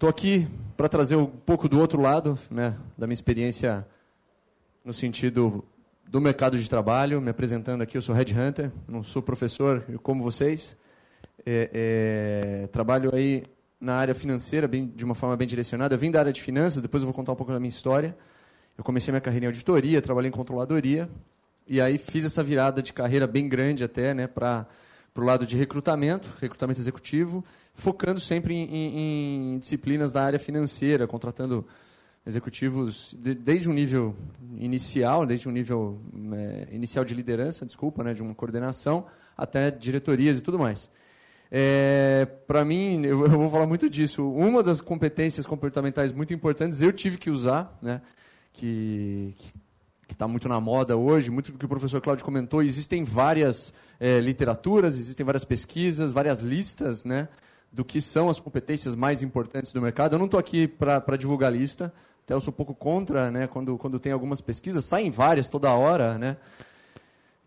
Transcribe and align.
Estou 0.00 0.08
aqui 0.08 0.48
para 0.78 0.88
trazer 0.88 1.14
um 1.14 1.26
pouco 1.26 1.68
do 1.68 1.78
outro 1.78 2.00
lado, 2.00 2.38
né, 2.50 2.74
da 2.96 3.06
minha 3.06 3.12
experiência 3.12 3.86
no 4.82 4.94
sentido 4.94 5.62
do 6.08 6.18
mercado 6.22 6.56
de 6.56 6.70
trabalho, 6.70 7.20
me 7.20 7.28
apresentando 7.28 7.82
aqui, 7.82 7.98
eu 7.98 8.00
sou 8.00 8.14
headhunter, 8.14 8.72
não 8.88 9.02
sou 9.02 9.20
professor 9.20 9.84
como 10.02 10.22
vocês, 10.22 10.74
é, 11.44 12.62
é, 12.62 12.66
trabalho 12.68 13.14
aí 13.14 13.44
na 13.78 13.96
área 13.96 14.14
financeira 14.14 14.66
bem, 14.66 14.86
de 14.86 15.04
uma 15.04 15.14
forma 15.14 15.36
bem 15.36 15.46
direcionada, 15.46 15.94
eu 15.94 15.98
vim 15.98 16.10
da 16.10 16.20
área 16.20 16.32
de 16.32 16.40
finanças, 16.40 16.80
depois 16.80 17.02
eu 17.02 17.06
vou 17.06 17.12
contar 17.12 17.32
um 17.32 17.36
pouco 17.36 17.52
da 17.52 17.60
minha 17.60 17.68
história, 17.68 18.16
eu 18.78 18.82
comecei 18.82 19.12
minha 19.12 19.20
carreira 19.20 19.44
em 19.44 19.48
auditoria, 19.48 20.00
trabalhei 20.00 20.30
em 20.30 20.32
controladoria, 20.32 21.10
e 21.66 21.78
aí 21.78 21.98
fiz 21.98 22.24
essa 22.24 22.42
virada 22.42 22.82
de 22.82 22.94
carreira 22.94 23.26
bem 23.26 23.46
grande 23.50 23.84
até, 23.84 24.14
né, 24.14 24.26
para 24.26 24.66
o 25.14 25.20
lado 25.20 25.44
de 25.44 25.58
recrutamento, 25.58 26.26
recrutamento 26.40 26.80
executivo, 26.80 27.44
focando 27.74 28.20
sempre 28.20 28.54
em, 28.54 29.54
em, 29.54 29.58
disciplinas 29.58 30.12
da 30.12 30.22
área 30.22 30.38
financeira, 30.38 31.06
contratando 31.06 31.66
executivos 32.26 33.16
de, 33.18 33.34
desde 33.34 33.68
um 33.68 33.72
nível 33.72 34.14
inicial, 34.58 35.24
desde 35.24 35.48
um 35.48 35.52
nível 35.52 36.00
é, 36.34 36.68
inicial 36.72 37.04
de 37.04 37.14
liderança, 37.14 37.64
desculpa, 37.64 38.04
né, 38.04 38.12
de 38.12 38.22
uma 38.22 38.34
coordenação, 38.34 39.06
até 39.36 39.70
diretorias 39.70 40.38
e 40.38 40.42
tudo 40.42 40.58
mais. 40.58 40.90
É, 41.50 42.26
Para 42.46 42.64
mim, 42.64 43.04
eu, 43.04 43.24
eu, 43.24 43.30
vou 43.30 43.50
falar 43.50 43.66
muito 43.66 43.88
disso. 43.90 44.30
Uma 44.30 44.62
das 44.62 44.80
competências 44.80 45.46
comportamentais 45.46 46.12
muito 46.12 46.32
importantes 46.32 46.80
eu 46.80 46.92
tive 46.92 47.16
que 47.16 47.30
usar, 47.30 47.76
né, 47.82 48.02
que 48.52 49.34
está 50.12 50.28
muito 50.28 50.48
na 50.48 50.60
moda 50.60 50.96
hoje, 50.96 51.30
muito 51.30 51.52
do 51.52 51.58
que 51.58 51.64
o 51.64 51.68
professor 51.68 52.00
Cláudio 52.00 52.24
comentou, 52.24 52.62
existem 52.62 53.04
várias 53.04 53.72
é, 53.98 54.20
literaturas, 54.20 54.98
existem 54.98 55.24
várias 55.24 55.44
pesquisas, 55.44 56.12
várias 56.12 56.40
listas, 56.40 57.04
né, 57.04 57.28
do 57.72 57.84
que 57.84 58.00
são 58.00 58.28
as 58.28 58.40
competências 58.40 58.94
mais 58.94 59.22
importantes 59.22 59.72
do 59.72 59.80
mercado. 59.80 60.14
Eu 60.14 60.18
não 60.18 60.26
estou 60.26 60.40
aqui 60.40 60.66
para 60.66 61.16
divulgar 61.16 61.52
lista, 61.52 61.92
até 62.24 62.34
eu 62.34 62.40
sou 62.40 62.52
um 62.52 62.56
pouco 62.56 62.74
contra, 62.74 63.30
né, 63.30 63.46
quando, 63.46 63.76
quando 63.78 63.98
tem 63.98 64.12
algumas 64.12 64.40
pesquisas, 64.40 64.84
saem 64.84 65.10
várias 65.10 65.48
toda 65.48 65.72
hora, 65.72 66.18
né? 66.18 66.36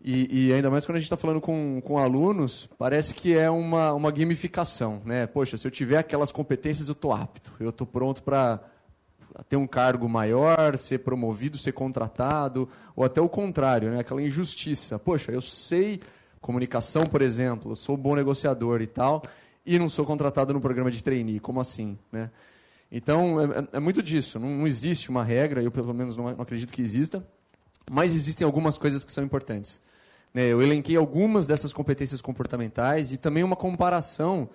E, 0.06 0.48
e 0.48 0.52
ainda 0.52 0.70
mais 0.70 0.84
quando 0.84 0.96
a 0.96 0.98
gente 0.98 1.06
está 1.06 1.16
falando 1.16 1.40
com, 1.40 1.80
com 1.82 1.96
alunos, 1.96 2.68
parece 2.76 3.14
que 3.14 3.34
é 3.34 3.48
uma, 3.48 3.94
uma 3.94 4.10
gamificação, 4.10 5.00
né? 5.04 5.26
Poxa, 5.26 5.56
se 5.56 5.66
eu 5.66 5.70
tiver 5.70 5.96
aquelas 5.96 6.30
competências, 6.30 6.88
eu 6.88 6.92
estou 6.92 7.12
apto, 7.12 7.52
eu 7.58 7.70
estou 7.70 7.86
pronto 7.86 8.22
para 8.22 8.60
ter 9.48 9.56
um 9.56 9.66
cargo 9.66 10.08
maior, 10.08 10.76
ser 10.78 10.98
promovido, 10.98 11.58
ser 11.58 11.72
contratado, 11.72 12.68
ou 12.94 13.04
até 13.04 13.20
o 13.20 13.28
contrário, 13.28 13.90
né? 13.90 14.00
aquela 14.00 14.22
injustiça. 14.22 14.98
Poxa, 14.98 15.32
eu 15.32 15.40
sei 15.40 16.00
comunicação, 16.40 17.04
por 17.04 17.22
exemplo, 17.22 17.72
eu 17.72 17.76
sou 17.76 17.96
bom 17.96 18.14
negociador 18.14 18.82
e 18.82 18.86
tal, 18.86 19.22
e 19.64 19.78
não 19.78 19.88
sou 19.88 20.04
contratado 20.04 20.52
no 20.52 20.60
programa 20.60 20.90
de 20.90 21.02
trainee, 21.02 21.40
como 21.40 21.60
assim? 21.60 21.98
Né? 22.12 22.30
Então, 22.90 23.40
é, 23.40 23.68
é, 23.72 23.80
muito 23.80 24.02
disso. 24.02 24.38
Não, 24.38 24.48
não, 24.48 24.66
existe 24.66 25.10
uma 25.10 25.24
regra, 25.24 25.62
eu 25.62 25.70
pelo 25.70 25.94
menos 25.94 26.16
não, 26.16 26.24
não, 26.24 26.42
acredito 26.42 26.72
que 26.72 26.82
exista, 26.82 27.26
mas 27.90 28.14
existem 28.14 28.44
algumas 28.44 28.76
coisas 28.78 29.04
que 29.04 29.12
são 29.12 29.24
importantes. 29.24 29.80
Né? 30.32 30.46
Eu 30.46 30.62
elenquei 30.62 30.96
algumas 30.96 31.46
dessas 31.46 31.72
competências 31.72 32.20
comportamentais 32.20 33.12
e 33.12 33.16
também 33.16 33.42
uma 33.42 33.56
comparação, 33.56 34.48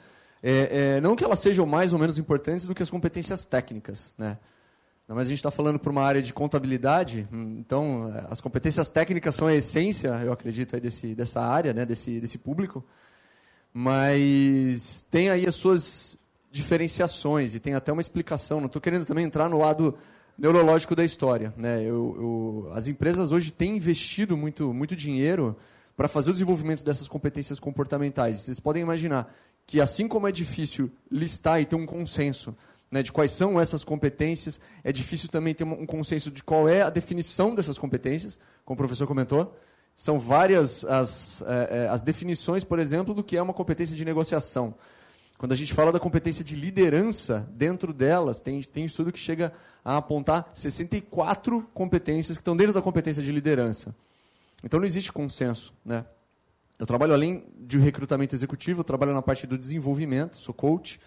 é, 0.43 0.95
é, 0.97 1.01
não 1.01 1.15
que 1.15 1.23
elas 1.23 1.39
sejam 1.39 1.65
mais 1.65 1.91
ou 1.91 1.99
menos 1.99 2.17
importantes 2.17 2.65
do 2.65 2.75
que 2.75 2.83
as 2.83 2.89
competências 2.89 3.45
técnicas. 3.45 4.13
Né? 4.17 4.37
Mas 5.07 5.25
a 5.25 5.29
gente 5.29 5.39
está 5.39 5.49
falando 5.49 5.79
para 5.79 5.91
uma 5.91 6.03
área 6.03 6.21
de 6.21 6.31
contabilidade, 6.31 7.27
então 7.31 8.13
as 8.29 8.39
competências 8.39 8.89
técnicas 8.89 9.33
são 9.33 9.47
a 9.47 9.55
essência, 9.55 10.09
eu 10.23 10.31
acredito, 10.31 10.79
desse, 10.79 11.15
dessa 11.15 11.41
área, 11.41 11.73
né? 11.73 11.83
desse, 11.83 12.19
desse 12.19 12.37
público. 12.37 12.85
Mas 13.81 15.05
tem 15.09 15.29
aí 15.29 15.47
as 15.47 15.55
suas 15.55 16.17
diferenciações 16.51 17.55
e 17.55 17.61
tem 17.61 17.75
até 17.75 17.93
uma 17.93 18.01
explicação. 18.01 18.59
Não 18.59 18.67
estou 18.67 18.81
querendo 18.81 19.05
também 19.05 19.23
entrar 19.23 19.47
no 19.47 19.57
lado 19.57 19.97
neurológico 20.37 20.93
da 20.93 21.05
história. 21.05 21.53
Né? 21.55 21.83
Eu, 21.83 22.17
eu, 22.67 22.71
as 22.73 22.89
empresas 22.89 23.31
hoje 23.31 23.51
têm 23.51 23.77
investido 23.77 24.35
muito, 24.35 24.73
muito 24.73 24.97
dinheiro 24.97 25.55
para 25.95 26.09
fazer 26.09 26.31
o 26.31 26.33
desenvolvimento 26.33 26.83
dessas 26.83 27.07
competências 27.07 27.57
comportamentais. 27.57 28.41
Vocês 28.41 28.59
podem 28.59 28.83
imaginar 28.83 29.33
que, 29.65 29.79
assim 29.79 30.09
como 30.09 30.27
é 30.27 30.31
difícil 30.33 30.91
listar 31.09 31.61
e 31.61 31.65
ter 31.65 31.77
um 31.77 31.85
consenso 31.85 32.53
né, 32.91 33.01
de 33.01 33.13
quais 33.13 33.31
são 33.31 33.57
essas 33.57 33.85
competências, 33.85 34.59
é 34.83 34.91
difícil 34.91 35.29
também 35.29 35.53
ter 35.53 35.63
um 35.63 35.85
consenso 35.85 36.29
de 36.29 36.43
qual 36.43 36.67
é 36.67 36.81
a 36.81 36.89
definição 36.89 37.55
dessas 37.55 37.79
competências, 37.79 38.37
como 38.65 38.75
o 38.75 38.77
professor 38.77 39.07
comentou. 39.07 39.55
São 39.99 40.17
várias 40.17 40.85
as, 40.85 41.41
é, 41.41 41.83
é 41.83 41.87
as 41.89 42.01
definições, 42.01 42.63
por 42.63 42.79
exemplo, 42.79 43.13
do 43.13 43.21
que 43.21 43.35
é 43.35 43.41
uma 43.41 43.51
competência 43.51 43.93
de 43.93 44.05
negociação. 44.05 44.73
Quando 45.37 45.51
a 45.51 45.55
gente 45.55 45.73
fala 45.73 45.91
da 45.91 45.99
competência 45.99 46.41
de 46.41 46.55
liderança, 46.55 47.45
dentro 47.51 47.91
delas, 47.91 48.39
tem, 48.39 48.61
tem 48.61 48.85
estudo 48.85 49.11
que 49.11 49.19
chega 49.19 49.51
a 49.83 49.97
apontar 49.97 50.49
64 50.53 51.67
competências 51.73 52.37
que 52.37 52.41
estão 52.41 52.55
dentro 52.55 52.71
da 52.71 52.81
competência 52.81 53.21
de 53.21 53.29
liderança. 53.29 53.93
Então 54.63 54.79
não 54.79 54.87
existe 54.87 55.11
consenso. 55.11 55.73
Né? 55.83 56.05
Eu 56.79 56.85
trabalho 56.85 57.11
além 57.11 57.43
de 57.57 57.77
recrutamento 57.77 58.33
executivo, 58.33 58.79
eu 58.79 58.85
trabalho 58.85 59.13
na 59.13 59.21
parte 59.21 59.45
do 59.45 59.57
desenvolvimento, 59.57 60.37
sou 60.37 60.53
coach, 60.53 60.97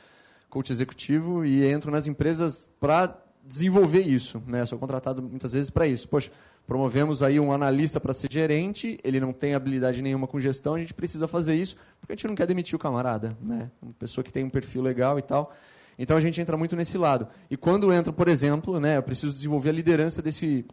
coach 0.50 0.70
executivo, 0.70 1.46
e 1.46 1.64
entro 1.64 1.90
nas 1.90 2.06
empresas 2.06 2.70
para 2.78 3.18
desenvolver 3.42 4.02
isso. 4.02 4.42
Né? 4.46 4.66
Sou 4.66 4.78
contratado 4.78 5.22
muitas 5.22 5.54
vezes 5.54 5.70
para 5.70 5.86
isso. 5.86 6.06
Poxa, 6.06 6.30
promovemos 6.66 7.22
aí 7.22 7.40
um 7.40 7.52
analista 7.52 8.00
para 8.00 8.14
ser 8.14 8.30
gerente, 8.30 8.98
ele 9.02 9.20
não 9.20 9.32
tem 9.32 9.54
habilidade 9.54 10.00
nenhuma 10.00 10.26
com 10.26 10.38
gestão, 10.38 10.74
a 10.74 10.78
gente 10.78 10.94
precisa 10.94 11.26
fazer 11.26 11.54
isso, 11.54 11.76
porque 12.00 12.12
a 12.12 12.16
gente 12.16 12.26
não 12.26 12.34
quer 12.34 12.46
demitir 12.46 12.76
o 12.76 12.78
camarada, 12.78 13.36
né? 13.40 13.70
Uma 13.82 13.92
pessoa 13.94 14.24
que 14.24 14.32
tem 14.32 14.44
um 14.44 14.50
perfil 14.50 14.82
legal 14.82 15.18
e 15.18 15.22
tal. 15.22 15.52
Então 15.98 16.16
a 16.16 16.20
gente 16.20 16.40
entra 16.40 16.56
muito 16.56 16.74
nesse 16.74 16.96
lado. 16.96 17.28
E 17.50 17.56
quando 17.56 17.92
entra, 17.92 18.12
por 18.12 18.28
exemplo, 18.28 18.80
né, 18.80 18.96
eu 18.96 19.02
preciso 19.02 19.34
desenvolver 19.34 19.70
a 19.70 19.72
liderança 19.72 20.22
desse 20.22 20.64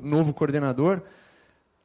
novo 0.00 0.34
coordenador, 0.34 1.02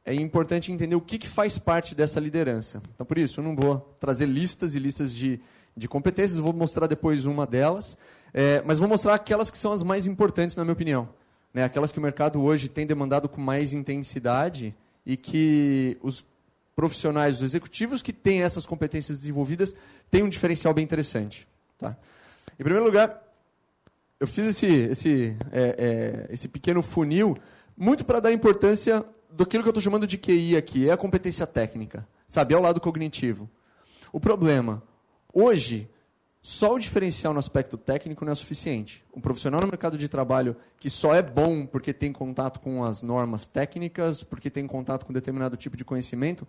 é 0.04 0.14
importante 0.14 0.72
entender 0.72 0.96
o 0.96 1.00
que, 1.00 1.16
que 1.16 1.28
faz 1.28 1.56
parte 1.56 1.94
dessa 1.94 2.20
liderança. 2.20 2.82
Então, 2.94 3.06
por 3.06 3.16
isso, 3.16 3.40
eu 3.40 3.44
não 3.44 3.54
vou 3.54 3.78
trazer 4.00 4.26
listas 4.26 4.74
e 4.74 4.78
listas 4.78 5.14
de, 5.14 5.40
de 5.76 5.88
competências, 5.88 6.38
vou 6.38 6.52
mostrar 6.52 6.86
depois 6.86 7.24
uma 7.24 7.46
delas, 7.46 7.96
é, 8.34 8.62
mas 8.66 8.78
vou 8.78 8.88
mostrar 8.88 9.14
aquelas 9.14 9.50
que 9.50 9.56
são 9.56 9.72
as 9.72 9.82
mais 9.82 10.06
importantes, 10.06 10.56
na 10.56 10.64
minha 10.64 10.72
opinião 10.72 11.08
né, 11.52 11.64
aquelas 11.64 11.92
que 11.92 11.98
o 11.98 12.02
mercado 12.02 12.40
hoje 12.40 12.68
tem 12.68 12.86
demandado 12.86 13.28
com 13.28 13.40
mais 13.40 13.72
intensidade 13.72 14.74
e 15.04 15.16
que 15.16 15.98
os 16.02 16.24
profissionais, 16.74 17.36
os 17.36 17.42
executivos 17.42 18.00
que 18.00 18.12
têm 18.12 18.42
essas 18.42 18.66
competências 18.66 19.18
desenvolvidas 19.20 19.74
têm 20.10 20.22
um 20.22 20.28
diferencial 20.28 20.72
bem 20.72 20.84
interessante. 20.84 21.46
Tá? 21.78 21.96
Em 22.58 22.62
primeiro 22.62 22.84
lugar, 22.84 23.22
eu 24.18 24.26
fiz 24.26 24.46
esse, 24.46 24.66
esse, 24.66 25.36
é, 25.50 26.26
é, 26.28 26.32
esse 26.32 26.48
pequeno 26.48 26.82
funil 26.82 27.36
muito 27.76 28.04
para 28.04 28.20
dar 28.20 28.32
importância 28.32 29.04
do 29.30 29.44
que 29.44 29.56
eu 29.56 29.60
estou 29.62 29.80
chamando 29.80 30.06
de 30.06 30.18
QI 30.18 30.56
aqui, 30.56 30.88
é 30.88 30.92
a 30.92 30.96
competência 30.96 31.46
técnica, 31.46 32.06
sabe, 32.26 32.54
é 32.54 32.56
o 32.56 32.60
lado 32.60 32.80
cognitivo. 32.80 33.48
O 34.12 34.20
problema, 34.20 34.82
hoje, 35.32 35.88
só 36.42 36.74
o 36.74 36.78
diferencial 36.78 37.32
no 37.32 37.38
aspecto 37.38 37.76
técnico 37.76 38.24
não 38.24 38.32
é 38.32 38.34
suficiente. 38.34 39.04
Um 39.14 39.20
profissional 39.20 39.60
no 39.60 39.68
mercado 39.68 39.96
de 39.96 40.08
trabalho 40.08 40.56
que 40.80 40.90
só 40.90 41.14
é 41.14 41.22
bom 41.22 41.64
porque 41.64 41.92
tem 41.92 42.12
contato 42.12 42.58
com 42.58 42.82
as 42.82 43.00
normas 43.00 43.46
técnicas, 43.46 44.24
porque 44.24 44.50
tem 44.50 44.66
contato 44.66 45.06
com 45.06 45.12
determinado 45.12 45.56
tipo 45.56 45.76
de 45.76 45.84
conhecimento, 45.84 46.46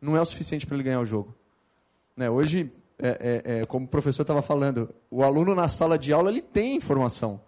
não 0.00 0.16
é 0.16 0.20
o 0.20 0.24
suficiente 0.24 0.64
para 0.64 0.76
ele 0.76 0.84
ganhar 0.84 1.00
o 1.00 1.04
jogo. 1.04 1.34
Né? 2.16 2.30
Hoje, 2.30 2.70
é, 2.96 3.42
é, 3.44 3.60
é, 3.60 3.64
como 3.66 3.86
o 3.86 3.88
professor 3.88 4.22
estava 4.22 4.42
falando, 4.42 4.94
o 5.10 5.24
aluno 5.24 5.56
na 5.56 5.66
sala 5.66 5.98
de 5.98 6.12
aula 6.12 6.30
ele 6.30 6.42
tem 6.42 6.76
informação. 6.76 7.40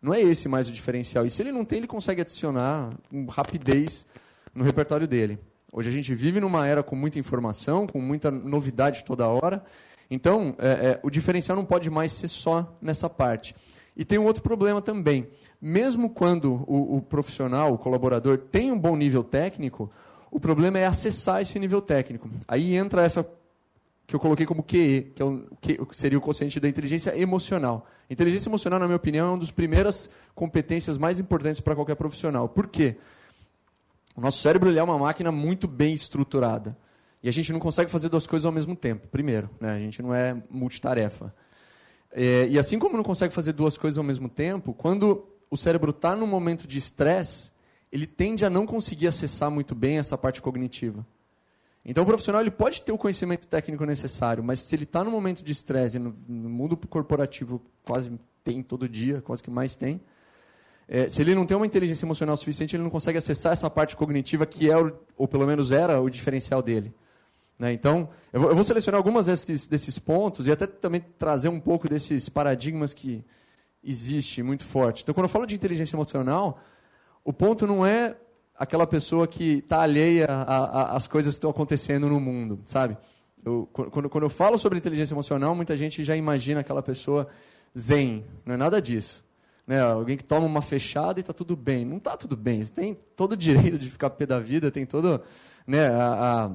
Não 0.00 0.14
é 0.14 0.22
esse 0.22 0.48
mais 0.48 0.68
o 0.70 0.72
diferencial. 0.72 1.26
E 1.26 1.30
se 1.30 1.42
ele 1.42 1.52
não 1.52 1.66
tem, 1.66 1.78
ele 1.78 1.86
consegue 1.86 2.22
adicionar 2.22 2.90
com 3.10 3.26
rapidez 3.26 4.06
no 4.54 4.64
repertório 4.64 5.06
dele. 5.06 5.38
Hoje 5.70 5.90
a 5.90 5.92
gente 5.92 6.14
vive 6.14 6.40
numa 6.40 6.66
era 6.66 6.82
com 6.82 6.96
muita 6.96 7.18
informação, 7.18 7.86
com 7.86 8.00
muita 8.00 8.30
novidade 8.30 9.04
toda 9.04 9.28
hora. 9.28 9.62
Então, 10.14 10.54
é, 10.58 10.68
é, 10.68 11.00
o 11.02 11.08
diferencial 11.08 11.56
não 11.56 11.64
pode 11.64 11.88
mais 11.88 12.12
ser 12.12 12.28
só 12.28 12.76
nessa 12.82 13.08
parte. 13.08 13.56
E 13.96 14.04
tem 14.04 14.18
um 14.18 14.26
outro 14.26 14.42
problema 14.42 14.82
também. 14.82 15.26
Mesmo 15.58 16.10
quando 16.10 16.62
o, 16.66 16.98
o, 16.98 17.00
profissional, 17.00 17.72
o 17.72 17.78
colaborador, 17.78 18.36
tem 18.36 18.70
um 18.70 18.78
bom 18.78 18.94
nível 18.94 19.24
técnico, 19.24 19.90
o 20.30 20.38
problema 20.38 20.78
é 20.78 20.84
acessar 20.84 21.40
esse 21.40 21.58
nível 21.58 21.80
técnico. 21.80 22.28
Aí 22.46 22.76
entra 22.76 23.02
essa 23.02 23.26
que 24.06 24.14
eu 24.14 24.20
coloquei 24.20 24.44
como 24.44 24.62
QE, 24.62 25.14
que, 25.14 25.72
é 25.72 25.86
que 25.86 25.96
seria 25.96 26.18
o 26.18 26.20
consciente 26.20 26.60
da 26.60 26.68
inteligência 26.68 27.18
emocional. 27.18 27.86
Inteligência 28.10 28.50
emocional, 28.50 28.78
na 28.78 28.86
minha 28.86 28.96
opinião, 28.96 29.28
é 29.28 29.30
uma 29.30 29.38
das 29.38 29.50
primeiras 29.50 30.10
competências 30.34 30.98
mais 30.98 31.18
importantes 31.18 31.62
para 31.62 31.74
qualquer 31.74 31.94
profissional. 31.94 32.50
Por 32.50 32.66
quê? 32.66 32.98
O 34.14 34.20
nosso 34.20 34.42
cérebro 34.42 34.76
é 34.76 34.82
uma 34.82 34.98
máquina 34.98 35.32
muito 35.32 35.66
bem 35.66 35.94
estruturada. 35.94 36.76
E 37.22 37.28
a 37.28 37.32
gente 37.32 37.52
não 37.52 37.60
consegue 37.60 37.90
fazer 37.90 38.08
duas 38.08 38.26
coisas 38.26 38.44
ao 38.46 38.52
mesmo 38.52 38.74
tempo, 38.74 39.06
primeiro. 39.08 39.48
Né? 39.60 39.72
A 39.72 39.78
gente 39.78 40.02
não 40.02 40.14
é 40.14 40.42
multitarefa. 40.50 41.32
É, 42.10 42.46
e 42.48 42.58
assim 42.58 42.78
como 42.78 42.96
não 42.96 43.04
consegue 43.04 43.32
fazer 43.32 43.52
duas 43.52 43.78
coisas 43.78 43.96
ao 43.96 44.04
mesmo 44.04 44.28
tempo, 44.28 44.74
quando 44.74 45.26
o 45.50 45.56
cérebro 45.56 45.90
está 45.90 46.16
num 46.16 46.26
momento 46.26 46.66
de 46.66 46.78
estresse, 46.78 47.52
ele 47.90 48.06
tende 48.06 48.44
a 48.44 48.50
não 48.50 48.66
conseguir 48.66 49.06
acessar 49.06 49.50
muito 49.50 49.74
bem 49.74 49.98
essa 49.98 50.18
parte 50.18 50.42
cognitiva. 50.42 51.06
Então, 51.84 52.04
o 52.04 52.06
profissional 52.06 52.40
ele 52.40 52.50
pode 52.50 52.80
ter 52.82 52.92
o 52.92 52.98
conhecimento 52.98 53.46
técnico 53.46 53.84
necessário, 53.84 54.42
mas 54.42 54.60
se 54.60 54.74
ele 54.74 54.84
está 54.84 55.02
num 55.02 55.10
momento 55.10 55.42
de 55.42 55.52
estresse, 55.52 55.98
no, 55.98 56.14
no 56.28 56.48
mundo 56.48 56.76
corporativo 56.76 57.60
quase 57.84 58.10
tem 58.44 58.62
todo 58.62 58.88
dia, 58.88 59.20
quase 59.20 59.42
que 59.42 59.50
mais 59.50 59.76
tem. 59.76 60.00
É, 60.88 61.08
se 61.08 61.22
ele 61.22 61.34
não 61.34 61.46
tem 61.46 61.56
uma 61.56 61.66
inteligência 61.66 62.04
emocional 62.04 62.36
suficiente, 62.36 62.76
ele 62.76 62.82
não 62.82 62.90
consegue 62.90 63.18
acessar 63.18 63.52
essa 63.52 63.68
parte 63.70 63.96
cognitiva 63.96 64.46
que 64.46 64.70
é, 64.70 64.76
ou 65.16 65.28
pelo 65.28 65.46
menos 65.46 65.72
era, 65.72 66.00
o 66.00 66.10
diferencial 66.10 66.62
dele. 66.62 66.94
Né? 67.58 67.72
Então, 67.72 68.08
eu 68.32 68.40
vou, 68.40 68.50
eu 68.50 68.54
vou, 68.54 68.64
selecionar 68.64 68.98
algumas 68.98 69.26
desses, 69.26 69.68
desses 69.68 69.98
pontos 69.98 70.46
e 70.46 70.52
até 70.52 70.66
também 70.66 71.04
trazer 71.18 71.48
um 71.48 71.60
pouco 71.60 71.88
desses 71.88 72.28
paradigmas 72.28 72.92
que 72.92 73.24
existe 73.82 74.42
muito 74.42 74.64
forte. 74.64 75.02
Então, 75.02 75.14
quando 75.14 75.24
eu 75.24 75.28
falo 75.28 75.46
de 75.46 75.54
inteligência 75.54 75.94
emocional, 75.96 76.58
o 77.24 77.32
ponto 77.32 77.66
não 77.66 77.84
é 77.84 78.16
aquela 78.56 78.86
pessoa 78.86 79.26
que 79.26 79.58
está 79.58 79.82
alheia 79.82 80.26
às 80.28 81.06
coisas 81.06 81.34
que 81.34 81.38
estão 81.38 81.50
acontecendo 81.50 82.08
no 82.08 82.20
mundo, 82.20 82.60
sabe? 82.64 82.96
Eu, 83.44 83.68
quando, 83.72 84.08
quando 84.08 84.24
eu 84.24 84.30
falo 84.30 84.56
sobre 84.56 84.78
inteligência 84.78 85.14
emocional, 85.14 85.54
muita 85.54 85.76
gente 85.76 86.04
já 86.04 86.16
imagina 86.16 86.60
aquela 86.60 86.82
pessoa 86.82 87.26
zen. 87.76 88.24
Não 88.46 88.54
é 88.54 88.56
nada 88.56 88.80
disso. 88.80 89.24
Né? 89.66 89.80
Alguém 89.80 90.16
que 90.16 90.24
toma 90.24 90.46
uma 90.46 90.62
fechada 90.62 91.18
e 91.18 91.22
está 91.22 91.32
tudo 91.32 91.56
bem. 91.56 91.84
Não 91.84 91.96
está 91.96 92.16
tudo 92.16 92.36
bem. 92.36 92.62
Você 92.62 92.72
tem 92.72 92.94
todo 93.16 93.32
o 93.32 93.36
direito 93.36 93.78
de 93.78 93.90
ficar 93.90 94.10
pé 94.10 94.26
da 94.26 94.38
vida, 94.38 94.70
tem 94.70 94.86
todo 94.86 95.20
né, 95.66 95.88
a, 95.88 96.44
a, 96.44 96.50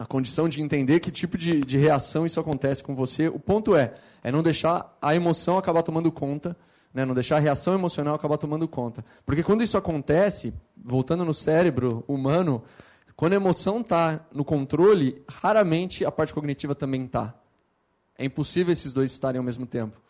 a, 0.00 0.06
condição 0.06 0.48
de 0.48 0.62
entender 0.62 0.98
que 1.00 1.10
tipo 1.10 1.36
de, 1.36 1.60
de 1.60 1.76
reação 1.76 2.24
isso 2.24 2.40
acontece 2.40 2.82
com 2.82 2.94
você. 2.94 3.28
O 3.28 3.38
ponto 3.38 3.76
é, 3.76 3.94
é 4.22 4.32
não 4.32 4.42
deixar 4.42 4.96
a 5.00 5.14
emoção 5.14 5.58
acabar 5.58 5.82
tomando 5.82 6.10
conta, 6.10 6.56
né? 6.92 7.04
não 7.04 7.14
deixar 7.14 7.36
a 7.36 7.40
reação 7.40 7.74
emocional 7.74 8.14
acabar 8.14 8.38
tomando 8.38 8.66
conta. 8.66 9.04
Porque 9.26 9.42
quando 9.42 9.62
isso 9.62 9.76
acontece, 9.76 10.54
voltando 10.76 11.24
no 11.24 11.34
cérebro 11.34 12.02
humano, 12.08 12.62
quando 13.14 13.34
a 13.34 13.36
emoção 13.36 13.82
está 13.82 14.26
no 14.32 14.44
controle, 14.44 15.22
raramente 15.28 16.04
a 16.04 16.10
parte 16.10 16.32
cognitiva 16.32 16.74
também 16.74 17.04
está. 17.04 17.34
É 18.16 18.24
impossível 18.24 18.72
esses 18.72 18.94
dois 18.94 19.12
estarem 19.12 19.38
ao 19.38 19.44
mesmo 19.44 19.66
tempo. 19.66 20.00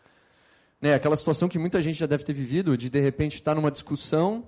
Né, 0.81 0.93
aquela 0.93 1.15
situação 1.15 1.47
que 1.47 1.59
muita 1.59 1.81
gente 1.81 1.99
já 1.99 2.05
deve 2.05 2.23
ter 2.23 2.33
vivido, 2.33 2.77
de 2.77 2.89
de 2.89 2.99
repente 2.99 3.35
estar 3.35 3.51
tá 3.51 3.55
numa 3.55 3.69
discussão, 3.69 4.47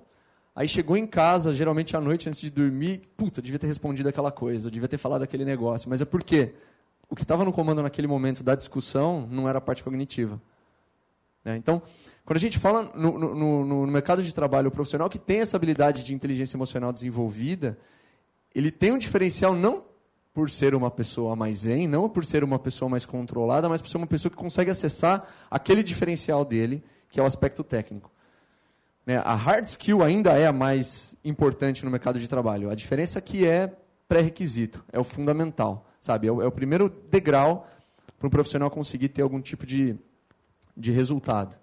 aí 0.54 0.68
chegou 0.68 0.96
em 0.96 1.06
casa, 1.06 1.52
geralmente 1.52 1.96
à 1.96 2.00
noite, 2.00 2.28
antes 2.28 2.40
de 2.40 2.50
dormir, 2.50 3.02
puta, 3.16 3.42
devia 3.42 3.58
ter 3.58 3.66
respondido 3.66 4.08
aquela 4.08 4.30
coisa, 4.30 4.70
devia 4.70 4.88
ter 4.88 4.98
falado 4.98 5.22
aquele 5.22 5.44
negócio. 5.44 5.88
Mas 5.88 6.00
é 6.00 6.04
porque 6.04 6.54
o 7.08 7.16
que 7.16 7.22
estava 7.22 7.44
no 7.44 7.52
comando 7.52 7.82
naquele 7.82 8.06
momento 8.06 8.42
da 8.42 8.54
discussão 8.54 9.26
não 9.30 9.48
era 9.48 9.58
a 9.58 9.60
parte 9.60 9.82
cognitiva. 9.82 10.40
Né? 11.44 11.56
Então, 11.56 11.82
quando 12.24 12.36
a 12.36 12.40
gente 12.40 12.58
fala 12.58 12.90
no, 12.94 13.18
no, 13.18 13.64
no, 13.66 13.86
mercado 13.86 14.22
de 14.22 14.32
trabalho, 14.32 14.68
o 14.68 14.72
profissional 14.72 15.10
que 15.10 15.18
tem 15.18 15.40
essa 15.40 15.56
habilidade 15.56 16.02
de 16.02 16.14
inteligência 16.14 16.56
emocional 16.56 16.92
desenvolvida, 16.92 17.78
ele 18.54 18.70
tem 18.70 18.92
um 18.92 18.98
diferencial 18.98 19.54
não 19.54 19.84
por 20.32 20.50
ser 20.50 20.74
uma 20.74 20.90
pessoa 20.90 21.36
mais 21.36 21.58
zen, 21.58 21.86
não 21.86 22.08
por 22.08 22.24
ser 22.24 22.42
uma 22.42 22.58
pessoa 22.58 22.88
mais 22.88 23.04
controlada, 23.04 23.68
mas 23.68 23.80
por 23.80 23.88
ser 23.88 23.98
uma 23.98 24.06
pessoa 24.06 24.30
que 24.30 24.36
consegue 24.36 24.70
acessar 24.70 25.28
aquele 25.50 25.82
diferencial 25.82 26.44
dele, 26.44 26.82
que 27.08 27.20
é 27.20 27.22
o 27.22 27.26
aspecto 27.26 27.62
técnico. 27.62 28.10
Né? 29.06 29.18
A 29.18 29.34
hard 29.34 29.66
skill 29.66 30.02
ainda 30.02 30.32
é 30.32 30.46
a 30.46 30.52
mais 30.52 31.14
importante 31.24 31.84
no 31.84 31.90
mercado 31.90 32.18
de 32.18 32.28
trabalho. 32.28 32.70
A 32.70 32.74
diferença 32.74 33.18
é 33.18 33.22
que 33.22 33.46
é 33.46 33.72
pré-requisito, 34.08 34.84
é 34.92 34.98
o 34.98 35.04
fundamental, 35.04 35.88
sabe? 35.98 36.28
É 36.28 36.32
o, 36.32 36.42
é 36.42 36.46
o 36.46 36.52
primeiro 36.52 36.88
degrau 37.10 37.68
para 38.18 38.26
um 38.26 38.30
profissional 38.30 38.70
conseguir 38.70 39.08
ter 39.08 39.22
algum 39.22 39.40
tipo 39.40 39.66
de, 39.66 39.96
de 40.76 40.92
resultado. 40.92 41.56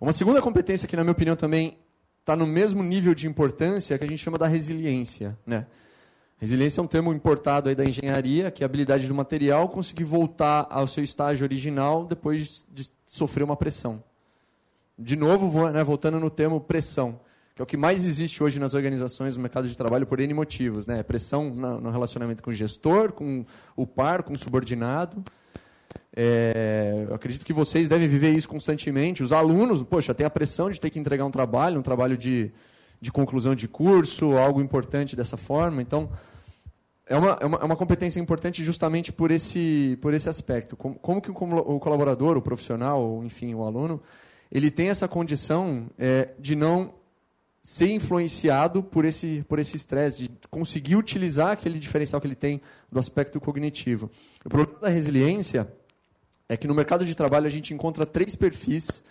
Uma 0.00 0.12
segunda 0.12 0.40
competência 0.40 0.86
que, 0.86 0.96
na 0.96 1.02
minha 1.02 1.12
opinião, 1.12 1.34
também 1.34 1.78
está 2.20 2.36
no 2.36 2.46
mesmo 2.46 2.82
nível 2.82 3.14
de 3.14 3.26
importância 3.26 3.94
é 3.94 3.98
que 3.98 4.04
a 4.04 4.08
gente 4.08 4.22
chama 4.22 4.38
da 4.38 4.46
resiliência, 4.46 5.36
né? 5.46 5.66
Resiliência 6.40 6.80
é 6.80 6.84
um 6.84 6.86
termo 6.86 7.12
importado 7.12 7.68
aí 7.68 7.74
da 7.74 7.84
engenharia, 7.84 8.48
que 8.50 8.62
é 8.62 8.64
a 8.64 8.68
habilidade 8.68 9.08
do 9.08 9.14
material 9.14 9.68
conseguir 9.68 10.04
voltar 10.04 10.68
ao 10.70 10.86
seu 10.86 11.02
estágio 11.02 11.44
original 11.44 12.04
depois 12.04 12.64
de 12.70 12.88
sofrer 13.04 13.42
uma 13.42 13.56
pressão. 13.56 14.04
De 14.98 15.16
novo, 15.16 15.70
né, 15.70 15.84
voltando 15.84 16.18
no 16.18 16.28
termo 16.28 16.60
pressão, 16.60 17.20
que 17.54 17.62
é 17.62 17.64
o 17.64 17.66
que 17.66 17.76
mais 17.76 18.06
existe 18.06 18.42
hoje 18.42 18.58
nas 18.58 18.74
organizações 18.74 19.36
no 19.36 19.42
mercado 19.42 19.68
de 19.68 19.76
trabalho 19.76 20.06
por 20.06 20.18
N 20.20 20.34
motivos. 20.34 20.86
Né? 20.86 21.02
Pressão 21.02 21.50
no 21.50 21.90
relacionamento 21.90 22.42
com 22.42 22.50
o 22.50 22.52
gestor, 22.52 23.12
com 23.12 23.44
o 23.76 23.86
par, 23.86 24.22
com 24.22 24.32
o 24.32 24.38
subordinado. 24.38 25.22
É, 26.14 27.06
eu 27.08 27.14
acredito 27.14 27.44
que 27.44 27.52
vocês 27.52 27.88
devem 27.88 28.08
viver 28.08 28.30
isso 28.30 28.48
constantemente. 28.48 29.22
Os 29.22 29.32
alunos, 29.32 29.82
poxa, 29.82 30.12
tem 30.14 30.26
a 30.26 30.30
pressão 30.30 30.68
de 30.68 30.80
ter 30.80 30.90
que 30.90 30.98
entregar 30.98 31.24
um 31.24 31.30
trabalho, 31.30 31.78
um 31.78 31.82
trabalho 31.82 32.16
de 32.16 32.52
de 33.00 33.12
conclusão 33.12 33.54
de 33.54 33.68
curso, 33.68 34.36
algo 34.36 34.60
importante 34.60 35.14
dessa 35.14 35.36
forma. 35.36 35.80
Então, 35.80 36.10
é 37.06 37.16
uma, 37.16 37.38
é 37.40 37.46
uma, 37.46 37.58
é 37.58 37.64
uma 37.64 37.76
competência 37.76 38.20
importante 38.20 38.62
justamente 38.64 39.12
por 39.12 39.30
esse, 39.30 39.98
por 40.02 40.12
esse 40.12 40.28
aspecto. 40.28 40.76
Como, 40.76 40.96
como 40.96 41.20
que 41.22 41.30
o, 41.30 41.34
o 41.34 41.80
colaborador, 41.80 42.36
o 42.36 42.42
profissional, 42.42 43.22
enfim, 43.24 43.54
o 43.54 43.64
aluno, 43.64 44.02
ele 44.50 44.70
tem 44.70 44.88
essa 44.88 45.06
condição 45.06 45.88
é, 45.98 46.30
de 46.38 46.56
não 46.56 46.94
ser 47.62 47.90
influenciado 47.90 48.82
por 48.82 49.04
esse 49.04 49.44
por 49.46 49.58
esse 49.58 49.76
estresse, 49.76 50.22
de 50.22 50.30
conseguir 50.50 50.96
utilizar 50.96 51.50
aquele 51.50 51.78
diferencial 51.78 52.20
que 52.20 52.26
ele 52.26 52.34
tem 52.34 52.60
do 52.90 52.98
aspecto 52.98 53.38
cognitivo. 53.40 54.10
O 54.44 54.48
problema 54.48 54.80
da 54.80 54.88
resiliência 54.88 55.70
é 56.48 56.56
que 56.56 56.66
no 56.66 56.74
mercado 56.74 57.04
de 57.04 57.14
trabalho 57.14 57.46
a 57.46 57.50
gente 57.50 57.74
encontra 57.74 58.06
três 58.06 58.34
perfis 58.34 59.02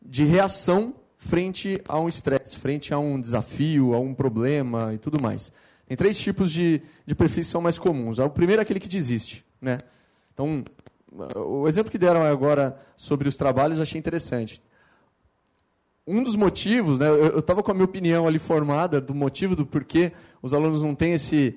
de 0.00 0.24
reação 0.24 0.94
frente 1.18 1.80
a 1.86 2.00
um 2.00 2.08
estresse, 2.08 2.56
frente 2.56 2.94
a 2.94 2.98
um 2.98 3.20
desafio, 3.20 3.92
a 3.94 4.00
um 4.00 4.14
problema 4.14 4.94
e 4.94 4.98
tudo 4.98 5.20
mais. 5.20 5.52
Tem 5.86 5.96
três 5.96 6.18
tipos 6.18 6.50
de, 6.50 6.80
de 7.04 7.14
perfis 7.14 7.46
que 7.46 7.52
são 7.52 7.60
mais 7.60 7.78
comuns. 7.78 8.18
O 8.18 8.30
primeiro 8.30 8.60
é 8.60 8.62
aquele 8.62 8.80
que 8.80 8.88
desiste. 8.88 9.44
Né? 9.60 9.78
Então, 10.32 10.64
o 11.36 11.68
exemplo 11.68 11.90
que 11.90 11.98
deram 11.98 12.22
agora 12.22 12.80
sobre 12.96 13.28
os 13.28 13.36
trabalhos 13.36 13.80
achei 13.80 13.98
interessante. 13.98 14.62
Um 16.06 16.22
dos 16.22 16.34
motivos, 16.34 16.98
né, 16.98 17.08
eu 17.08 17.38
estava 17.38 17.62
com 17.62 17.70
a 17.70 17.74
minha 17.74 17.84
opinião 17.84 18.26
ali 18.26 18.38
formada 18.38 19.00
do 19.00 19.14
motivo 19.14 19.54
do 19.54 19.66
porquê 19.66 20.12
os 20.42 20.54
alunos 20.54 20.82
não 20.82 20.94
têm 20.94 21.12
esse, 21.12 21.56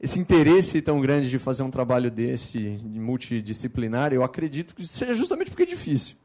esse 0.00 0.18
interesse 0.18 0.82
tão 0.82 1.00
grande 1.00 1.30
de 1.30 1.38
fazer 1.38 1.62
um 1.62 1.70
trabalho 1.70 2.10
desse, 2.10 2.80
multidisciplinar, 2.84 4.12
eu 4.12 4.24
acredito 4.24 4.74
que 4.74 4.86
seja 4.86 5.14
justamente 5.14 5.50
porque 5.50 5.62
é 5.62 5.66
difícil. 5.66 6.16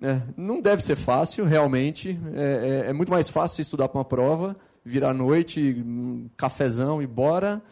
É, 0.00 0.20
não 0.36 0.60
deve 0.60 0.82
ser 0.82 0.96
fácil, 0.96 1.44
realmente. 1.44 2.18
É, 2.34 2.84
é, 2.86 2.90
é 2.90 2.92
muito 2.92 3.10
mais 3.10 3.28
fácil 3.28 3.62
estudar 3.62 3.88
para 3.88 3.98
uma 3.98 4.04
prova, 4.04 4.56
virar 4.84 5.10
à 5.10 5.14
noite, 5.14 5.84
cafezão 6.36 7.00
e 7.00 7.06
bora, 7.06 7.62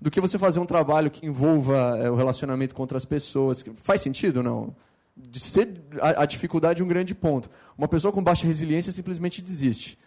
do 0.00 0.10
que 0.10 0.20
você 0.20 0.38
fazer 0.38 0.60
um 0.60 0.66
trabalho 0.66 1.10
que 1.10 1.26
envolva 1.26 1.98
é, 1.98 2.10
o 2.10 2.14
relacionamento 2.14 2.74
com 2.74 2.82
outras 2.82 3.04
pessoas. 3.04 3.64
Faz 3.76 4.00
sentido 4.00 4.42
não? 4.42 4.74
De 5.16 5.38
ser 5.38 5.80
a, 6.00 6.22
a, 6.22 6.26
dificuldade 6.26 6.82
é 6.82 6.84
um 6.84 6.88
grande 6.88 7.14
ponto. 7.14 7.48
Uma 7.78 7.86
pessoa 7.86 8.12
com 8.12 8.22
baixa 8.22 8.46
resiliência 8.46 8.92
simplesmente 8.92 9.40
desiste. 9.40 9.98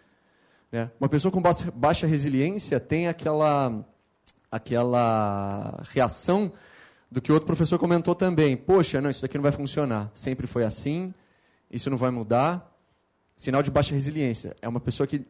Né? 0.70 0.90
Uma 1.00 1.08
pessoa 1.08 1.32
com 1.32 1.40
baixa, 1.40 1.70
baixa 1.70 2.06
resiliência 2.06 2.78
tem 2.78 3.08
aquela, 3.08 3.84
aquela 4.50 5.82
reação 5.90 6.52
do 7.10 7.22
que 7.22 7.32
outro 7.32 7.46
professor 7.46 7.78
comentou 7.78 8.14
também. 8.14 8.56
Poxa, 8.56 9.00
não, 9.00 9.08
isso 9.08 9.22
daqui 9.22 9.38
não 9.38 9.42
vai 9.42 9.52
funcionar. 9.52 10.10
Sempre 10.12 10.46
foi 10.46 10.64
assim 10.64 11.14
isso 11.70 11.90
não 11.90 11.96
vai 11.96 12.10
mudar. 12.10 12.74
Sinal 13.36 13.62
de 13.62 13.70
baixa 13.70 13.94
resiliência. 13.94 14.56
É 14.60 14.68
uma 14.68 14.80
pessoa 14.80 15.06
que 15.06 15.24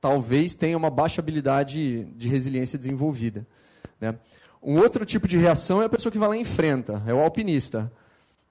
talvez 0.00 0.54
tenha 0.54 0.76
uma 0.76 0.90
baixa 0.90 1.20
habilidade 1.20 2.04
de 2.04 2.28
resiliência 2.28 2.78
desenvolvida. 2.78 3.46
Né? 4.00 4.14
Um 4.62 4.78
outro 4.78 5.04
tipo 5.04 5.28
de 5.28 5.36
reação 5.36 5.82
é 5.82 5.86
a 5.86 5.88
pessoa 5.88 6.10
que 6.10 6.18
vai 6.18 6.28
lá 6.28 6.36
e 6.36 6.40
enfrenta, 6.40 7.02
é 7.06 7.12
o 7.12 7.20
alpinista. 7.20 7.92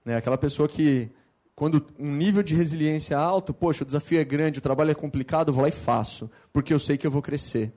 Né? 0.10 0.16
Aquela 0.16 0.39
pessoa 0.39 0.68
que, 0.68 1.08
quando 1.56 1.86
um 2.00 2.12
nível 2.12 2.42
de 2.42 2.56
resiliência 2.56 3.16
alto, 3.16 3.54
poxa, 3.54 3.84
o 3.84 3.86
desafio 3.86 4.20
é 4.20 4.24
grande, 4.24 4.58
o 4.58 4.62
trabalho 4.62 4.89
é 4.89 4.96
complicado, 4.96 5.50
eu 5.50 5.54
vou 5.54 5.62
lá 5.62 5.70
e 5.70 5.72
faço, 5.72 6.32
porque 6.51 6.74
eu 6.74 6.80
sei 6.80 6.98
que 6.98 7.06
eu 7.06 7.12
vou 7.12 7.22
crescer. 7.22 7.72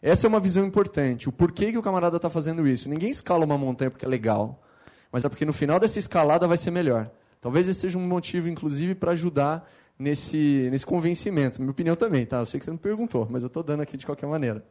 Essa 0.00 0.24
é 0.24 0.28
uma 0.28 0.38
visão 0.38 0.64
importante. 0.64 1.28
O 1.28 1.32
porquê 1.32 1.72
que 1.72 1.78
o 1.78 1.82
camarada 1.82 2.14
está 2.14 2.30
fazendo 2.30 2.64
isso? 2.68 2.88
Ninguém 2.88 3.10
escala 3.10 3.44
uma 3.44 3.58
montanha 3.58 3.90
porque 3.90 4.06
é 4.06 4.08
legal, 4.08 4.62
mas 5.10 5.24
é 5.24 5.28
porque 5.28 5.44
no 5.44 5.52
final 5.52 5.80
dessa 5.80 5.98
escalada 5.98 6.46
vai 6.46 6.56
ser 6.56 6.70
melhor. 6.70 7.10
Talvez 7.40 7.66
esse 7.66 7.80
seja 7.80 7.98
um 7.98 8.06
motivo, 8.06 8.48
inclusive, 8.48 8.94
para 8.94 9.10
ajudar 9.10 9.68
nesse, 9.98 10.68
nesse 10.70 10.86
convencimento. 10.86 11.60
Minha 11.60 11.72
opinião 11.72 11.96
também, 11.96 12.24
tá? 12.24 12.38
Eu 12.38 12.46
sei 12.46 12.60
que 12.60 12.66
você 12.66 12.70
não 12.70 12.78
perguntou, 12.78 13.26
mas 13.28 13.42
eu 13.42 13.48
estou 13.48 13.64
dando 13.64 13.80
aqui 13.80 13.96
de 13.96 14.06
qualquer 14.06 14.28
maneira. 14.28 14.64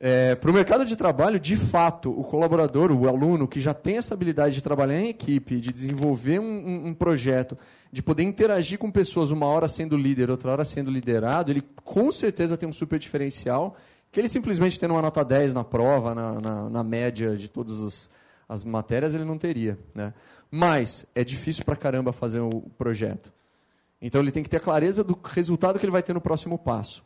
É, 0.00 0.36
para 0.36 0.48
o 0.48 0.54
mercado 0.54 0.84
de 0.84 0.94
trabalho, 0.94 1.40
de 1.40 1.56
fato, 1.56 2.08
o 2.08 2.22
colaborador, 2.22 2.92
o 2.92 3.08
aluno 3.08 3.48
que 3.48 3.58
já 3.58 3.74
tem 3.74 3.96
essa 3.96 4.14
habilidade 4.14 4.54
de 4.54 4.62
trabalhar 4.62 5.00
em 5.00 5.08
equipe, 5.08 5.60
de 5.60 5.72
desenvolver 5.72 6.38
um, 6.38 6.86
um, 6.86 6.94
projeto, 6.94 7.58
de 7.90 8.00
poder 8.00 8.22
interagir 8.22 8.78
com 8.78 8.92
pessoas, 8.92 9.32
uma 9.32 9.46
hora 9.46 9.66
sendo 9.66 9.96
líder, 9.96 10.30
outra 10.30 10.52
hora 10.52 10.64
sendo 10.64 10.88
liderado, 10.88 11.50
ele 11.50 11.64
com 11.84 12.12
certeza 12.12 12.56
tem 12.56 12.68
um 12.68 12.72
super 12.72 12.96
diferencial, 12.96 13.74
que 14.12 14.20
ele 14.20 14.28
simplesmente 14.28 14.78
tendo 14.78 14.94
uma 14.94 15.02
nota 15.02 15.24
10 15.24 15.52
na 15.52 15.64
prova, 15.64 16.14
na, 16.14 16.40
na, 16.40 16.70
na 16.70 16.84
média 16.84 17.36
de 17.36 17.48
todas 17.48 17.82
as, 17.82 18.10
as 18.48 18.64
matérias, 18.64 19.14
ele 19.14 19.24
não 19.24 19.36
teria. 19.36 19.76
Né? 19.92 20.14
Mas 20.48 21.06
é 21.12 21.24
difícil 21.24 21.64
pra 21.64 21.74
caramba 21.74 22.12
fazer 22.12 22.38
o 22.38 22.62
projeto. 22.78 23.32
Então 24.00 24.20
ele 24.20 24.30
tem 24.30 24.44
que 24.44 24.48
ter 24.48 24.58
a 24.58 24.60
clareza 24.60 25.02
do 25.02 25.18
resultado 25.24 25.76
que 25.76 25.84
ele 25.84 25.90
vai 25.90 26.04
ter 26.04 26.12
no 26.12 26.20
próximo 26.20 26.56
passo. 26.56 27.04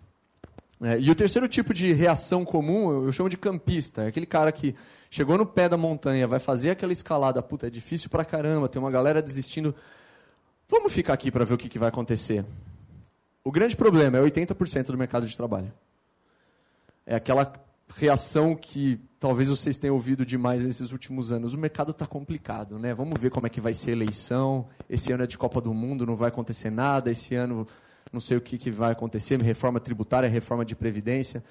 É, 0.83 0.99
e 0.99 1.11
o 1.11 1.15
terceiro 1.15 1.47
tipo 1.47 1.73
de 1.73 1.93
reação 1.93 2.45
comum, 2.45 3.05
eu 3.05 3.13
chamo 3.13 3.29
de 3.29 3.37
campista. 3.37 4.03
É 4.03 4.07
aquele 4.09 4.27
cara 4.27 4.51
que 4.51 4.75
chegou 5.09 5.39
no 5.39 5.47
pé 5.47 5.69
da 5.69 5.77
montanha, 5.77 6.27
vai 6.27 6.41
fazer 6.41 6.71
aquela 6.71 6.93
escalada, 6.93 7.41
puta, 7.41 7.69
é 7.69 7.71
difícil 7.71 8.11
pra 8.11 8.25
caramba, 8.25 8.69
tem 8.69 8.83
uma 8.83 8.91
galera 8.91 9.23
desistindo. 9.23 9.73
Vamos 10.69 10.93
ficar 10.93 11.13
aqui 11.13 11.31
para 11.31 11.45
ver 11.45 11.55
o 11.55 11.59
que, 11.59 11.69
que 11.69 11.79
vai 11.79 11.89
acontecer. 11.89 12.45
O 13.45 13.53
grande 13.53 13.77
problema 13.77 14.19
é 14.19 14.21
80% 14.23 14.87
do 14.87 14.99
mercado 14.99 15.27
de 15.27 15.37
trabalho. 15.37 15.73
É 17.07 17.15
aquela 17.15 17.53
reação 17.97 18.57
que 18.57 18.99
talvez 19.21 19.49
vocês 19.49 19.79
tenham 19.79 19.95
ouvido 19.95 20.27
demais 20.27 20.65
nesses 20.65 20.91
últimos 20.91 21.31
anos. 21.31 21.55
O 21.55 21.59
mercado 21.59 21.93
está 21.93 22.07
complicado, 22.07 22.79
né? 22.79 22.95
Vamos 22.95 23.21
ver 23.21 23.31
como 23.31 23.47
é 23.47 23.51
que 23.51 23.61
vai 23.61 23.75
ser 23.75 23.91
a 23.91 23.93
eleição. 23.93 24.67
Esse 24.89 25.13
ano 25.13 25.25
é 25.25 25.27
de 25.27 25.39
Copa 25.39 25.61
do 25.61 25.73
Mundo, 25.73 26.07
não 26.07 26.17
vai 26.17 26.29
acontecer 26.29 26.71
nada. 26.71 27.11
Esse 27.11 27.35
ano 27.35 27.67
não 28.13 28.21
sei 28.21 28.37
o 28.37 28.41
que, 28.41 28.59
que 28.59 28.71
vai 28.71 28.93
acontecer, 28.93 29.41
reforma 29.41 29.81
tributária, 29.81 30.29
reforma 30.29 30.65
de 30.65 30.77
previdência. 30.77 31.43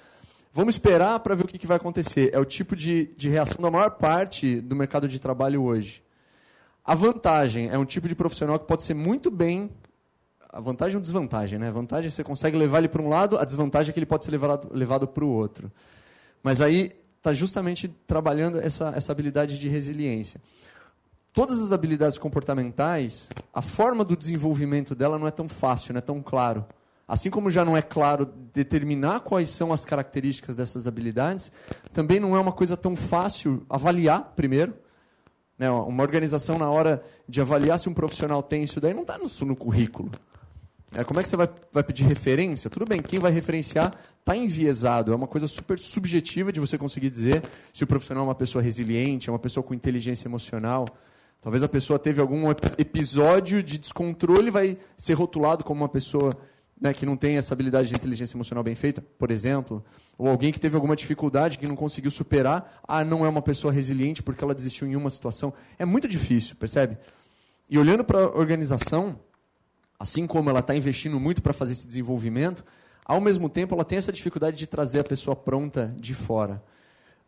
Vamos 0.54 0.74
esperar 0.74 1.18
para 1.20 1.34
ver 1.34 1.44
o 1.44 1.48
que, 1.48 1.58
que 1.58 1.66
vai 1.66 1.78
acontecer. 1.78 2.30
É 2.32 2.38
o 2.38 2.44
tipo 2.44 2.76
de, 2.76 3.06
de 3.16 3.28
reação 3.28 3.60
da 3.60 3.70
maior 3.70 3.90
parte 3.90 4.60
do 4.60 4.76
mercado 4.76 5.08
de 5.08 5.18
trabalho 5.18 5.62
hoje. 5.62 6.02
A 6.84 6.94
vantagem 6.94 7.68
é 7.68 7.78
um 7.78 7.84
tipo 7.84 8.06
de 8.06 8.14
profissional 8.14 8.58
que 8.58 8.66
pode 8.66 8.82
ser 8.82 8.94
muito 8.94 9.30
bem. 9.30 9.70
A 10.50 10.60
vantagem 10.60 10.96
ou 10.96 11.00
desvantagem, 11.00 11.58
né? 11.58 11.68
A 11.68 11.72
vantagem 11.72 12.08
é 12.08 12.10
que 12.10 12.16
você 12.16 12.24
consegue 12.24 12.56
levar 12.56 12.78
ele 12.78 12.88
para 12.88 13.00
um 13.00 13.08
lado, 13.08 13.38
a 13.38 13.44
desvantagem 13.44 13.90
é 13.90 13.92
que 13.92 13.98
ele 13.98 14.06
pode 14.06 14.24
ser 14.24 14.30
levado, 14.30 14.68
levado 14.72 15.08
para 15.08 15.24
o 15.24 15.28
outro. 15.28 15.72
Mas 16.42 16.60
aí 16.60 16.92
está 17.16 17.32
justamente 17.32 17.88
trabalhando 18.06 18.60
essa, 18.60 18.92
essa 18.94 19.10
habilidade 19.10 19.58
de 19.58 19.68
resiliência. 19.68 20.40
Todas 21.32 21.62
as 21.62 21.72
habilidades 21.72 22.18
comportamentais, 22.18 23.30
a 23.54 23.62
forma 23.62 24.04
do 24.04 24.14
desenvolvimento 24.14 24.94
dela 24.94 25.18
não 25.18 25.26
é 25.26 25.30
tão 25.30 25.48
fácil, 25.48 25.94
não 25.94 25.98
é 25.98 26.02
tão 26.02 26.20
claro. 26.20 26.64
Assim 27.08 27.30
como 27.30 27.50
já 27.50 27.64
não 27.64 27.76
é 27.76 27.80
claro 27.80 28.26
determinar 28.52 29.20
quais 29.20 29.48
são 29.48 29.72
as 29.72 29.84
características 29.84 30.56
dessas 30.56 30.86
habilidades, 30.86 31.50
também 31.92 32.20
não 32.20 32.36
é 32.36 32.40
uma 32.40 32.52
coisa 32.52 32.76
tão 32.76 32.94
fácil 32.94 33.64
avaliar 33.68 34.32
primeiro. 34.36 34.74
Né? 35.58 35.70
Uma 35.70 36.02
organização, 36.02 36.58
na 36.58 36.70
hora 36.70 37.02
de 37.28 37.40
avaliar 37.40 37.78
se 37.78 37.88
um 37.88 37.94
profissional 37.94 38.42
tem 38.42 38.62
isso 38.62 38.80
daí, 38.80 38.92
não 38.92 39.02
está 39.02 39.16
no, 39.16 39.28
no 39.46 39.56
currículo. 39.56 40.10
É, 40.94 41.02
como 41.02 41.18
é 41.18 41.22
que 41.22 41.30
você 41.30 41.36
vai, 41.36 41.48
vai 41.72 41.82
pedir 41.82 42.04
referência? 42.04 42.68
Tudo 42.68 42.84
bem, 42.84 43.00
quem 43.00 43.18
vai 43.18 43.32
referenciar 43.32 43.94
está 44.20 44.36
enviesado. 44.36 45.12
É 45.12 45.16
uma 45.16 45.26
coisa 45.26 45.48
super 45.48 45.78
subjetiva 45.78 46.52
de 46.52 46.60
você 46.60 46.76
conseguir 46.76 47.08
dizer 47.08 47.42
se 47.72 47.82
o 47.84 47.86
profissional 47.86 48.24
é 48.24 48.28
uma 48.28 48.34
pessoa 48.34 48.62
resiliente, 48.62 49.30
é 49.30 49.32
uma 49.32 49.38
pessoa 49.38 49.64
com 49.64 49.72
inteligência 49.72 50.28
emocional. 50.28 50.84
Talvez 51.42 51.62
a 51.62 51.68
pessoa 51.68 51.98
teve 51.98 52.20
algum 52.20 52.48
episódio 52.78 53.62
de 53.62 53.76
descontrole 53.76 54.50
vai 54.50 54.78
ser 54.96 55.14
rotulado 55.14 55.64
como 55.64 55.82
uma 55.82 55.88
pessoa 55.88 56.32
né, 56.80 56.94
que 56.94 57.04
não 57.04 57.16
tem 57.16 57.36
essa 57.36 57.52
habilidade 57.52 57.88
de 57.88 57.94
inteligência 57.94 58.36
emocional 58.36 58.62
bem 58.62 58.76
feita, 58.76 59.04
por 59.18 59.30
exemplo. 59.30 59.84
Ou 60.16 60.28
alguém 60.28 60.52
que 60.52 60.60
teve 60.60 60.76
alguma 60.76 60.94
dificuldade 60.94 61.58
que 61.58 61.66
não 61.66 61.74
conseguiu 61.74 62.12
superar. 62.12 62.80
Ah, 62.86 63.04
não 63.04 63.26
é 63.26 63.28
uma 63.28 63.42
pessoa 63.42 63.72
resiliente 63.72 64.22
porque 64.22 64.42
ela 64.42 64.54
desistiu 64.54 64.86
em 64.86 64.94
uma 64.94 65.10
situação. 65.10 65.52
É 65.78 65.84
muito 65.84 66.06
difícil, 66.06 66.54
percebe? 66.54 66.96
E 67.68 67.76
olhando 67.76 68.04
para 68.04 68.20
a 68.20 68.38
organização 68.38 69.18
assim 69.98 70.26
como 70.26 70.50
ela 70.50 70.58
está 70.58 70.74
investindo 70.74 71.18
muito 71.20 71.40
para 71.40 71.52
fazer 71.52 71.72
esse 71.72 71.86
desenvolvimento, 71.86 72.64
ao 73.04 73.20
mesmo 73.20 73.48
tempo 73.48 73.74
ela 73.74 73.84
tem 73.84 73.98
essa 73.98 74.12
dificuldade 74.12 74.56
de 74.56 74.66
trazer 74.66 74.98
a 74.98 75.04
pessoa 75.04 75.36
pronta 75.36 75.94
de 75.96 76.12
fora. 76.12 76.62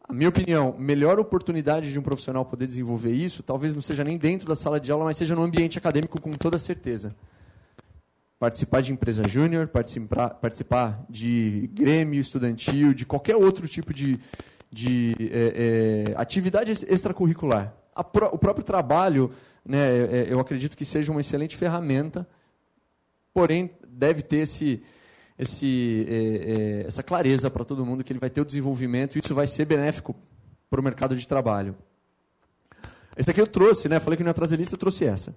A 0.07 0.13
minha 0.13 0.29
opinião, 0.29 0.75
melhor 0.79 1.19
oportunidade 1.19 1.91
de 1.91 1.99
um 1.99 2.03
profissional 2.03 2.45
poder 2.45 2.67
desenvolver 2.67 3.13
isso, 3.13 3.43
talvez 3.43 3.75
não 3.75 3.81
seja 3.81 4.05
nem 4.05 4.19
dentro 4.19 4.47
da 4.47 4.55
sala 4.55 4.79
de 4.79 4.93
aula, 4.93 5.05
mas 5.05 5.17
seja 5.17 5.35
no 5.35 5.43
ambiente 5.43 5.79
acadêmico 5.79 6.21
com 6.21 6.33
toda 6.33 6.59
certeza. 6.59 7.17
Participar 8.39 8.83
de 8.83 8.93
empresa 8.93 9.27
júnior, 9.27 9.69
participar, 9.69 10.31
participar 10.31 11.05
de 11.09 11.71
grêmio 11.73 12.21
estudantil, 12.21 12.93
de 12.93 13.07
qualquer 13.07 13.37
outro 13.37 13.67
tipo 13.67 13.95
de, 13.95 14.21
de 14.71 15.17
é, 15.21 16.05
é, 16.11 16.15
atividade 16.17 16.73
extracurricular. 16.87 17.75
Pro, 18.13 18.27
o 18.27 18.39
próprio 18.39 18.65
trabalho, 18.65 19.31
né, 19.65 19.79
é, 19.89 20.27
eu 20.31 20.39
acredito 20.39 20.77
que 20.77 20.85
seja 20.85 21.11
uma 21.11 21.23
excelente 21.23 21.57
ferramenta 21.57 22.29
porém 23.35 23.73
deve 23.87 24.23
ter 24.23 24.39
esse, 24.39 24.81
esse, 25.39 26.07
é, 26.09 26.15
é, 26.15 26.87
essa 26.87 27.03
clareza 27.03 27.51
para 27.51 27.65
todo 27.65 27.85
mundo 27.85 28.05
que 28.05 28.13
ele 28.13 28.21
vai 28.21 28.31
ter 28.31 28.41
o 28.41 28.45
desenvolvimento 28.45 29.17
e 29.17 29.21
isso 29.23 29.35
vai 29.35 29.47
ser 29.47 29.65
benéfico 29.65 30.15
para 30.71 30.81
o 30.81 30.85
mercado 30.85 31.17
de 31.17 31.27
trabalho. 31.27 31.77
Esse 33.17 33.31
aqui 33.31 33.41
eu 33.41 33.47
trouxe, 33.47 33.89
né? 33.89 34.01
Falei 34.01 34.17
que 34.17 34.23
não 34.23 34.31
ia 34.31 34.35
trazer 34.35 34.57
lista, 34.57 34.75
eu 34.75 34.79
trouxe 34.79 35.05
essa. 35.05 35.35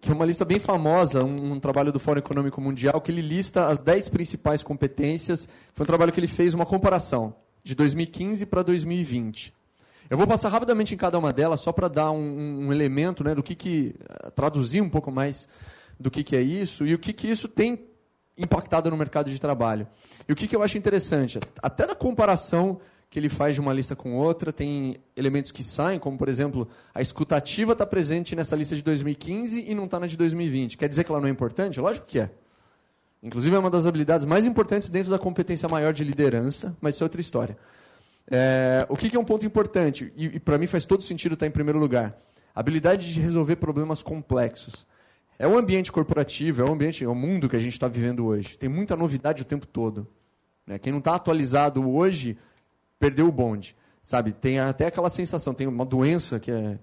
Que 0.00 0.10
é 0.10 0.14
uma 0.14 0.24
lista 0.24 0.44
bem 0.44 0.58
famosa, 0.58 1.22
um, 1.22 1.52
um, 1.52 1.60
trabalho 1.60 1.92
do 1.92 1.98
Fórum 1.98 2.18
Econômico 2.18 2.60
Mundial, 2.60 3.00
que 3.00 3.10
ele 3.10 3.20
lista 3.20 3.66
as 3.66 3.78
10 3.78 4.08
principais 4.08 4.62
competências. 4.62 5.46
Foi 5.74 5.84
um 5.84 5.86
trabalho 5.86 6.12
que 6.12 6.20
ele 6.20 6.26
fez 6.26 6.54
uma 6.54 6.64
comparação 6.64 7.34
de 7.62 7.74
2015 7.74 8.46
para 8.46 8.62
2020. 8.62 9.52
Eu 10.08 10.16
vou 10.16 10.26
passar 10.26 10.48
rapidamente 10.48 10.94
em 10.94 10.96
cada 10.96 11.18
uma 11.18 11.32
delas, 11.32 11.60
só 11.60 11.72
para 11.72 11.86
dar 11.86 12.10
um, 12.10 12.66
um, 12.66 12.72
elemento 12.72 13.22
né, 13.22 13.34
do 13.34 13.42
que, 13.42 13.54
que. 13.54 13.94
traduzir 14.34 14.80
um 14.80 14.88
pouco 14.88 15.12
mais 15.12 15.46
do 15.98 16.10
que, 16.10 16.24
que 16.24 16.34
é 16.34 16.40
isso 16.40 16.86
e 16.86 16.94
o 16.94 16.98
que, 16.98 17.12
que 17.12 17.28
isso 17.28 17.46
tem 17.46 17.89
impactado 18.40 18.90
no 18.90 18.96
mercado 18.96 19.30
de 19.30 19.38
trabalho. 19.38 19.86
E 20.28 20.32
o 20.32 20.36
que, 20.36 20.48
que 20.48 20.56
eu 20.56 20.62
acho 20.62 20.78
interessante, 20.78 21.38
até 21.62 21.86
na 21.86 21.94
comparação 21.94 22.80
que 23.10 23.18
ele 23.18 23.28
faz 23.28 23.56
de 23.56 23.60
uma 23.60 23.72
lista 23.72 23.96
com 23.96 24.14
outra, 24.14 24.52
tem 24.52 24.96
elementos 25.16 25.50
que 25.50 25.64
saem, 25.64 25.98
como, 25.98 26.16
por 26.16 26.28
exemplo, 26.28 26.68
a 26.94 27.02
escutativa 27.02 27.72
está 27.72 27.84
presente 27.84 28.36
nessa 28.36 28.54
lista 28.54 28.76
de 28.76 28.82
2015 28.82 29.68
e 29.68 29.74
não 29.74 29.84
está 29.84 29.98
na 29.98 30.06
de 30.06 30.16
2020. 30.16 30.78
Quer 30.78 30.88
dizer 30.88 31.02
que 31.02 31.10
ela 31.10 31.20
não 31.20 31.26
é 31.26 31.30
importante? 31.30 31.80
Lógico 31.80 32.06
que 32.06 32.20
é. 32.20 32.30
Inclusive, 33.20 33.54
é 33.54 33.58
uma 33.58 33.68
das 33.68 33.84
habilidades 33.84 34.24
mais 34.24 34.46
importantes 34.46 34.88
dentro 34.88 35.10
da 35.10 35.18
competência 35.18 35.68
maior 35.68 35.92
de 35.92 36.04
liderança, 36.04 36.74
mas 36.80 36.94
isso 36.94 37.02
é 37.02 37.06
outra 37.06 37.20
história. 37.20 37.58
É, 38.30 38.86
o 38.88 38.96
que, 38.96 39.10
que, 39.10 39.16
é 39.16 39.20
um 39.20 39.24
ponto 39.24 39.44
importante, 39.44 40.12
e, 40.16 40.26
e 40.26 40.40
para 40.40 40.56
mim 40.56 40.68
faz 40.68 40.84
todo 40.86 41.02
sentido 41.02 41.34
estar 41.34 41.46
em 41.46 41.50
primeiro 41.50 41.80
lugar? 41.80 42.16
Habilidade 42.54 43.12
de 43.12 43.20
resolver 43.20 43.56
problemas 43.56 44.02
complexos. 44.02 44.86
É 45.40 45.48
o 45.48 45.56
ambiente 45.56 45.90
corporativo, 45.90 46.60
é 46.60 46.64
o 46.66 46.70
ambiente, 46.70 47.02
é 47.02 47.08
o 47.08 47.14
mundo 47.14 47.48
que 47.48 47.56
a 47.56 47.58
gente 47.58 47.72
está 47.72 47.88
vivendo 47.88 48.26
hoje. 48.26 48.58
Tem 48.58 48.68
muita 48.68 48.94
novidade 48.94 49.40
o 49.40 49.44
tempo 49.46 49.66
todo. 49.66 50.06
Né? 50.66 50.78
Quem 50.78 50.92
não 50.92 50.98
está 50.98 51.14
atualizado 51.14 51.90
hoje 51.90 52.36
perdeu 52.98 53.26
o 53.26 53.32
bonde, 53.32 53.74
sabe? 54.02 54.32
Tem 54.32 54.60
até 54.60 54.84
aquela 54.84 55.08
sensação, 55.08 55.54
tem 55.54 55.66
uma 55.66 55.86
doença 55.86 56.38
que 56.38 56.50
é 56.50 56.78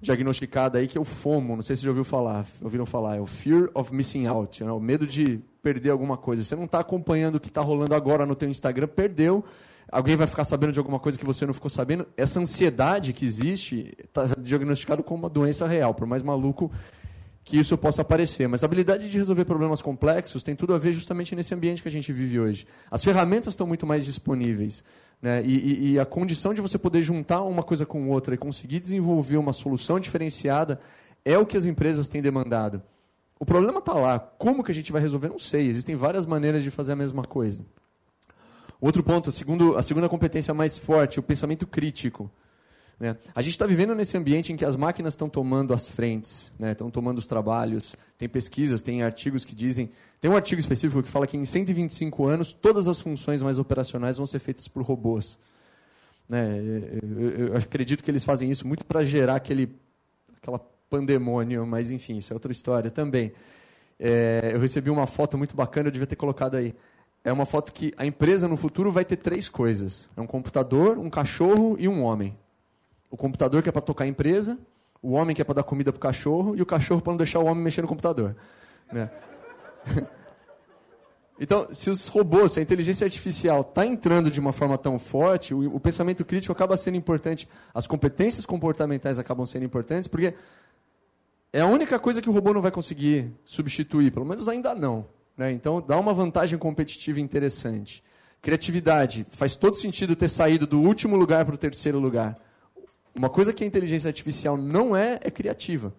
diagnosticada 0.00 0.78
aí 0.78 0.88
que 0.88 0.96
é 0.96 1.00
o 1.00 1.04
FOMO, 1.04 1.56
não 1.56 1.62
sei 1.62 1.76
se 1.76 1.82
já 1.82 1.90
ouviu 1.90 2.04
falar, 2.04 2.46
ouviram 2.62 2.86
falar, 2.86 3.16
é 3.16 3.20
o 3.20 3.26
Fear 3.26 3.68
of 3.74 3.94
Missing 3.94 4.26
Out, 4.26 4.64
né? 4.64 4.72
o 4.72 4.80
medo 4.80 5.06
de 5.06 5.38
perder 5.62 5.90
alguma 5.90 6.16
coisa. 6.16 6.42
Você 6.42 6.56
não 6.56 6.64
está 6.64 6.80
acompanhando 6.80 7.34
o 7.34 7.40
que 7.40 7.48
está 7.48 7.60
rolando 7.60 7.94
agora 7.94 8.24
no 8.24 8.34
teu 8.34 8.48
Instagram, 8.48 8.86
perdeu. 8.86 9.44
Alguém 9.92 10.16
vai 10.16 10.26
ficar 10.26 10.44
sabendo 10.44 10.72
de 10.72 10.78
alguma 10.78 10.98
coisa 10.98 11.18
que 11.18 11.24
você 11.24 11.44
não 11.44 11.52
ficou 11.52 11.68
sabendo. 11.68 12.06
Essa 12.16 12.40
ansiedade 12.40 13.12
que 13.12 13.26
existe 13.26 13.94
está 14.02 14.24
diagnosticada 14.38 15.02
como 15.02 15.24
uma 15.24 15.30
doença 15.30 15.66
real, 15.66 15.92
por 15.92 16.06
mais 16.06 16.22
maluco 16.22 16.72
que 17.48 17.58
isso 17.58 17.78
possa 17.78 18.02
aparecer. 18.02 18.46
Mas 18.46 18.62
a 18.62 18.66
habilidade 18.66 19.10
de 19.10 19.16
resolver 19.16 19.46
problemas 19.46 19.80
complexos 19.80 20.42
tem 20.42 20.54
tudo 20.54 20.74
a 20.74 20.78
ver 20.78 20.92
justamente 20.92 21.34
nesse 21.34 21.54
ambiente 21.54 21.82
que 21.82 21.88
a 21.88 21.90
gente 21.90 22.12
vive 22.12 22.38
hoje. 22.38 22.66
As 22.90 23.02
ferramentas 23.02 23.54
estão 23.54 23.66
muito 23.66 23.86
mais 23.86 24.04
disponíveis. 24.04 24.84
Né? 25.20 25.42
E, 25.42 25.54
e, 25.56 25.92
e, 25.92 25.98
a 25.98 26.04
condição 26.04 26.52
de 26.52 26.60
você 26.60 26.76
poder 26.78 27.00
juntar 27.00 27.42
uma 27.42 27.62
coisa 27.62 27.86
com 27.86 28.08
outra 28.10 28.34
e 28.34 28.38
conseguir 28.38 28.80
desenvolver 28.80 29.38
uma 29.38 29.54
solução 29.54 29.98
diferenciada 29.98 30.78
é 31.24 31.38
o 31.38 31.46
que 31.46 31.56
as 31.56 31.64
empresas 31.64 32.06
têm 32.06 32.20
demandado. 32.20 32.82
O 33.40 33.46
problema 33.46 33.78
está 33.78 33.94
lá. 33.94 34.18
Como 34.18 34.62
que 34.62 34.70
a 34.70 34.74
gente 34.74 34.92
vai 34.92 35.00
resolver? 35.00 35.28
Não 35.28 35.38
sei. 35.38 35.68
Existem 35.68 35.96
várias 35.96 36.26
maneiras 36.26 36.62
de 36.62 36.70
fazer 36.70 36.92
a 36.92 36.96
mesma 36.96 37.22
coisa. 37.22 37.64
Outro 38.78 39.02
ponto, 39.02 39.30
a, 39.30 39.32
segundo, 39.32 39.76
a 39.76 39.82
segunda 39.82 40.08
competência 40.08 40.52
mais 40.52 40.76
forte, 40.76 41.18
o 41.18 41.22
pensamento 41.22 41.66
crítico. 41.66 42.30
Né? 42.98 43.16
A 43.34 43.42
gente 43.42 43.52
está 43.52 43.66
vivendo 43.66 43.94
nesse 43.94 44.16
ambiente 44.16 44.52
em 44.52 44.56
que 44.56 44.64
as 44.64 44.74
máquinas 44.74 45.12
estão 45.12 45.28
tomando 45.28 45.72
as 45.72 45.86
frentes, 45.86 46.52
né? 46.58 46.72
estão 46.72 46.90
tomando 46.90 47.18
os 47.18 47.26
trabalhos. 47.26 47.94
Tem 48.16 48.28
pesquisas, 48.28 48.82
tem 48.82 49.02
artigos 49.02 49.44
que 49.44 49.54
dizem. 49.54 49.90
Tem 50.20 50.30
um 50.30 50.36
artigo 50.36 50.60
específico 50.60 51.02
que 51.02 51.10
fala 51.10 51.26
que 51.26 51.36
em 51.36 51.44
125 51.44 52.26
anos 52.26 52.52
todas 52.52 52.88
as 52.88 53.00
funções 53.00 53.40
mais 53.42 53.58
operacionais 53.58 54.16
vão 54.16 54.26
ser 54.26 54.40
feitas 54.40 54.66
por 54.66 54.82
robôs. 54.82 55.38
Né? 56.28 56.60
Eu 57.38 57.56
acredito 57.56 58.02
que 58.02 58.10
eles 58.10 58.24
fazem 58.24 58.50
isso 58.50 58.66
muito 58.66 58.84
para 58.84 59.04
gerar 59.04 59.36
aquele 59.36 59.70
aquela 60.36 60.58
pandemônio, 60.90 61.66
mas 61.66 61.90
enfim, 61.90 62.18
isso 62.18 62.32
é 62.32 62.34
outra 62.34 62.52
história 62.52 62.90
também. 62.90 63.32
É, 63.98 64.52
eu 64.54 64.60
recebi 64.60 64.90
uma 64.90 65.06
foto 65.06 65.36
muito 65.36 65.56
bacana, 65.56 65.88
eu 65.88 65.92
devia 65.92 66.06
ter 66.06 66.16
colocado 66.16 66.56
aí. 66.56 66.74
É 67.24 67.32
uma 67.32 67.44
foto 67.44 67.72
que 67.72 67.92
a 67.96 68.06
empresa 68.06 68.46
no 68.46 68.56
futuro 68.56 68.92
vai 68.92 69.04
ter 69.04 69.16
três 69.16 69.48
coisas: 69.48 70.10
é 70.16 70.20
um 70.20 70.26
computador, 70.26 70.98
um 70.98 71.10
cachorro 71.10 71.76
e 71.78 71.88
um 71.88 72.02
homem. 72.02 72.36
O 73.10 73.16
computador 73.16 73.62
que 73.62 73.68
é 73.68 73.72
para 73.72 73.80
tocar 73.80 74.04
a 74.04 74.08
empresa, 74.08 74.58
o 75.02 75.12
homem 75.12 75.34
que 75.34 75.42
é 75.42 75.44
para 75.44 75.54
dar 75.54 75.62
comida 75.62 75.92
para 75.92 75.98
o 75.98 76.00
cachorro 76.00 76.56
e 76.56 76.62
o 76.62 76.66
cachorro 76.66 77.00
para 77.00 77.12
não 77.12 77.16
deixar 77.16 77.38
o 77.38 77.46
homem 77.46 77.62
mexer 77.62 77.82
no 77.82 77.88
computador. 77.88 78.36
Né? 78.92 79.10
Então, 81.40 81.68
se 81.72 81.88
os 81.88 82.08
robôs, 82.08 82.52
se 82.52 82.58
a 82.58 82.62
inteligência 82.62 83.04
artificial 83.04 83.60
está 83.60 83.86
entrando 83.86 84.28
de 84.28 84.40
uma 84.40 84.52
forma 84.52 84.76
tão 84.76 84.98
forte, 84.98 85.54
o, 85.54 85.76
o, 85.76 85.78
pensamento 85.78 86.24
crítico 86.24 86.52
acaba 86.52 86.76
sendo 86.76 86.96
importante, 86.96 87.48
as 87.72 87.86
competências 87.86 88.44
comportamentais 88.44 89.20
acabam 89.20 89.46
sendo 89.46 89.64
importantes, 89.64 90.08
porque 90.08 90.34
é 91.52 91.60
a 91.60 91.66
única 91.66 91.96
coisa 91.98 92.20
que 92.20 92.28
o 92.28 92.32
robô 92.32 92.52
não 92.52 92.60
vai 92.60 92.72
conseguir 92.72 93.32
substituir, 93.44 94.10
pelo 94.10 94.26
menos 94.26 94.48
ainda 94.48 94.74
não. 94.74 95.06
Né? 95.36 95.52
Então, 95.52 95.80
dá 95.80 95.96
uma 95.96 96.12
vantagem 96.12 96.58
competitiva 96.58 97.20
interessante. 97.20 98.02
Criatividade, 98.42 99.24
faz 99.30 99.54
todo 99.54 99.76
sentido 99.76 100.16
ter 100.16 100.28
saído 100.28 100.66
do 100.66 100.80
último 100.80 101.14
lugar 101.14 101.44
para 101.44 101.54
o 101.54 101.58
terceiro 101.58 102.00
lugar. 102.00 102.36
Uma 103.18 103.28
coisa 103.28 103.52
que 103.52 103.64
a 103.64 103.66
inteligência 103.66 104.08
artificial 104.08 104.56
não 104.56 104.96
é, 104.96 105.18
é 105.20 105.30
criativa. 105.30 105.92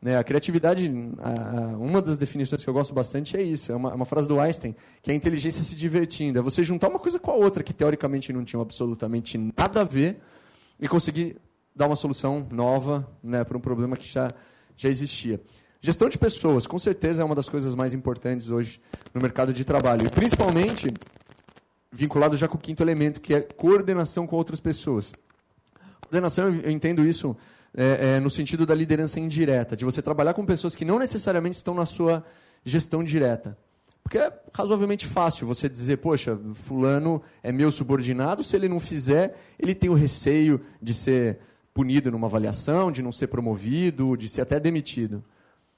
Né? 0.00 0.16
A 0.16 0.22
criatividade, 0.22 0.90
a, 1.18 1.30
a, 1.30 1.66
uma 1.76 2.00
das 2.00 2.16
definições 2.16 2.62
que 2.62 2.70
eu 2.70 2.72
gosto 2.72 2.94
bastante 2.94 3.36
é 3.36 3.42
isso, 3.42 3.72
é 3.72 3.74
uma, 3.74 3.92
uma, 3.92 4.04
frase 4.04 4.28
do 4.28 4.38
Einstein, 4.38 4.74
que 5.02 5.10
é 5.10 5.12
a 5.12 5.16
inteligência 5.16 5.62
se 5.62 5.74
divertindo. 5.74 6.38
É 6.38 6.42
você 6.42 6.62
juntar 6.62 6.88
uma 6.88 7.00
coisa 7.00 7.18
com 7.18 7.32
a 7.32 7.34
outra 7.34 7.64
que 7.64 7.74
teoricamente 7.74 8.32
não 8.32 8.44
tinham 8.44 8.62
absolutamente 8.62 9.36
nada 9.36 9.80
a 9.80 9.84
ver 9.84 10.20
e 10.78 10.86
conseguir 10.86 11.36
dar 11.74 11.86
uma 11.86 11.96
solução 11.96 12.46
nova 12.50 13.06
né, 13.22 13.42
para 13.42 13.58
um 13.58 13.60
problema 13.60 13.96
que 13.96 14.06
já, 14.06 14.30
já 14.76 14.88
existia. 14.88 15.40
Gestão 15.82 16.08
de 16.08 16.16
pessoas, 16.16 16.64
com 16.64 16.78
certeza, 16.78 17.22
é 17.22 17.24
uma 17.24 17.34
das 17.34 17.48
coisas 17.48 17.74
mais 17.74 17.92
importantes 17.92 18.50
hoje 18.50 18.80
no 19.12 19.20
mercado 19.20 19.52
de 19.52 19.64
trabalho. 19.64 20.06
E 20.06 20.10
principalmente 20.10 20.94
vinculado 21.90 22.36
já 22.36 22.46
com 22.46 22.56
o 22.56 22.60
quinto 22.60 22.82
elemento, 22.82 23.20
que 23.20 23.34
é 23.34 23.40
coordenação 23.40 24.28
com 24.28 24.36
outras 24.36 24.60
pessoas. 24.60 25.12
Coordenação, 26.10 26.52
eu 26.64 26.70
entendo 26.72 27.06
isso 27.06 27.36
é, 27.72 28.16
é, 28.16 28.20
no 28.20 28.28
sentido 28.28 28.66
da 28.66 28.74
liderança 28.74 29.20
indireta, 29.20 29.76
de 29.76 29.84
você 29.84 30.02
trabalhar 30.02 30.34
com 30.34 30.44
pessoas 30.44 30.74
que 30.74 30.84
não 30.84 30.98
necessariamente 30.98 31.56
estão 31.56 31.72
na 31.72 31.86
sua 31.86 32.24
gestão 32.64 33.04
direta. 33.04 33.56
Porque 34.02 34.18
é 34.18 34.32
razoavelmente 34.52 35.06
fácil 35.06 35.46
você 35.46 35.68
dizer, 35.68 35.98
poxa, 35.98 36.36
fulano 36.64 37.22
é 37.44 37.52
meu 37.52 37.70
subordinado, 37.70 38.42
se 38.42 38.56
ele 38.56 38.68
não 38.68 38.80
fizer, 38.80 39.36
ele 39.56 39.72
tem 39.72 39.88
o 39.88 39.94
receio 39.94 40.60
de 40.82 40.92
ser 40.92 41.38
punido 41.72 42.10
numa 42.10 42.26
avaliação, 42.26 42.90
de 42.90 43.02
não 43.02 43.12
ser 43.12 43.28
promovido, 43.28 44.16
de 44.16 44.28
ser 44.28 44.40
até 44.40 44.58
demitido. 44.58 45.22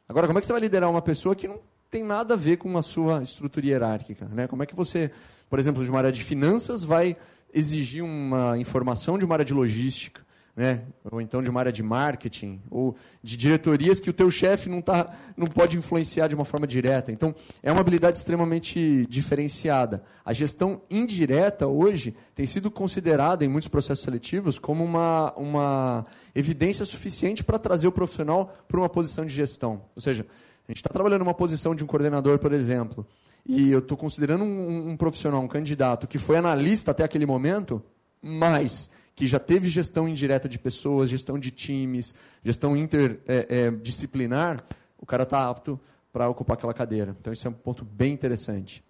Agora, 0.08 0.26
como 0.26 0.38
é 0.38 0.40
que 0.40 0.46
você 0.46 0.52
vai 0.54 0.62
liderar 0.62 0.88
uma 0.88 1.02
pessoa 1.02 1.36
que 1.36 1.46
não 1.46 1.60
tem 1.90 2.02
nada 2.02 2.32
a 2.32 2.38
ver 2.38 2.56
com 2.56 2.78
a 2.78 2.80
sua 2.80 3.20
estrutura 3.20 3.66
hierárquica? 3.66 4.24
Né? 4.32 4.48
Como 4.48 4.62
é 4.62 4.66
que 4.66 4.74
você, 4.74 5.10
por 5.50 5.58
exemplo, 5.58 5.84
de 5.84 5.90
uma 5.90 5.98
área 5.98 6.12
de 6.12 6.24
finanças, 6.24 6.84
vai 6.84 7.18
exigir 7.52 8.04
uma 8.04 8.58
informação 8.58 9.18
de 9.18 9.24
uma 9.24 9.34
área 9.34 9.44
de 9.44 9.54
logística? 9.54 10.22
né? 10.54 10.82
ou 11.10 11.20
então 11.20 11.42
de 11.42 11.48
uma 11.48 11.60
área 11.60 11.72
de 11.72 11.82
marketing, 11.82 12.60
ou 12.70 12.94
de 13.22 13.36
diretorias 13.36 13.98
que 13.98 14.10
o 14.10 14.12
teu 14.12 14.30
chefe 14.30 14.68
não, 14.68 14.82
tá, 14.82 15.14
não 15.36 15.46
pode 15.46 15.78
influenciar 15.78 16.28
de 16.28 16.34
uma 16.34 16.44
forma 16.44 16.66
direta. 16.66 17.10
Então, 17.10 17.34
é 17.62 17.72
uma 17.72 17.80
habilidade 17.80 18.18
extremamente 18.18 19.06
diferenciada. 19.06 20.04
A 20.24 20.32
gestão 20.32 20.82
indireta, 20.90 21.66
hoje, 21.66 22.14
tem 22.34 22.44
sido 22.44 22.70
considerada, 22.70 23.44
em 23.44 23.48
muitos 23.48 23.68
processos 23.68 24.04
seletivos, 24.04 24.58
como 24.58 24.84
uma, 24.84 25.32
uma 25.36 26.06
evidência 26.34 26.84
suficiente 26.84 27.42
para 27.42 27.58
trazer 27.58 27.86
o 27.86 27.92
profissional 27.92 28.54
para 28.68 28.78
uma 28.78 28.88
posição 28.88 29.24
de 29.24 29.32
gestão. 29.32 29.82
Ou 29.96 30.02
seja, 30.02 30.26
a 30.68 30.70
gente 30.70 30.78
está 30.78 30.90
trabalhando 30.90 31.20
numa 31.20 31.34
posição 31.34 31.74
de 31.74 31.82
um 31.82 31.86
coordenador, 31.86 32.38
por 32.38 32.52
exemplo, 32.52 33.06
e 33.44 33.70
eu 33.70 33.80
estou 33.80 33.96
considerando 33.96 34.44
um, 34.44 34.90
um 34.90 34.96
profissional, 34.96 35.40
um 35.40 35.48
candidato, 35.48 36.06
que 36.06 36.18
foi 36.18 36.36
analista 36.36 36.90
até 36.90 37.02
aquele 37.04 37.26
momento, 37.26 37.82
mas 38.20 38.90
que 39.14 39.26
já 39.26 39.38
teve 39.38 39.68
gestão 39.68 40.08
indireta 40.08 40.48
de 40.48 40.58
pessoas, 40.58 41.10
gestão 41.10 41.38
de 41.38 41.50
times, 41.50 42.14
gestão 42.44 42.76
interdisciplinar, 42.76 44.56
é, 44.56 44.60
é, 44.60 44.76
o 44.98 45.04
cara 45.04 45.24
está 45.24 45.48
apto 45.48 45.78
para 46.12 46.28
ocupar 46.28 46.56
aquela 46.56 46.72
cadeira. 46.72 47.16
Então, 47.18 47.32
isso 47.32 47.46
é 47.46 47.50
um 47.50 47.54
ponto 47.54 47.84
bem 47.84 48.12
interessante. 48.12 48.82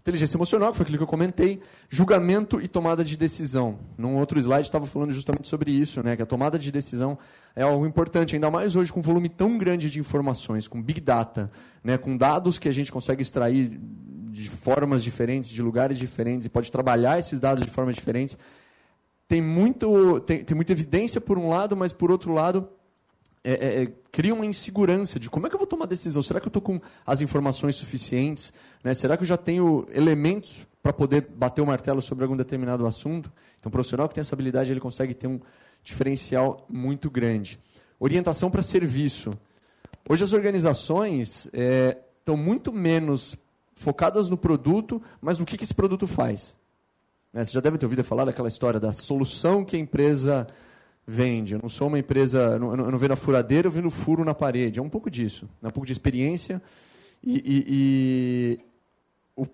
Inteligência 0.00 0.36
emocional, 0.36 0.70
que 0.70 0.78
foi 0.78 0.84
aquilo 0.84 0.98
que 0.98 1.04
eu 1.04 1.08
comentei, 1.08 1.60
julgamento 1.88 2.60
e 2.60 2.66
tomada 2.66 3.04
de 3.04 3.16
decisão. 3.16 3.78
Num 3.96 4.16
outro 4.16 4.38
slide 4.38 4.66
estava 4.66 4.86
falando 4.86 5.12
justamente 5.12 5.46
sobre 5.46 5.70
isso, 5.70 6.02
né, 6.02 6.16
que 6.16 6.22
a 6.22 6.26
tomada 6.26 6.58
de 6.58 6.72
decisão 6.72 7.18
é 7.54 7.62
algo 7.62 7.86
importante, 7.86 8.34
ainda 8.34 8.50
mais 8.50 8.76
hoje 8.76 8.92
com 8.92 9.00
um 9.00 9.02
volume 9.02 9.28
tão 9.28 9.58
grande 9.58 9.90
de 9.90 10.00
informações, 10.00 10.66
com 10.66 10.82
big 10.82 11.00
data, 11.00 11.50
né, 11.84 11.98
com 11.98 12.16
dados 12.16 12.58
que 12.58 12.68
a 12.68 12.72
gente 12.72 12.90
consegue 12.90 13.22
extrair 13.22 13.78
de 14.30 14.48
formas 14.48 15.02
diferentes, 15.04 15.50
de 15.50 15.60
lugares 15.60 15.98
diferentes, 15.98 16.46
e 16.46 16.48
pode 16.48 16.72
trabalhar 16.72 17.18
esses 17.18 17.38
dados 17.38 17.62
de 17.62 17.70
formas 17.70 17.94
diferentes 17.94 18.38
tem, 19.30 19.40
muito, 19.40 20.18
tem, 20.22 20.42
tem 20.42 20.56
muita 20.56 20.72
evidência 20.72 21.20
por 21.20 21.38
um 21.38 21.48
lado, 21.48 21.76
mas 21.76 21.92
por 21.92 22.10
outro 22.10 22.32
lado 22.32 22.68
é, 23.42 23.52
é, 23.52 23.82
é, 23.82 23.92
cria 24.12 24.34
uma 24.34 24.44
insegurança 24.44 25.18
de 25.18 25.30
como 25.30 25.46
é 25.46 25.50
que 25.50 25.54
eu 25.54 25.58
vou 25.58 25.66
tomar 25.66 25.86
decisão. 25.86 26.22
Será 26.22 26.40
que 26.40 26.46
eu 26.46 26.50
estou 26.50 26.60
com 26.60 26.80
as 27.06 27.20
informações 27.20 27.76
suficientes? 27.76 28.52
Né? 28.84 28.92
Será 28.92 29.16
que 29.16 29.22
eu 29.22 29.26
já 29.26 29.36
tenho 29.36 29.86
elementos 29.92 30.66
para 30.82 30.92
poder 30.92 31.22
bater 31.34 31.62
o 31.62 31.66
martelo 31.66 32.02
sobre 32.02 32.24
algum 32.24 32.36
determinado 32.36 32.86
assunto? 32.86 33.32
Então, 33.58 33.68
o 33.70 33.72
profissional 33.72 34.08
que 34.08 34.14
tem 34.14 34.20
essa 34.20 34.34
habilidade 34.34 34.70
ele 34.70 34.80
consegue 34.80 35.14
ter 35.14 35.26
um 35.26 35.40
diferencial 35.82 36.66
muito 36.68 37.10
grande. 37.10 37.58
Orientação 37.98 38.50
para 38.50 38.62
serviço. 38.62 39.30
Hoje 40.08 40.24
as 40.24 40.32
organizações 40.32 41.46
estão 41.46 42.34
é, 42.34 42.38
muito 42.38 42.72
menos 42.72 43.36
focadas 43.74 44.28
no 44.28 44.36
produto, 44.36 45.02
mas 45.20 45.38
no 45.38 45.46
que, 45.46 45.56
que 45.56 45.64
esse 45.64 45.74
produto 45.74 46.06
faz. 46.06 46.54
Né? 47.32 47.42
Você 47.42 47.52
já 47.52 47.60
deve 47.60 47.78
ter 47.78 47.86
ouvido 47.86 48.04
falar 48.04 48.26
daquela 48.26 48.48
história 48.48 48.78
da 48.78 48.92
solução 48.92 49.64
que 49.64 49.76
a 49.76 49.78
empresa 49.78 50.46
vende. 51.06 51.54
Eu 51.54 51.60
não 51.60 51.68
sou 51.68 51.88
uma 51.88 51.98
empresa, 51.98 52.38
eu 52.38 52.58
não, 52.58 52.98
vendo 52.98 53.12
a 53.12 53.16
furadeira, 53.16 53.68
eu 53.68 53.72
vendo 53.72 53.90
furo 53.90 54.24
na 54.24 54.34
parede. 54.34 54.78
É 54.78 54.82
um 54.82 54.88
pouco 54.88 55.10
disso, 55.10 55.48
é 55.62 55.66
um 55.66 55.70
pouco 55.70 55.86
de 55.86 55.92
experiência 55.92 56.62
e, 57.22 57.36
e, 57.36 57.64
e 57.68 58.60
o 59.36 59.46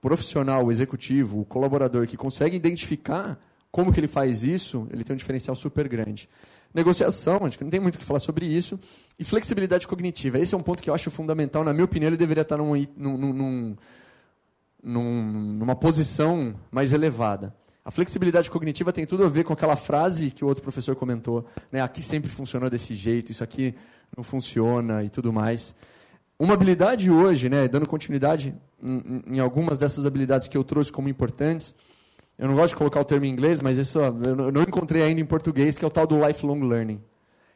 profissional, 0.00 0.66
o 0.66 0.70
executivo, 0.70 1.40
o 1.40 1.44
colaborador 1.44 2.06
que 2.06 2.16
consegue 2.16 2.56
identificar 2.56 3.38
como 3.70 3.92
que 3.92 4.00
ele 4.00 4.08
faz 4.08 4.44
isso, 4.44 4.86
ele 4.92 5.04
tem 5.04 5.14
um 5.14 5.16
diferencial 5.16 5.54
super 5.54 5.88
grande. 5.88 6.28
Negociação, 6.74 7.44
acho 7.44 7.58
que 7.58 7.64
não 7.64 7.70
tem 7.70 7.80
muito 7.80 7.96
o 7.96 7.98
que 7.98 8.04
falar 8.04 8.18
sobre 8.18 8.46
isso. 8.46 8.80
E 9.18 9.24
flexibilidade 9.24 9.86
cognitiva. 9.86 10.38
Esse 10.38 10.54
é 10.54 10.58
um 10.58 10.62
ponto 10.62 10.82
que 10.82 10.88
eu 10.88 10.94
acho 10.94 11.10
fundamental. 11.10 11.62
Na 11.62 11.72
minha 11.72 11.84
opinião, 11.84 12.08
ele 12.08 12.16
deveria 12.16 12.42
estar 12.42 12.56
num, 12.56 12.74
num 12.96 13.76
num, 14.82 15.22
numa 15.54 15.76
posição 15.76 16.54
mais 16.70 16.92
elevada. 16.92 17.54
A 17.84 17.90
flexibilidade 17.90 18.50
cognitiva 18.50 18.92
tem 18.92 19.04
tudo 19.04 19.24
a 19.24 19.28
ver 19.28 19.44
com 19.44 19.52
aquela 19.52 19.74
frase 19.74 20.30
que 20.30 20.44
o 20.44 20.48
outro 20.48 20.62
professor 20.62 20.94
comentou, 20.94 21.44
né? 21.70 21.80
Aqui 21.80 22.02
sempre 22.02 22.30
funcionou 22.30 22.70
desse 22.70 22.94
jeito, 22.94 23.32
isso 23.32 23.42
aqui 23.42 23.74
não 24.16 24.22
funciona 24.22 25.02
e 25.02 25.10
tudo 25.10 25.32
mais. 25.32 25.74
Uma 26.38 26.54
habilidade 26.54 27.10
hoje, 27.10 27.48
né, 27.48 27.68
dando 27.68 27.86
continuidade 27.86 28.54
em, 28.82 29.22
em 29.36 29.38
algumas 29.38 29.78
dessas 29.78 30.04
habilidades 30.04 30.48
que 30.48 30.56
eu 30.56 30.64
trouxe 30.64 30.90
como 30.90 31.08
importantes, 31.08 31.74
eu 32.38 32.48
não 32.48 32.56
gosto 32.56 32.70
de 32.70 32.76
colocar 32.76 33.00
o 33.00 33.04
termo 33.04 33.26
em 33.26 33.30
inglês, 33.30 33.60
mas 33.60 33.78
isso 33.78 33.98
eu 34.00 34.50
não 34.50 34.62
encontrei 34.62 35.02
ainda 35.02 35.20
em 35.20 35.24
português, 35.24 35.78
que 35.78 35.84
é 35.84 35.88
o 35.88 35.90
tal 35.90 36.06
do 36.06 36.26
lifelong 36.26 36.60
learning. 36.66 37.00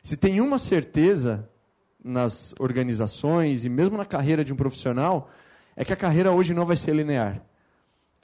Se 0.02 0.16
tem 0.16 0.40
uma 0.40 0.58
certeza 0.58 1.48
nas 2.04 2.54
organizações 2.60 3.64
e 3.64 3.68
mesmo 3.68 3.96
na 3.96 4.04
carreira 4.04 4.44
de 4.44 4.52
um 4.52 4.56
profissional, 4.56 5.28
é 5.74 5.84
que 5.84 5.92
a 5.92 5.96
carreira 5.96 6.30
hoje 6.30 6.54
não 6.54 6.64
vai 6.64 6.76
ser 6.76 6.94
linear. 6.94 7.42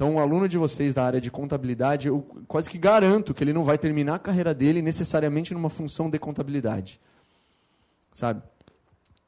Então, 0.02 0.16
um 0.16 0.18
aluno 0.18 0.48
de 0.48 0.58
vocês 0.58 0.92
da 0.92 1.04
área 1.04 1.20
de 1.20 1.30
contabilidade, 1.30 2.08
eu 2.08 2.22
quase 2.48 2.68
que 2.68 2.76
garanto 2.76 3.32
que 3.32 3.44
ele 3.44 3.52
não 3.52 3.62
vai 3.62 3.78
terminar 3.78 4.16
a 4.16 4.18
carreira 4.18 4.52
dele 4.52 4.82
necessariamente 4.82 5.54
numa 5.54 5.70
função 5.70 6.10
de 6.10 6.18
contabilidade. 6.18 7.00
Sabe? 8.10 8.42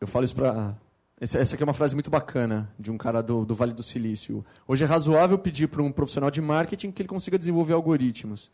Eu 0.00 0.08
falo 0.08 0.24
isso 0.24 0.34
para. 0.34 0.76
Essa 1.20 1.54
aqui 1.54 1.62
é 1.62 1.64
uma 1.64 1.74
frase 1.74 1.94
muito 1.94 2.10
bacana 2.10 2.74
de 2.76 2.90
um 2.90 2.98
cara 2.98 3.22
do, 3.22 3.46
do 3.46 3.54
Vale 3.54 3.72
do 3.72 3.84
Silício. 3.84 4.44
Hoje 4.66 4.82
é 4.82 4.86
razoável 4.88 5.38
pedir 5.38 5.68
para 5.68 5.80
um 5.80 5.92
profissional 5.92 6.28
de 6.28 6.40
marketing 6.40 6.90
que 6.90 7.02
ele 7.02 7.08
consiga 7.08 7.38
desenvolver 7.38 7.74
algoritmos. 7.74 8.50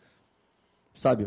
Sabe? 0.92 1.24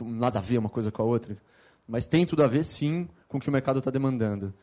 Nada 0.00 0.38
a 0.38 0.42
ver 0.42 0.58
uma 0.58 0.70
coisa 0.70 0.92
com 0.92 1.02
a 1.02 1.04
outra. 1.04 1.36
Mas 1.84 2.06
tem 2.06 2.24
tudo 2.24 2.44
a 2.44 2.46
ver, 2.46 2.62
sim, 2.62 3.08
com 3.26 3.38
o 3.38 3.40
que 3.40 3.48
o 3.48 3.52
mercado 3.52 3.80
está 3.80 3.90
demandando. 3.90 4.54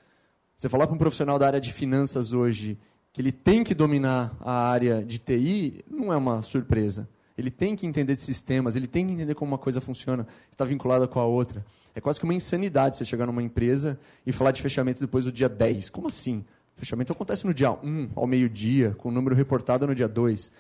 Você 0.56 0.70
falar 0.70 0.88
para 0.88 0.96
um 0.96 1.00
profissional 1.00 1.38
da 1.38 1.48
área 1.48 1.60
de 1.60 1.74
finanças 1.74 2.32
hoje 2.32 2.80
que 3.16 3.22
ele 3.22 3.32
tem 3.32 3.64
que 3.64 3.74
dominar 3.74 4.36
a 4.42 4.68
área 4.68 5.02
de 5.02 5.18
TI, 5.20 5.86
não 5.90 6.12
é 6.12 6.18
uma 6.18 6.42
surpresa. 6.42 7.08
Ele 7.38 7.50
tem 7.50 7.74
que 7.74 7.88
entender 7.88 8.14
de 8.14 8.20
sistemas, 8.20 8.76
ele 8.76 8.88
tem 8.88 9.08
que 9.08 9.14
entender 9.14 9.34
como 9.34 9.54
uma 9.54 9.58
coisa 9.58 9.80
funciona, 9.80 10.28
está 10.52 10.66
vinculada 10.66 11.08
com 11.08 11.18
a 11.22 11.26
outra. 11.26 11.66
É 11.96 12.02
quase 12.02 12.20
que 12.20 12.26
uma 12.26 12.34
insanidade 12.34 12.98
você 12.98 13.06
chegar 13.06 13.26
numa 13.26 13.42
empresa 13.42 13.98
e 14.28 14.34
falar 14.34 14.52
de 14.52 14.62
fechamento 14.62 15.00
depois 15.00 15.24
do 15.24 15.32
dia 15.32 15.48
10. 15.48 15.90
Como 15.92 16.08
assim? 16.08 16.44
Fechamento 16.76 17.14
acontece 17.14 17.46
no 17.48 17.54
dia 17.54 17.72
1, 17.72 18.10
ao 18.18 18.28
meio-dia, 18.28 18.94
com 18.98 19.08
o 19.08 19.12
número 19.14 19.34
reportado 19.34 19.88
no 19.88 19.96
dia 19.96 20.10
2. 20.10 20.52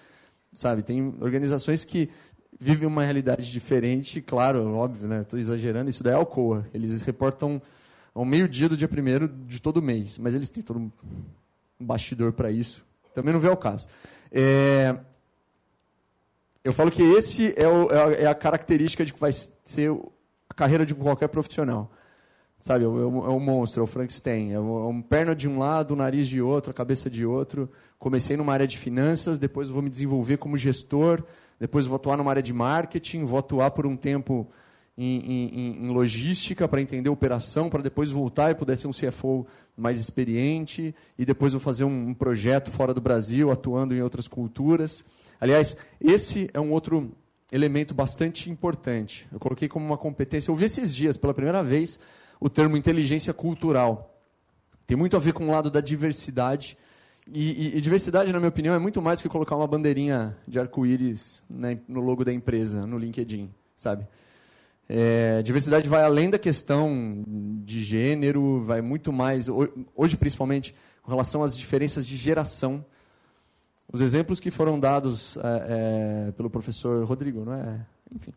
Sabe, 0.53 0.81
tem 0.81 1.13
organizações 1.19 1.83
que 1.83 2.09
vivem 2.57 2.87
uma 2.87 3.03
realidade 3.03 3.51
diferente, 3.51 4.21
claro, 4.21 4.65
óbvio, 4.75 5.09
né? 5.09 5.23
Estou 5.23 5.37
exagerando, 5.37 5.89
isso 5.89 6.01
daí 6.01 6.13
é 6.13 6.15
Alcoa. 6.15 6.65
Eles 6.73 7.01
reportam 7.01 7.61
ao 8.13 8.23
meio-dia 8.23 8.69
do 8.69 8.77
dia 8.77 8.89
1 8.89 9.45
de 9.45 9.61
todo 9.61 9.81
mês, 9.81 10.17
mas 10.17 10.33
eles 10.33 10.49
têm 10.49 10.63
todo 10.63 10.89
um 11.79 11.85
bastidor 11.85 12.33
para 12.33 12.51
isso. 12.51 12.85
Também 13.13 13.33
não 13.33 13.39
vê 13.39 13.49
o 13.49 13.57
caso. 13.57 13.87
É, 14.31 14.97
eu 16.63 16.73
falo 16.73 16.91
que 16.91 17.01
esse 17.01 17.53
é, 17.57 17.67
o, 17.67 17.89
é, 17.91 18.25
a 18.25 18.29
é 18.31 18.33
característica 18.33 19.05
de 19.05 19.13
que 19.13 19.19
vai 19.19 19.31
ser 19.31 19.91
a 20.49 20.53
carreira 20.53 20.85
de 20.85 20.93
qualquer 20.95 21.27
profissional. 21.27 21.91
Sabe, 22.57 22.85
é 22.85 22.87
um, 22.87 23.25
é 23.25 23.29
um 23.29 23.39
monstro, 23.39 23.81
é 23.81 23.83
o 23.83 23.87
Frankenstein. 23.87 24.51
É 24.51 24.59
um, 24.59 24.85
é 24.85 24.87
um 24.87 25.01
perna 25.01 25.35
de 25.35 25.47
um 25.47 25.59
lado, 25.59 25.91
o 25.91 25.95
nariz 25.95 26.27
de 26.27 26.41
outro, 26.41 26.71
a 26.71 26.73
cabeça 26.73 27.09
de 27.09 27.25
outro. 27.25 27.69
Comecei 27.99 28.35
numa 28.35 28.53
área 28.53 28.67
de 28.67 28.77
finanças, 28.77 29.37
depois 29.37 29.69
vou 29.69 29.81
me 29.81 29.89
desenvolver 29.89 30.37
como 30.37 30.57
gestor, 30.57 31.23
depois 31.59 31.85
vou 31.85 31.97
atuar 31.97 32.17
numa 32.17 32.31
área 32.31 32.41
de 32.41 32.53
marketing, 32.53 33.23
vou 33.23 33.39
atuar 33.39 33.71
por 33.71 33.85
um 33.85 33.95
tempo 33.95 34.49
em, 34.97 35.19
em, 35.19 35.85
em 35.85 35.89
logística 35.89 36.67
para 36.67 36.81
entender 36.81 37.09
operação, 37.09 37.69
para 37.69 37.81
depois 37.81 38.11
voltar 38.11 38.51
e 38.51 38.55
poder 38.55 38.77
ser 38.77 38.87
um 38.87 38.91
CFO 38.91 39.45
mais 39.75 39.99
experiente, 39.99 40.95
e 41.17 41.25
depois 41.25 41.51
vou 41.51 41.59
fazer 41.59 41.83
um, 41.83 42.09
um 42.09 42.13
projeto 42.13 42.71
fora 42.71 42.93
do 42.93 43.01
Brasil, 43.01 43.51
atuando 43.51 43.93
em 43.93 44.01
outras 44.01 44.27
culturas. 44.27 45.03
Aliás, 45.39 45.75
esse 45.99 46.49
é 46.53 46.59
um 46.59 46.71
outro 46.71 47.11
elemento 47.51 47.93
bastante 47.93 48.49
importante. 48.49 49.27
Eu 49.31 49.39
coloquei 49.39 49.67
como 49.67 49.85
uma 49.85 49.97
competência. 49.97 50.49
Eu 50.49 50.55
vi 50.55 50.65
esses 50.65 50.95
dias, 50.95 51.17
pela 51.17 51.33
primeira 51.33 51.61
vez, 51.63 51.99
o 52.39 52.49
termo 52.49 52.77
inteligência 52.77 53.33
cultural. 53.33 54.21
Tem 54.87 54.95
muito 54.95 55.15
a 55.15 55.19
ver 55.19 55.33
com 55.33 55.47
o 55.47 55.51
lado 55.51 55.69
da 55.69 55.81
diversidade. 55.81 56.77
E, 57.27 57.69
e, 57.73 57.77
e 57.77 57.81
diversidade, 57.81 58.31
na 58.31 58.39
minha 58.39 58.49
opinião, 58.49 58.75
é 58.75 58.79
muito 58.79 59.01
mais 59.01 59.21
que 59.21 59.27
colocar 59.27 59.55
uma 59.55 59.67
bandeirinha 59.67 60.37
de 60.47 60.59
arco-íris 60.59 61.43
né, 61.49 61.79
no 61.87 61.99
logo 61.99 62.23
da 62.23 62.31
empresa, 62.31 62.85
no 62.85 62.97
LinkedIn, 62.97 63.51
sabe? 63.75 64.07
É, 64.87 65.41
diversidade 65.41 65.89
vai 65.89 66.03
além 66.03 66.29
da 66.29 66.37
questão 66.37 67.23
de 67.63 67.83
gênero, 67.83 68.63
vai 68.63 68.81
muito 68.81 69.11
mais, 69.11 69.47
hoje 69.95 70.15
principalmente, 70.15 70.75
com 71.01 71.09
relação 71.09 71.43
às 71.43 71.57
diferenças 71.57 72.05
de 72.05 72.15
geração. 72.15 72.85
Os 73.91 74.01
exemplos 74.01 74.39
que 74.39 74.51
foram 74.51 74.79
dados 74.79 75.37
é, 75.37 75.41
é, 76.27 76.31
pelo 76.33 76.49
professor 76.49 77.03
Rodrigo, 77.05 77.45
não 77.45 77.53
é? 77.53 77.85
Enfim, 78.13 78.33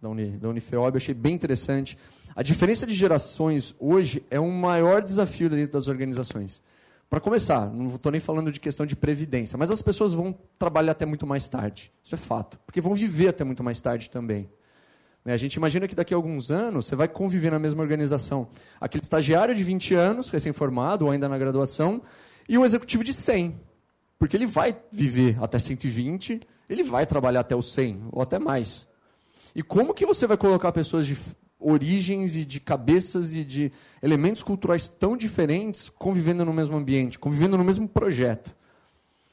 da, 0.00 0.08
Uni, 0.08 0.30
da 0.30 0.48
Unifeob, 0.48 0.94
eu 0.94 0.96
achei 0.96 1.14
bem 1.14 1.34
interessante. 1.34 1.98
A 2.34 2.42
diferença 2.42 2.86
de 2.86 2.94
gerações 2.94 3.74
hoje 3.78 4.24
é 4.30 4.38
um 4.38 4.50
maior 4.50 5.02
desafio 5.02 5.50
dentro 5.50 5.72
das 5.72 5.88
organizações. 5.88 6.62
Para 7.10 7.20
começar, 7.20 7.72
não 7.72 7.86
estou 7.86 8.12
nem 8.12 8.20
falando 8.20 8.52
de 8.52 8.60
questão 8.60 8.84
de 8.84 8.94
previdência, 8.94 9.56
mas 9.56 9.70
as 9.70 9.80
pessoas 9.80 10.12
vão 10.12 10.36
trabalhar 10.58 10.92
até 10.92 11.06
muito 11.06 11.26
mais 11.26 11.48
tarde. 11.48 11.90
Isso 12.02 12.14
é 12.14 12.18
fato. 12.18 12.58
Porque 12.66 12.80
vão 12.80 12.94
viver 12.94 13.28
até 13.28 13.42
muito 13.44 13.64
mais 13.64 13.80
tarde 13.80 14.10
também. 14.10 14.48
Né, 15.24 15.32
a 15.32 15.36
gente 15.36 15.54
imagina 15.54 15.86
que 15.86 15.94
daqui 15.94 16.14
a 16.14 16.16
alguns 16.16 16.50
anos 16.50 16.86
você 16.86 16.96
vai 16.96 17.08
conviver 17.08 17.50
na 17.50 17.58
mesma 17.58 17.82
organização. 17.82 18.48
Aquele 18.80 19.02
estagiário 19.02 19.54
de 19.54 19.62
20 19.62 19.94
anos, 19.94 20.30
recém-formado 20.30 21.04
ou 21.04 21.10
ainda 21.10 21.28
na 21.28 21.38
graduação, 21.38 22.02
e 22.48 22.56
um 22.56 22.64
executivo 22.64 23.04
de 23.04 23.12
100. 23.12 23.58
Porque 24.18 24.36
ele 24.36 24.46
vai 24.46 24.76
viver 24.90 25.36
até 25.40 25.58
120, 25.58 26.40
ele 26.68 26.82
vai 26.82 27.06
trabalhar 27.06 27.40
até 27.40 27.54
os 27.54 27.72
100 27.72 28.08
ou 28.10 28.22
até 28.22 28.38
mais. 28.38 28.88
E 29.54 29.62
como 29.62 29.94
que 29.94 30.06
você 30.06 30.26
vai 30.26 30.36
colocar 30.36 30.72
pessoas 30.72 31.06
de 31.06 31.16
origens 31.58 32.36
e 32.36 32.44
de 32.44 32.60
cabeças 32.60 33.34
e 33.34 33.44
de 33.44 33.72
elementos 34.02 34.42
culturais 34.42 34.88
tão 34.88 35.16
diferentes 35.16 35.88
convivendo 35.88 36.44
no 36.44 36.52
mesmo 36.52 36.76
ambiente, 36.76 37.18
convivendo 37.18 37.58
no 37.58 37.64
mesmo 37.64 37.88
projeto. 37.88 38.54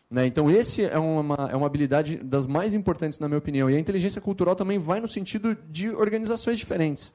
Né? 0.10 0.28
Então, 0.28 0.50
esse 0.50 0.84
é 0.84 0.98
uma, 0.98 1.50
é 1.52 1.56
uma 1.56 1.65
habilidade 1.65 2.18
das 2.18 2.46
mais 2.46 2.74
importantes, 2.74 3.20
na 3.20 3.28
minha 3.28 3.38
opinião. 3.38 3.70
E 3.70 3.76
a 3.76 3.80
inteligência 3.80 4.22
cultural 4.22 4.56
também 4.56 4.78
vai 4.78 5.00
no 5.00 5.08
sentido 5.08 5.58
de 5.70 5.89
organizações 5.89 6.58
diferentes. 6.58 7.13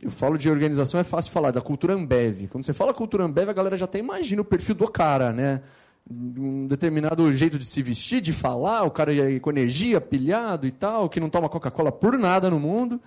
Eu 0.00 0.10
falo 0.10 0.36
de 0.36 0.50
organização, 0.50 1.00
é 1.00 1.04
fácil 1.04 1.32
falar, 1.32 1.50
da 1.50 1.60
cultura 1.60 1.94
Ambev. 1.94 2.48
Quando 2.48 2.64
você 2.64 2.72
fala 2.72 2.92
cultura 2.92 3.24
Ambev, 3.24 3.48
a 3.48 3.52
galera 3.52 3.76
já 3.76 3.84
até 3.84 3.98
imagina 3.98 4.42
o 4.42 4.44
perfil 4.44 4.74
do 4.74 4.88
cara, 4.88 5.32
né? 5.32 5.62
um 6.10 6.66
determinado 6.66 7.32
jeito 7.32 7.58
de 7.58 7.64
se 7.64 7.82
vestir, 7.82 8.20
de 8.20 8.32
falar, 8.32 8.82
o 8.82 8.90
cara 8.90 9.12
com 9.40 9.50
energia, 9.50 10.00
pilhado 10.00 10.66
e 10.66 10.70
tal, 10.70 11.08
que 11.08 11.18
não 11.18 11.30
toma 11.30 11.48
Coca-Cola 11.48 11.90
por 11.90 12.18
nada 12.18 12.50
no 12.50 12.60
mundo. 12.60 13.00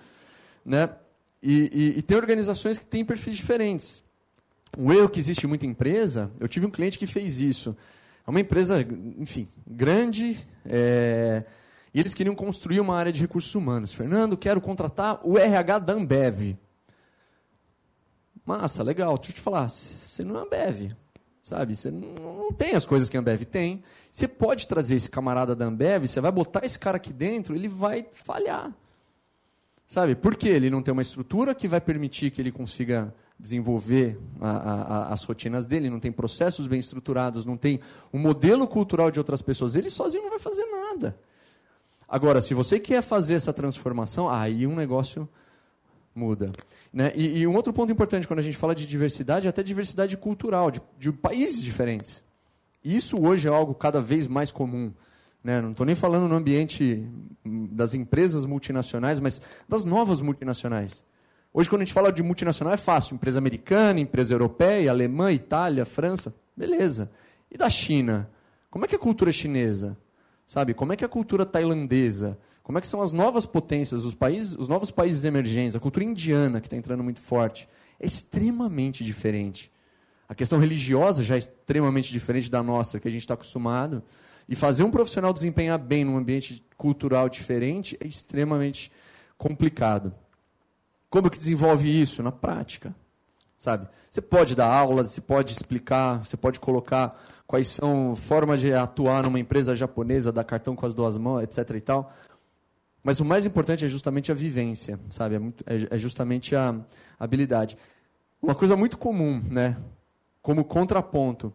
Né? 0.64 0.90
E, 1.42 1.70
e, 1.72 1.98
e, 1.98 2.02
tem 2.02 2.16
organizações 2.16 2.76
que 2.76 2.86
têm 2.86 3.04
perfis 3.04 3.36
diferentes. 3.36 4.02
Um 4.76 4.92
erro 4.92 5.08
que 5.08 5.20
existe 5.20 5.44
em 5.44 5.48
muita 5.48 5.66
empresa, 5.66 6.30
eu 6.40 6.48
tive 6.48 6.66
um 6.66 6.70
cliente 6.70 6.98
que 6.98 7.06
fez 7.06 7.40
isso. 7.40 7.76
É 8.28 8.30
uma 8.30 8.40
empresa, 8.40 8.86
enfim, 9.16 9.48
grande, 9.66 10.46
é, 10.62 11.46
e 11.94 11.98
eles 11.98 12.12
queriam 12.12 12.34
construir 12.34 12.78
uma 12.78 12.94
área 12.94 13.10
de 13.10 13.22
recursos 13.22 13.54
humanos. 13.54 13.90
Fernando, 13.90 14.36
quero 14.36 14.60
contratar 14.60 15.18
o 15.26 15.38
RH 15.38 15.78
da 15.78 15.94
Ambev. 15.94 16.54
Massa, 18.44 18.82
legal. 18.82 19.16
Deixa 19.16 19.30
eu 19.30 19.34
te 19.36 19.40
falar, 19.40 19.70
você 19.70 20.22
não 20.22 20.38
é 20.38 20.42
Ambev, 20.42 20.92
sabe? 21.40 21.74
Você 21.74 21.90
não, 21.90 22.52
tem 22.52 22.74
as 22.74 22.84
coisas 22.84 23.08
que 23.08 23.16
a 23.16 23.20
Ambev 23.20 23.44
tem. 23.44 23.82
Você 24.10 24.28
pode 24.28 24.68
trazer 24.68 24.96
esse 24.96 25.08
camarada 25.08 25.56
da 25.56 25.64
Ambev, 25.64 26.06
você 26.06 26.20
vai 26.20 26.30
botar 26.30 26.66
esse 26.66 26.78
cara 26.78 26.98
aqui 26.98 27.14
dentro, 27.14 27.54
ele 27.54 27.66
vai 27.66 28.06
falhar. 28.12 28.70
Sabe? 29.86 30.14
Porque 30.14 30.50
ele 30.50 30.68
não 30.68 30.82
tem 30.82 30.92
uma 30.92 31.00
estrutura 31.00 31.54
que 31.54 31.66
vai 31.66 31.80
permitir 31.80 32.30
que 32.30 32.42
ele 32.42 32.52
consiga 32.52 33.10
desenvolver 33.38 34.18
a, 34.40 34.50
a, 34.50 35.12
as 35.12 35.22
rotinas 35.22 35.64
dele, 35.64 35.88
não 35.88 36.00
tem 36.00 36.10
processos 36.10 36.66
bem 36.66 36.80
estruturados, 36.80 37.44
não 37.44 37.56
tem 37.56 37.80
um 38.12 38.18
modelo 38.18 38.66
cultural 38.66 39.10
de 39.10 39.20
outras 39.20 39.40
pessoas. 39.40 39.76
Ele 39.76 39.88
sozinho 39.88 40.24
não 40.24 40.30
vai 40.30 40.40
fazer 40.40 40.64
nada. 40.64 41.16
Agora, 42.08 42.40
se 42.40 42.54
você 42.54 42.80
quer 42.80 43.02
fazer 43.02 43.34
essa 43.34 43.52
transformação, 43.52 44.28
aí 44.28 44.66
um 44.66 44.74
negócio 44.74 45.28
muda. 46.14 46.50
Né? 46.92 47.12
E, 47.14 47.40
e, 47.40 47.46
um 47.46 47.54
outro 47.54 47.72
ponto 47.72 47.92
importante 47.92 48.26
quando 48.26 48.40
a 48.40 48.42
gente 48.42 48.56
fala 48.56 48.74
de 48.74 48.86
diversidade 48.86 49.46
é 49.46 49.50
até 49.50 49.62
diversidade 49.62 50.16
cultural, 50.16 50.70
de, 50.70 50.80
de 50.98 51.12
países 51.12 51.62
diferentes. 51.62 52.24
Isso 52.82 53.20
hoje 53.20 53.46
é 53.46 53.50
algo 53.50 53.74
cada 53.74 54.00
vez 54.00 54.26
mais 54.26 54.50
comum. 54.50 54.92
Né? 55.44 55.60
Não 55.60 55.70
estou 55.70 55.86
nem 55.86 55.94
falando 55.94 56.26
no 56.26 56.34
ambiente 56.34 57.06
das 57.44 57.94
empresas 57.94 58.44
multinacionais, 58.44 59.20
mas 59.20 59.40
das 59.68 59.84
novas 59.84 60.20
multinacionais. 60.20 61.04
Hoje, 61.52 61.68
quando 61.68 61.82
a 61.82 61.84
gente 61.84 61.94
fala 61.94 62.12
de 62.12 62.22
multinacional, 62.22 62.74
é 62.74 62.76
fácil. 62.76 63.14
Empresa 63.14 63.38
americana, 63.38 64.00
empresa 64.00 64.34
europeia, 64.34 64.90
alemã, 64.90 65.32
Itália, 65.32 65.84
França. 65.84 66.34
Beleza. 66.56 67.10
E 67.50 67.56
da 67.56 67.70
China? 67.70 68.30
Como 68.70 68.84
é 68.84 68.88
que 68.88 68.94
é 68.94 68.98
a 68.98 69.00
cultura 69.00 69.32
chinesa? 69.32 69.96
Sabe? 70.46 70.74
Como 70.74 70.92
é 70.92 70.96
que 70.96 71.04
é 71.04 71.06
a 71.06 71.08
cultura 71.08 71.46
tailandesa? 71.46 72.38
Como 72.62 72.76
é 72.76 72.80
que 72.82 72.86
são 72.86 73.00
as 73.00 73.12
novas 73.12 73.46
potências, 73.46 74.04
os, 74.04 74.14
países, 74.14 74.54
os 74.58 74.68
novos 74.68 74.90
países 74.90 75.24
emergentes? 75.24 75.74
A 75.74 75.80
cultura 75.80 76.04
indiana, 76.04 76.60
que 76.60 76.66
está 76.66 76.76
entrando 76.76 77.02
muito 77.02 77.20
forte. 77.20 77.66
É 77.98 78.06
extremamente 78.06 79.02
diferente. 79.02 79.72
A 80.28 80.34
questão 80.34 80.58
religiosa 80.58 81.22
já 81.22 81.36
é 81.36 81.38
extremamente 81.38 82.12
diferente 82.12 82.50
da 82.50 82.62
nossa, 82.62 83.00
que 83.00 83.08
a 83.08 83.10
gente 83.10 83.22
está 83.22 83.32
acostumado. 83.32 84.02
E 84.46 84.54
fazer 84.54 84.82
um 84.82 84.90
profissional 84.90 85.32
desempenhar 85.32 85.78
bem 85.78 86.04
num 86.04 86.18
ambiente 86.18 86.62
cultural 86.76 87.30
diferente 87.30 87.96
é 88.00 88.06
extremamente 88.06 88.92
complicado. 89.38 90.14
Como 91.10 91.30
que 91.30 91.38
desenvolve 91.38 91.88
isso? 91.88 92.22
Na 92.22 92.32
prática. 92.32 92.94
Sabe? 93.56 93.88
Você 94.10 94.20
pode 94.20 94.54
dar 94.54 94.72
aulas, 94.72 95.10
você 95.10 95.20
pode 95.20 95.52
explicar, 95.52 96.24
você 96.24 96.36
pode 96.36 96.60
colocar 96.60 97.18
quais 97.46 97.68
são 97.68 98.14
formas 98.14 98.60
de 98.60 98.72
atuar 98.72 99.24
numa 99.24 99.40
empresa 99.40 99.74
japonesa, 99.74 100.30
dar 100.30 100.44
cartão 100.44 100.76
com 100.76 100.86
as 100.86 100.94
duas 100.94 101.16
mãos, 101.16 101.42
etc. 101.42 101.70
e 101.74 101.80
tal. 101.80 102.12
Mas 103.02 103.20
o 103.20 103.24
mais 103.24 103.46
importante 103.46 103.84
é 103.84 103.88
justamente 103.88 104.30
a 104.30 104.34
vivência, 104.34 105.00
sabe? 105.10 105.34
É, 105.34 105.38
muito, 105.38 105.64
é, 105.66 105.96
é 105.96 105.98
justamente 105.98 106.54
a 106.54 106.74
habilidade. 107.18 107.76
Uma 108.40 108.54
coisa 108.54 108.76
muito 108.76 108.96
comum, 108.96 109.42
né? 109.50 109.76
Como 110.42 110.64
contraponto 110.64 111.52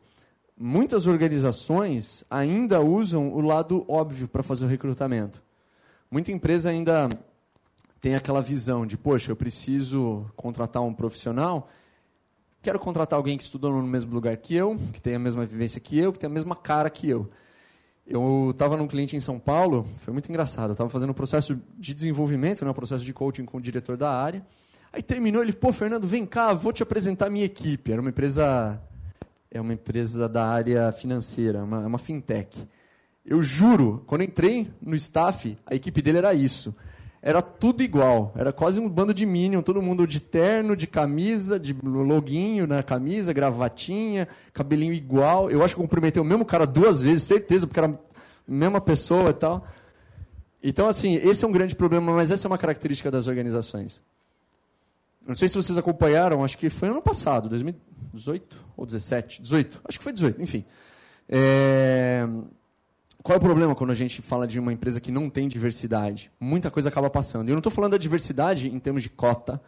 muitas 0.57 1.07
organizações 1.07 2.23
ainda 2.29 2.79
usam 2.81 3.33
o 3.33 3.41
lado 3.41 3.85
óbvio 3.87 4.27
para 4.27 4.43
fazer 4.43 4.65
o 4.65 4.69
recrutamento. 4.69 5.41
Muita 6.09 6.31
empresa 6.31 6.69
ainda 6.69 7.09
tem 8.03 8.15
aquela 8.15 8.41
visão 8.41 8.85
de, 8.85 8.97
poxa, 8.97 9.31
eu 9.31 9.35
preciso 9.35 10.29
contratar 10.35 10.83
um 10.83 10.93
profissional, 10.93 11.69
quero 12.61 12.77
contratar 12.77 13.15
alguém 13.15 13.37
que 13.37 13.45
estudou 13.45 13.71
no 13.71 13.87
mesmo 13.87 14.13
lugar 14.13 14.35
que 14.35 14.53
eu, 14.53 14.77
que 14.91 14.99
tem 14.99 15.15
a 15.15 15.19
mesma 15.19 15.45
vivência 15.45 15.79
que 15.79 15.97
eu, 15.97 16.11
que 16.11 16.19
tem 16.19 16.29
a 16.29 16.33
mesma 16.33 16.53
cara 16.53 16.89
que 16.89 17.09
eu. 17.09 17.31
Eu 18.05 18.49
estava 18.51 18.75
num 18.75 18.87
cliente 18.87 19.15
em 19.15 19.21
São 19.21 19.39
Paulo, 19.39 19.87
foi 19.99 20.11
muito 20.11 20.27
engraçado, 20.27 20.71
eu 20.71 20.73
estava 20.73 20.89
fazendo 20.89 21.11
um 21.11 21.13
processo 21.13 21.57
de 21.79 21.93
desenvolvimento, 21.93 22.65
né, 22.65 22.71
um 22.71 22.73
processo 22.73 23.05
de 23.05 23.13
coaching 23.13 23.45
com 23.45 23.57
o 23.57 23.61
diretor 23.61 23.95
da 23.95 24.11
área, 24.11 24.45
aí 24.91 25.01
terminou, 25.01 25.41
ele, 25.41 25.53
pô, 25.53 25.71
Fernando, 25.71 26.05
vem 26.05 26.25
cá, 26.25 26.53
vou 26.53 26.73
te 26.73 26.83
apresentar 26.83 27.27
a 27.27 27.29
minha 27.29 27.45
equipe. 27.45 27.89
Era 27.89 28.01
uma 28.01 28.09
empresa 28.09 28.81
é 29.49 29.61
uma 29.61 29.71
empresa 29.71 30.27
da 30.27 30.45
área 30.45 30.91
financeira, 30.91 31.63
uma, 31.63 31.83
é 31.83 31.85
uma 31.85 31.97
fintech. 31.97 32.67
Eu 33.25 33.41
juro, 33.41 34.03
quando 34.05 34.25
entrei 34.25 34.69
no 34.81 34.93
staff, 34.93 35.57
a 35.65 35.73
equipe 35.73 36.01
dele 36.01 36.17
era 36.17 36.33
isso. 36.33 36.75
Era 37.25 37.41
tudo 37.41 37.81
igual. 37.81 38.33
Era 38.35 38.51
quase 38.51 38.81
um 38.81 38.89
bando 38.89 39.13
de 39.13 39.25
Minion, 39.25 39.61
todo 39.61 39.81
mundo 39.81 40.05
de 40.05 40.19
terno, 40.19 40.75
de 40.75 40.85
camisa, 40.85 41.57
de 41.57 41.73
loguinho 41.81 42.67
na 42.67 42.83
camisa, 42.83 43.31
gravatinha, 43.31 44.27
cabelinho 44.51 44.91
igual. 44.91 45.49
Eu 45.49 45.63
acho 45.63 45.73
que 45.73 45.81
cumprimentei 45.81 46.21
o 46.21 46.25
mesmo 46.25 46.43
cara 46.43 46.67
duas 46.67 47.01
vezes, 47.01 47.23
certeza, 47.23 47.65
porque 47.65 47.79
era 47.79 47.87
a 47.87 47.97
mesma 48.45 48.81
pessoa 48.81 49.29
e 49.29 49.33
tal. 49.33 49.65
Então, 50.61 50.85
assim, 50.89 51.15
esse 51.15 51.45
é 51.45 51.47
um 51.47 51.51
grande 51.53 51.75
problema, 51.75 52.11
mas 52.11 52.29
essa 52.29 52.45
é 52.45 52.49
uma 52.49 52.57
característica 52.57 53.09
das 53.09 53.25
organizações. 53.25 54.01
Não 55.25 55.37
sei 55.37 55.47
se 55.47 55.55
vocês 55.55 55.77
acompanharam, 55.77 56.43
acho 56.43 56.57
que 56.57 56.69
foi 56.69 56.89
ano 56.89 57.01
passado, 57.01 57.47
2018 57.47 58.57
ou 58.75 58.85
17? 58.85 59.41
18, 59.41 59.81
acho 59.87 59.97
que 59.97 60.03
foi 60.03 60.11
18, 60.11 60.41
enfim. 60.41 60.65
É... 61.29 62.27
Qual 63.23 63.35
é 63.35 63.37
o 63.37 63.41
problema 63.41 63.73
quando 63.73 63.91
a 63.91 63.95
gente 63.95 64.21
fala 64.21 64.45
de 64.45 64.59
uma 64.59 64.73
empresa 64.73 64.99
que 64.99 65.09
não 65.09 65.29
tem 65.29 65.47
diversidade? 65.47 66.29
Muita 66.37 66.69
coisa 66.69 66.89
acaba 66.89 67.09
passando. 67.09 67.47
Eu 67.47 67.53
não 67.53 67.59
estou 67.59 67.71
falando 67.71 67.93
da 67.93 67.97
diversidade 67.97 68.67
em 68.67 68.77
termos 68.77 69.01
de 69.01 69.09
cota, 69.09 69.61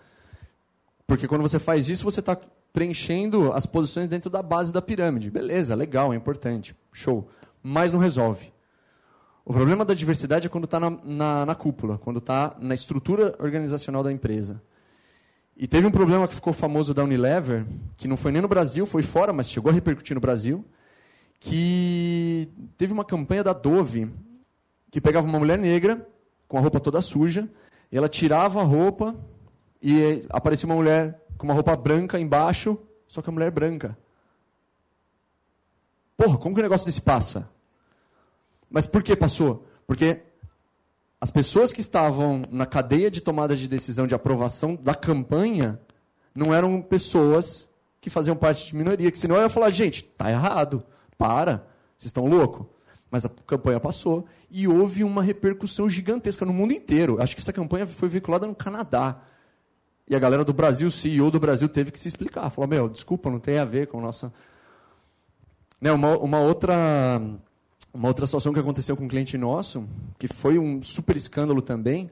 porque 1.07 1.25
quando 1.25 1.41
você 1.41 1.57
faz 1.57 1.87
isso, 1.87 2.03
você 2.03 2.19
está 2.19 2.37
preenchendo 2.73 3.53
as 3.53 3.65
posições 3.65 4.09
dentro 4.09 4.29
da 4.29 4.43
base 4.43 4.73
da 4.73 4.81
pirâmide. 4.81 5.31
Beleza, 5.31 5.73
legal, 5.73 6.11
é 6.11 6.17
importante, 6.17 6.75
show. 6.91 7.29
Mas 7.63 7.93
não 7.93 7.99
resolve. 7.99 8.51
O 9.45 9.53
problema 9.53 9.85
da 9.85 9.93
diversidade 9.93 10.47
é 10.47 10.49
quando 10.49 10.65
está 10.65 10.77
na, 10.77 10.89
na, 10.89 11.45
na 11.45 11.55
cúpula, 11.55 11.97
quando 11.97 12.17
está 12.17 12.57
na 12.59 12.73
estrutura 12.73 13.35
organizacional 13.39 14.03
da 14.03 14.11
empresa. 14.11 14.61
E 15.55 15.65
teve 15.65 15.87
um 15.87 15.91
problema 15.91 16.27
que 16.27 16.35
ficou 16.35 16.51
famoso 16.51 16.93
da 16.93 17.05
Unilever, 17.05 17.65
que 17.95 18.05
não 18.05 18.17
foi 18.17 18.33
nem 18.33 18.41
no 18.41 18.49
Brasil, 18.49 18.85
foi 18.85 19.01
fora, 19.01 19.31
mas 19.31 19.49
chegou 19.49 19.69
a 19.69 19.73
repercutir 19.73 20.13
no 20.13 20.19
Brasil, 20.19 20.65
que 21.39 22.49
teve 22.77 22.93
uma 22.93 23.05
campanha 23.05 23.43
da 23.43 23.53
Dove, 23.53 24.11
que 24.89 25.01
pegava 25.01 25.27
uma 25.27 25.39
mulher 25.39 25.57
negra, 25.57 26.07
com 26.47 26.57
a 26.57 26.61
roupa 26.61 26.79
toda 26.79 27.01
suja, 27.01 27.49
e 27.91 27.97
ela 27.97 28.09
tirava 28.09 28.61
a 28.61 28.63
roupa 28.63 29.15
e 29.81 30.25
aparecia 30.29 30.67
uma 30.67 30.75
mulher 30.75 31.21
com 31.37 31.45
uma 31.45 31.53
roupa 31.53 31.75
branca 31.75 32.19
embaixo, 32.19 32.77
só 33.07 33.21
que 33.21 33.29
a 33.29 33.33
mulher 33.33 33.47
é 33.47 33.51
branca. 33.51 33.97
Porra, 36.17 36.37
como 36.37 36.55
que 36.55 36.61
o 36.61 36.63
negócio 36.63 36.85
desse 36.85 37.01
passa? 37.01 37.49
Mas 38.69 38.87
por 38.87 39.03
que 39.03 39.15
passou? 39.15 39.67
Porque 39.85 40.21
as 41.19 41.29
pessoas 41.29 41.73
que 41.73 41.81
estavam 41.81 42.43
na 42.49 42.65
cadeia 42.65 43.11
de 43.11 43.21
tomada 43.21 43.55
de 43.55 43.67
decisão 43.67 44.07
de 44.07 44.15
aprovação 44.15 44.75
da 44.75 44.93
campanha 44.95 45.79
não 46.33 46.53
eram 46.53 46.81
pessoas 46.81 47.67
que 47.99 48.09
faziam 48.09 48.35
parte 48.35 48.67
de 48.67 48.75
minoria, 48.75 49.09
que 49.09 49.17
senão 49.17 49.35
eu 49.35 49.43
ia 49.43 49.49
falar, 49.49 49.69
gente, 49.69 50.03
tá 50.03 50.29
errado, 50.29 50.83
para, 51.17 51.67
vocês 51.97 52.07
estão 52.07 52.25
loucos. 52.25 52.65
Mas 53.09 53.25
a 53.25 53.29
campanha 53.29 53.79
passou 53.79 54.25
e 54.49 54.67
houve 54.67 55.03
uma 55.03 55.21
repercussão 55.21 55.87
gigantesca 55.87 56.45
no 56.45 56.53
mundo 56.53 56.73
inteiro. 56.73 57.21
Acho 57.21 57.35
que 57.35 57.41
essa 57.41 57.53
campanha 57.53 57.85
foi 57.85 58.09
veiculada 58.09 58.45
no 58.45 58.55
Canadá. 58.55 59.21
E 60.07 60.15
a 60.15 60.19
galera 60.19 60.43
do 60.43 60.53
Brasil, 60.53 60.87
o 60.87 60.91
CEO 60.91 61.31
do 61.31 61.39
Brasil, 61.39 61.69
teve 61.69 61.91
que 61.91 61.99
se 61.99 62.07
explicar. 62.07 62.49
Falou, 62.49 62.67
meu, 62.67 62.89
desculpa, 62.89 63.29
não 63.29 63.39
tem 63.39 63.57
a 63.57 63.65
ver 63.65 63.87
com 63.87 63.99
a 63.99 64.01
nossa... 64.01 64.33
Né, 65.79 65.91
uma, 65.91 66.17
uma 66.17 66.39
outra 66.39 67.21
uma 67.95 68.09
outra 68.09 68.25
situação 68.25 68.51
que 68.51 68.59
aconteceu 68.59 68.97
com 68.97 69.05
um 69.05 69.07
cliente 69.07 69.37
nosso, 69.37 69.87
que 70.19 70.27
foi 70.27 70.59
um 70.59 70.83
super 70.83 71.15
escândalo 71.15 71.61
também, 71.61 72.11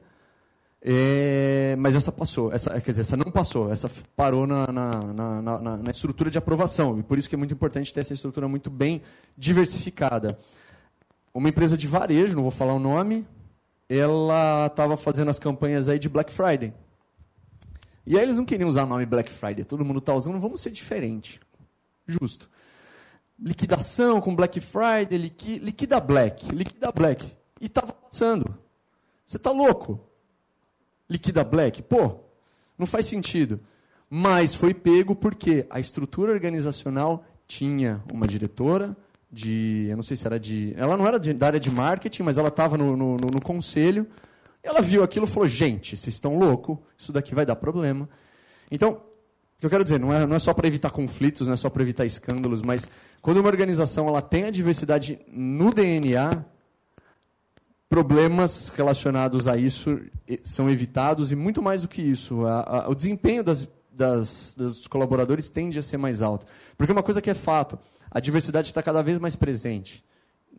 é, 0.86 1.74
mas 1.78 1.96
essa 1.96 2.12
passou, 2.12 2.52
essa, 2.52 2.78
quer 2.80 2.90
dizer, 2.90 3.00
essa 3.00 3.16
não 3.16 3.32
passou, 3.32 3.72
essa 3.72 3.90
parou 4.14 4.46
na, 4.46 4.66
na, 4.66 4.90
na, 5.12 5.42
na, 5.42 5.76
na 5.78 5.90
estrutura 5.90 6.30
de 6.30 6.36
aprovação, 6.36 6.98
e 6.98 7.02
por 7.02 7.16
isso 7.18 7.28
que 7.28 7.34
é 7.34 7.38
muito 7.38 7.54
importante 7.54 7.92
ter 7.92 8.00
essa 8.00 8.12
estrutura 8.12 8.46
muito 8.46 8.68
bem 8.68 9.00
diversificada. 9.36 10.38
Uma 11.32 11.48
empresa 11.48 11.76
de 11.76 11.88
varejo, 11.88 12.36
não 12.36 12.42
vou 12.42 12.50
falar 12.50 12.74
o 12.74 12.78
nome, 12.78 13.26
ela 13.88 14.66
estava 14.66 14.96
fazendo 14.96 15.30
as 15.30 15.38
campanhas 15.38 15.88
aí 15.88 15.98
de 15.98 16.08
Black 16.08 16.30
Friday. 16.30 16.72
E 18.06 18.18
aí 18.18 18.22
eles 18.22 18.36
não 18.36 18.44
queriam 18.44 18.68
usar 18.68 18.84
o 18.84 18.86
nome 18.86 19.06
Black 19.06 19.32
Friday, 19.32 19.64
todo 19.64 19.84
mundo 19.84 19.98
está 19.98 20.14
usando, 20.14 20.38
vamos 20.38 20.60
ser 20.60 20.70
diferente. 20.70 21.40
Justo 22.06 22.50
liquidação 23.38 24.20
com 24.20 24.34
Black 24.34 24.60
Friday, 24.60 25.18
liqui, 25.18 25.58
liquida 25.58 26.00
Black, 26.00 26.46
liquida 26.54 26.92
Black. 26.92 27.26
E 27.60 27.66
estava 27.66 27.92
passando. 27.92 28.56
Você 29.24 29.36
está 29.36 29.50
louco? 29.50 30.00
Liquida 31.08 31.44
Black? 31.44 31.82
Pô, 31.82 32.20
não 32.78 32.86
faz 32.86 33.06
sentido. 33.06 33.60
Mas 34.08 34.54
foi 34.54 34.72
pego 34.72 35.14
porque 35.14 35.66
a 35.70 35.80
estrutura 35.80 36.32
organizacional 36.32 37.24
tinha 37.46 38.02
uma 38.12 38.26
diretora 38.26 38.96
de. 39.30 39.86
Eu 39.90 39.96
não 39.96 40.02
sei 40.02 40.16
se 40.16 40.26
era 40.26 40.38
de. 40.38 40.72
Ela 40.76 40.96
não 40.96 41.06
era 41.06 41.18
de, 41.18 41.32
da 41.32 41.46
área 41.46 41.60
de 41.60 41.70
marketing, 41.70 42.22
mas 42.22 42.38
ela 42.38 42.48
estava 42.48 42.78
no, 42.78 42.96
no, 42.96 43.16
no, 43.16 43.40
conselho. 43.40 44.06
Ela 44.62 44.80
viu 44.80 45.02
aquilo 45.02 45.26
e 45.26 45.28
falou: 45.28 45.48
gente, 45.48 45.96
vocês 45.96 46.14
estão 46.14 46.38
loucos, 46.38 46.78
isso 46.96 47.12
daqui 47.12 47.34
vai 47.34 47.44
dar 47.44 47.56
problema. 47.56 48.08
Então, 48.70 48.92
o 48.92 49.60
que 49.60 49.66
eu 49.66 49.70
quero 49.70 49.84
dizer, 49.84 49.98
não 49.98 50.12
é, 50.12 50.26
não 50.26 50.36
é 50.36 50.38
só 50.38 50.54
para 50.54 50.66
evitar 50.66 50.90
conflitos, 50.90 51.46
não 51.46 51.54
é 51.54 51.56
só 51.56 51.68
para 51.68 51.82
evitar 51.82 52.04
escândalos, 52.04 52.62
mas 52.62 52.88
quando 53.20 53.38
uma 53.38 53.48
organização 53.48 54.08
ela 54.08 54.22
tem 54.22 54.44
a 54.44 54.50
diversidade 54.50 55.18
no 55.28 55.72
DNA, 55.72 56.44
problemas 57.88 58.70
relacionados 58.70 59.46
a 59.46 59.56
isso 59.56 60.00
são 60.44 60.70
evitados 60.70 61.30
e 61.30 61.36
muito 61.36 61.62
mais 61.62 61.82
do 61.82 61.88
que 61.88 62.02
isso, 62.02 62.44
a, 62.46 62.84
a, 62.84 62.88
o 62.88 62.94
desempenho 62.94 63.44
das, 63.44 63.68
das, 63.92 64.54
dos 64.56 64.86
colaboradores 64.86 65.48
tende 65.48 65.78
a 65.78 65.82
ser 65.82 65.96
mais 65.96 66.22
alto. 66.22 66.46
Porque 66.76 66.92
uma 66.92 67.02
coisa 67.02 67.20
que 67.20 67.30
é 67.30 67.34
fato, 67.34 67.78
a 68.10 68.20
diversidade 68.20 68.68
está 68.68 68.82
cada 68.82 69.02
vez 69.02 69.18
mais 69.18 69.36
presente. 69.36 70.04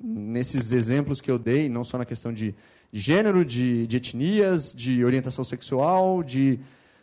Nesses 0.02 0.72
exemplos 0.72 1.22
que 1.22 1.32
eu 1.32 1.40
dei, 1.40 1.70
não 1.70 1.84
só 1.84 1.98
na 1.98 2.06
questão 2.06 2.34
de 2.34 2.54
gênero, 2.92 3.44
de, 3.44 3.88
de 3.88 3.98
etnias, 3.98 4.74
de 4.74 5.04
orientação 5.04 5.44
sexual, 5.44 6.24
de 6.24 6.60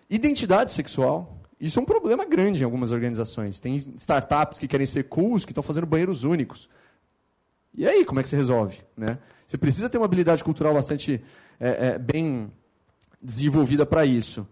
identidade 0.08 0.72
sexual, 0.72 1.38
isso 1.60 1.78
é 1.78 1.82
um 1.82 1.86
problema 1.86 2.24
grande 2.24 2.62
em 2.62 2.64
algumas 2.64 2.92
organizações. 2.92 3.60
Tem 3.60 3.76
startups 3.76 4.58
que 4.58 4.66
querem 4.66 4.86
ser 4.86 5.04
cools, 5.04 5.44
que 5.44 5.52
estão 5.52 5.62
fazendo 5.62 5.86
banheiros 5.86 6.24
únicos. 6.24 6.68
E 7.74 7.86
aí, 7.86 8.04
como 8.04 8.20
é 8.20 8.22
que 8.22 8.28
você 8.28 8.36
resolve? 8.36 8.78
Né? 8.96 9.18
Você 9.52 9.58
precisa 9.58 9.90
ter 9.90 9.98
uma 9.98 10.06
habilidade 10.06 10.42
cultural 10.42 10.72
bastante 10.72 11.22
é, 11.60 11.88
é, 11.88 11.98
bem 11.98 12.50
desenvolvida 13.20 13.84
para 13.84 14.06
isso. 14.06 14.48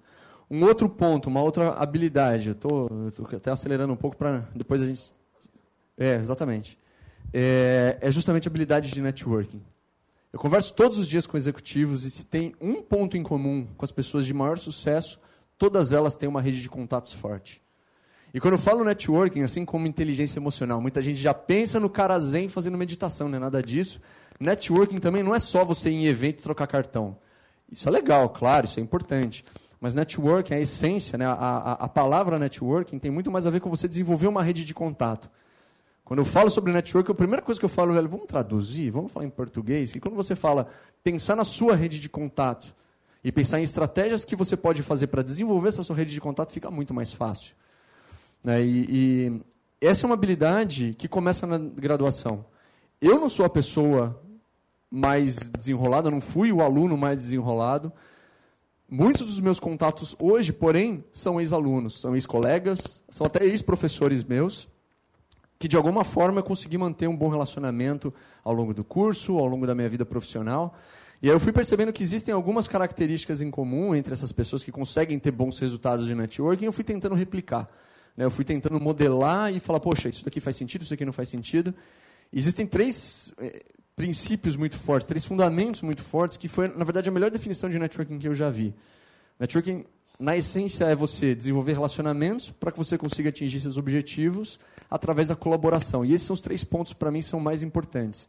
Um 0.51 0.63
outro 0.63 0.91
ponto, 0.91 1.27
uma 1.27 1.41
outra 1.41 1.71
habilidade, 1.71 2.51
estou 2.51 3.11
até 3.35 3.51
acelerando 3.51 3.95
um 3.95 3.97
pouco 3.97 4.15
para 4.15 4.47
depois 4.55 4.83
a 4.83 4.87
gente. 4.87 5.15
É, 5.97 6.17
exatamente. 6.17 6.79
É, 7.33 7.97
é 7.99 8.11
justamente 8.11 8.47
a 8.47 8.51
habilidade 8.51 8.91
de 8.91 9.01
networking. 9.01 9.63
Eu 10.31 10.39
converso 10.39 10.75
todos 10.75 10.99
os 10.99 11.09
dias 11.09 11.27
com 11.27 11.39
executivos 11.39 12.05
e 12.05 12.11
se 12.11 12.27
tem 12.27 12.55
um 12.61 12.83
ponto 12.83 13.17
em 13.17 13.23
comum 13.23 13.67
com 13.79 13.85
as 13.87 13.91
pessoas 13.91 14.27
de 14.27 14.35
maior 14.35 14.59
sucesso, 14.59 15.19
todas 15.57 15.93
elas 15.93 16.15
têm 16.15 16.29
uma 16.29 16.43
rede 16.43 16.61
de 16.61 16.69
contatos 16.69 17.15
forte. 17.15 17.63
E 18.35 18.39
quando 18.39 18.53
eu 18.53 18.61
falo 18.61 18.85
networking, 18.85 19.45
assim 19.45 19.65
como 19.65 19.87
inteligência 19.87 20.39
emocional, 20.39 20.79
muita 20.79 21.01
gente 21.01 21.19
já 21.19 21.33
pensa 21.33 21.81
no 21.81 21.89
cara 21.89 22.19
zen 22.21 22.51
fazendo 22.51 22.77
meditação, 22.77 23.31
não 23.31 23.37
é 23.37 23.41
nada 23.41 23.63
disso. 23.63 23.99
Networking 24.41 24.99
também 24.99 25.23
não 25.23 25.35
é 25.35 25.39
só 25.39 25.65
você 25.65 25.91
ir 25.91 25.95
em 25.95 26.07
evento 26.07 26.41
e 26.41 26.43
trocar 26.43 26.67
cartão. 26.67 27.17
Isso 27.71 27.89
é 27.89 27.93
legal, 27.93 28.31
claro, 28.31 28.65
isso 28.65 28.81
é 28.81 28.83
importante. 28.83 29.45
Mas 29.81 29.95
networking, 29.95 30.55
a 30.55 30.61
essência, 30.61 31.17
né, 31.17 31.27
a, 31.27 31.33
a, 31.33 31.73
a 31.73 31.89
palavra 31.89 32.39
networking 32.39 32.99
tem 32.99 33.11
muito 33.11 33.31
mais 33.31 33.47
a 33.47 33.51
ver 33.51 33.61
com 33.61 33.71
você 33.71 33.87
desenvolver 33.87 34.27
uma 34.27 34.43
rede 34.43 34.65
de 34.65 34.75
contato. 34.75 35.31
Quando 36.05 36.19
eu 36.19 36.25
falo 36.25 36.51
sobre 36.51 36.73
networking, 36.73 37.13
a 37.13 37.15
primeira 37.15 37.43
coisa 37.43 37.61
que 37.61 37.65
eu 37.65 37.71
falo, 37.71 37.95
velho, 37.95 38.09
vamos 38.09 38.27
traduzir, 38.27 38.91
vamos 38.91 39.13
falar 39.13 39.27
em 39.27 39.31
português. 39.31 39.95
E 39.95 40.01
quando 40.01 40.17
você 40.17 40.35
fala 40.35 40.69
pensar 41.05 41.37
na 41.37 41.45
sua 41.45 41.77
rede 41.77 42.01
de 42.01 42.09
contato, 42.09 42.75
e 43.23 43.31
pensar 43.31 43.61
em 43.61 43.63
estratégias 43.63 44.25
que 44.25 44.35
você 44.35 44.57
pode 44.57 44.83
fazer 44.83 45.07
para 45.09 45.23
desenvolver 45.23 45.69
essa 45.69 45.83
sua 45.83 45.95
rede 45.95 46.13
de 46.13 46.21
contato 46.21 46.53
fica 46.53 46.71
muito 46.71 46.95
mais 46.95 47.13
fácil. 47.13 47.55
Né? 48.43 48.63
E, 48.63 48.87
e, 48.89 49.41
essa 49.81 50.05
é 50.05 50.07
uma 50.07 50.15
habilidade 50.15 50.95
que 50.99 51.07
começa 51.07 51.47
na 51.47 51.59
graduação. 51.59 52.45
Eu 53.01 53.19
não 53.19 53.29
sou 53.29 53.45
a 53.45 53.51
pessoa 53.51 54.21
mais 54.91 55.37
desenrolada, 55.37 56.11
não 56.11 56.21
fui 56.21 56.51
o 56.53 56.61
aluno 56.61 56.97
mais 56.97 57.19
desenrolado. 57.19 57.93
Muitos 58.89 59.27
dos 59.27 59.39
meus 59.39 59.61
contatos 59.61 60.17
hoje, 60.19 60.53
porém, 60.53 61.05
são 61.13 61.41
ex-alunos, 61.41 62.01
são 62.01 62.17
ex-colegas, 62.17 63.05
são 63.09 63.25
até 63.25 63.45
ex-professores 63.45 64.25
meus, 64.25 64.69
que 65.61 65.69
de 65.69 65.77
alguma 65.77 66.03
forma 66.03 66.41
eu 66.41 66.45
consegui 66.45 66.77
manter 66.77 67.07
um 67.07 67.17
bom 67.17 67.29
relacionamento 67.29 68.13
ao 68.43 68.53
longo 68.53 68.75
do 68.75 68.83
curso, 68.83 69.39
ao 69.39 69.47
longo 69.47 69.65
da 69.65 69.77
minha 69.77 69.89
vida 69.89 70.05
profissional. 70.05 70.75
E 71.23 71.29
aí 71.29 71.35
eu 71.35 71.39
fui 71.39 71.53
percebendo 71.53 71.93
que 71.93 72.03
existem 72.03 72.35
algumas 72.35 72.67
características 72.67 73.41
em 73.41 73.51
comum 73.51 73.95
entre 73.95 74.13
essas 74.13 74.33
pessoas 74.33 74.65
que 74.65 74.73
conseguem 74.73 75.19
ter 75.19 75.31
bons 75.31 75.59
resultados 75.59 76.07
de 76.07 76.15
networking 76.15 76.65
eu 76.65 76.73
fui 76.73 76.83
tentando 76.83 77.15
replicar. 77.15 77.71
Né? 78.17 78.25
Eu 78.25 78.31
fui 78.31 78.45
tentando 78.45 78.81
modelar 78.81 79.55
e 79.55 79.61
falar, 79.61 79.79
poxa, 79.79 80.09
isso 80.09 80.25
daqui 80.25 80.41
faz 80.41 80.57
sentido, 80.57 80.83
isso 80.83 80.95
aqui 80.95 81.05
não 81.05 81.13
faz 81.13 81.29
sentido. 81.29 81.75
Existem 82.33 82.67
três 82.67 83.33
eh, 83.39 83.63
princípios 84.01 84.57
muito 84.57 84.79
fortes, 84.79 85.07
três 85.07 85.27
fundamentos 85.27 85.83
muito 85.83 86.03
fortes, 86.03 86.39
que 86.39 86.49
foi, 86.49 86.69
na 86.69 86.85
verdade, 86.85 87.11
a 87.11 87.13
melhor 87.13 87.31
definição 87.31 87.69
de 87.69 87.79
networking 87.79 88.19
que 88.19 88.27
eu 88.27 88.35
já 88.35 88.49
vi. 88.49 88.75
Networking, 89.39 89.85
na 90.19 90.35
essência, 90.39 90.87
é 90.87 90.95
você 90.95 91.35
desenvolver 91.35 91.75
relacionamentos 91.75 92.51
para 92.51 92.73
que 92.73 92.79
você 92.79 92.97
consiga 92.97 93.29
atingir 93.29 93.61
seus 93.61 93.77
objetivos 93.77 94.59
através 94.91 95.29
da 95.29 95.37
colaboração. 95.37 96.03
E 96.03 96.15
esses 96.15 96.27
são 96.27 96.33
os 96.33 96.41
três 96.41 96.65
pontos, 96.65 96.95
para 96.95 97.11
mim, 97.11 97.21
são 97.21 97.39
mais 97.39 97.63
importantes. 97.63 98.27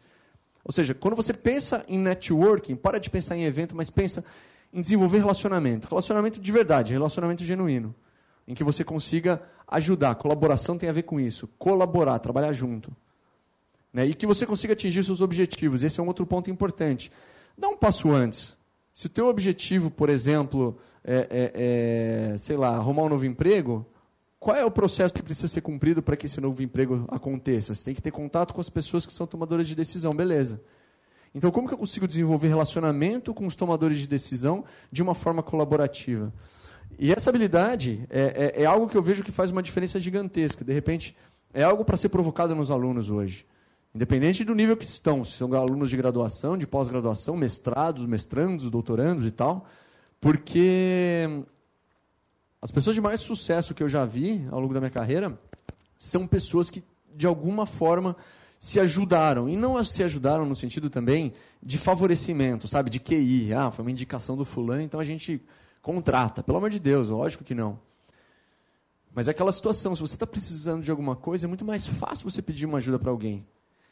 Ou 0.61 0.73
seja, 0.73 0.93
quando 0.93 1.15
você 1.15 1.33
pensa 1.33 1.85
em 1.87 1.97
networking, 1.97 2.75
para 2.75 2.99
de 2.99 3.09
pensar 3.09 3.37
em 3.37 3.45
evento, 3.45 3.73
mas 3.73 3.89
pensa 3.89 4.25
em 4.73 4.81
desenvolver 4.81 5.19
relacionamento. 5.19 5.87
Relacionamento 5.87 6.37
de 6.37 6.51
verdade, 6.51 6.91
relacionamento 6.91 7.45
genuíno. 7.45 7.95
Em 8.45 8.53
que 8.53 8.63
você 8.63 8.83
consiga 8.83 9.41
ajudar. 9.69 10.15
Colaboração 10.15 10.77
tem 10.77 10.89
a 10.89 10.93
ver 10.93 11.03
com 11.03 11.17
isso. 11.17 11.47
Colaborar, 11.57 12.19
trabalhar 12.19 12.51
junto. 12.51 12.93
Né? 13.93 14.05
E 14.05 14.13
que 14.13 14.25
você 14.25 14.45
consiga 14.45 14.73
atingir 14.73 15.03
seus 15.03 15.21
objetivos. 15.21 15.83
Esse 15.83 15.99
é 15.99 16.03
um 16.03 16.07
outro 16.07 16.25
ponto 16.25 16.49
importante. 16.49 17.11
Dá 17.57 17.67
um 17.67 17.77
passo 17.77 18.11
antes. 18.11 18.55
Se 18.93 19.07
o 19.07 19.09
teu 19.09 19.27
objetivo, 19.27 19.89
por 19.89 20.09
exemplo, 20.09 20.77
é, 21.03 21.27
é, 21.29 22.33
é 22.33 22.37
sei 22.37 22.57
lá, 22.57 22.75
arrumar 22.75 23.03
um 23.03 23.09
novo 23.09 23.25
emprego, 23.25 23.85
qual 24.39 24.57
é 24.57 24.65
o 24.65 24.71
processo 24.71 25.13
que 25.13 25.21
precisa 25.21 25.47
ser 25.47 25.61
cumprido 25.61 26.01
para 26.01 26.17
que 26.17 26.25
esse 26.25 26.41
novo 26.41 26.63
emprego 26.63 27.05
aconteça? 27.09 27.75
Você 27.75 27.85
tem 27.85 27.93
que 27.93 28.01
ter 28.01 28.11
contato 28.11 28.53
com 28.53 28.61
as 28.61 28.69
pessoas 28.69 29.05
que 29.05 29.13
são 29.13 29.27
tomadoras 29.27 29.67
de 29.67 29.75
decisão, 29.75 30.13
beleza. 30.13 30.61
Então, 31.33 31.51
como 31.51 31.67
que 31.67 31.73
eu 31.73 31.77
consigo 31.77 32.07
desenvolver 32.07 32.47
relacionamento 32.47 33.33
com 33.33 33.45
os 33.45 33.55
tomadores 33.55 33.97
de 33.97 34.07
decisão 34.07 34.65
de 34.91 35.01
uma 35.01 35.13
forma 35.13 35.41
colaborativa? 35.41 36.33
E 36.99 37.11
essa 37.11 37.29
habilidade 37.29 38.05
é, 38.09 38.53
é, 38.57 38.63
é 38.63 38.65
algo 38.65 38.87
que 38.87 38.97
eu 38.97 39.03
vejo 39.03 39.23
que 39.23 39.31
faz 39.31 39.51
uma 39.51 39.63
diferença 39.63 39.99
gigantesca. 39.99 40.65
De 40.65 40.73
repente, 40.73 41.15
é 41.53 41.63
algo 41.63 41.85
para 41.85 41.95
ser 41.95 42.09
provocado 42.09 42.55
nos 42.55 42.71
alunos 42.71 43.09
hoje. 43.09 43.45
Independente 43.93 44.45
do 44.45 44.55
nível 44.55 44.77
que 44.77 44.85
estão, 44.85 45.23
se 45.23 45.33
são 45.33 45.53
alunos 45.53 45.89
de 45.89 45.97
graduação, 45.97 46.57
de 46.57 46.65
pós-graduação, 46.65 47.35
mestrados, 47.35 48.05
mestrandos, 48.05 48.71
doutorandos 48.71 49.25
e 49.27 49.31
tal, 49.31 49.65
porque 50.19 51.43
as 52.61 52.71
pessoas 52.71 52.95
de 52.95 53.01
mais 53.01 53.19
sucesso 53.19 53.73
que 53.73 53.83
eu 53.83 53.89
já 53.89 54.05
vi 54.05 54.45
ao 54.49 54.59
longo 54.59 54.73
da 54.73 54.79
minha 54.79 54.91
carreira 54.91 55.37
são 55.97 56.25
pessoas 56.25 56.69
que, 56.69 56.83
de 57.13 57.27
alguma 57.27 57.65
forma, 57.65 58.15
se 58.57 58.79
ajudaram. 58.79 59.49
E 59.49 59.57
não 59.57 59.83
se 59.83 60.03
ajudaram 60.03 60.45
no 60.45 60.55
sentido 60.55 60.89
também 60.89 61.33
de 61.61 61.77
favorecimento, 61.77 62.67
sabe? 62.67 62.89
De 62.89 62.99
QI. 62.99 63.53
Ah, 63.53 63.71
foi 63.71 63.83
uma 63.83 63.91
indicação 63.91 64.37
do 64.37 64.45
fulano, 64.45 64.81
então 64.81 64.99
a 64.99 65.03
gente 65.03 65.41
contrata. 65.81 66.43
Pelo 66.43 66.59
amor 66.59 66.69
de 66.69 66.79
Deus, 66.79 67.09
lógico 67.09 67.43
que 67.43 67.55
não. 67.55 67.79
Mas 69.13 69.27
é 69.27 69.31
aquela 69.31 69.51
situação, 69.51 69.95
se 69.95 70.01
você 70.01 70.15
está 70.15 70.27
precisando 70.27 70.83
de 70.83 70.91
alguma 70.91 71.15
coisa, 71.15 71.45
é 71.45 71.47
muito 71.47 71.65
mais 71.65 71.85
fácil 71.85 72.29
você 72.29 72.41
pedir 72.41 72.65
uma 72.65 72.77
ajuda 72.77 72.97
para 72.97 73.11
alguém. 73.11 73.45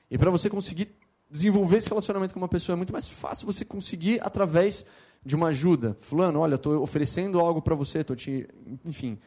E 0.10 0.17
para 0.17 0.32
você 0.32 0.50
conseguir 0.50 0.95
desenvolver 1.30 1.78
esse 1.78 1.89
relacionamento 1.89 2.34
com 2.34 2.39
uma 2.39 2.48
pessoa, 2.48 2.74
é 2.74 2.78
muito 2.78 2.93
mais 2.93 3.08
fácil 3.08 3.45
você 3.45 3.63
conseguir 3.63 4.19
através 4.22 4.86
de 5.24 5.36
uma 5.36 5.48
ajuda. 5.48 5.95
Fulano, 6.02 6.39
olha, 6.39 6.56
estou 6.56 6.82
oferecendo 6.82 7.39
algo 7.39 7.62
para 7.62 7.76
você, 7.76 8.00
estou 8.00 8.15
te. 8.15 8.48
Enfim, 8.86 9.19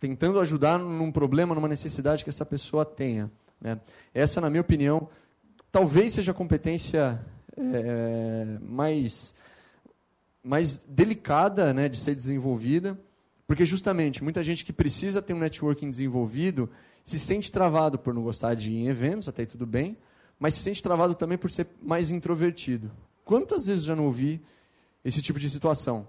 tentando 0.00 0.40
ajudar 0.40 0.78
num 0.78 1.12
problema, 1.12 1.54
numa 1.54 1.68
necessidade 1.68 2.24
que 2.24 2.30
essa 2.30 2.44
pessoa 2.44 2.84
tenha. 2.84 3.30
Né? 3.60 3.80
Essa, 4.12 4.40
na 4.40 4.50
minha 4.50 4.60
opinião, 4.60 5.08
talvez 5.70 6.14
seja 6.14 6.32
a 6.32 6.34
competência 6.34 7.24
é, 7.56 8.58
mais, 8.60 9.34
mais 10.42 10.78
delicada 10.88 11.72
né, 11.72 11.88
de 11.88 11.96
ser 11.96 12.14
desenvolvida, 12.14 12.98
porque 13.46 13.66
justamente 13.66 14.22
muita 14.22 14.42
gente 14.42 14.64
que 14.64 14.72
precisa 14.72 15.20
ter 15.20 15.34
um 15.34 15.38
networking 15.38 15.90
desenvolvido 15.90 16.70
se 17.02 17.18
sente 17.18 17.52
travado 17.52 17.98
por 17.98 18.14
não 18.14 18.22
gostar 18.22 18.54
de 18.54 18.70
ir 18.70 18.76
em 18.76 18.88
eventos, 18.88 19.28
até 19.28 19.44
tudo 19.44 19.66
bem, 19.66 19.96
mas 20.38 20.54
se 20.54 20.60
sente 20.60 20.82
travado 20.82 21.14
também 21.14 21.36
por 21.36 21.50
ser 21.50 21.66
mais 21.82 22.10
introvertido. 22.10 22.90
Quantas 23.24 23.66
vezes 23.66 23.84
já 23.84 23.94
não 23.94 24.06
ouvi 24.06 24.40
esse 25.04 25.20
tipo 25.20 25.38
de 25.38 25.50
situação? 25.50 26.06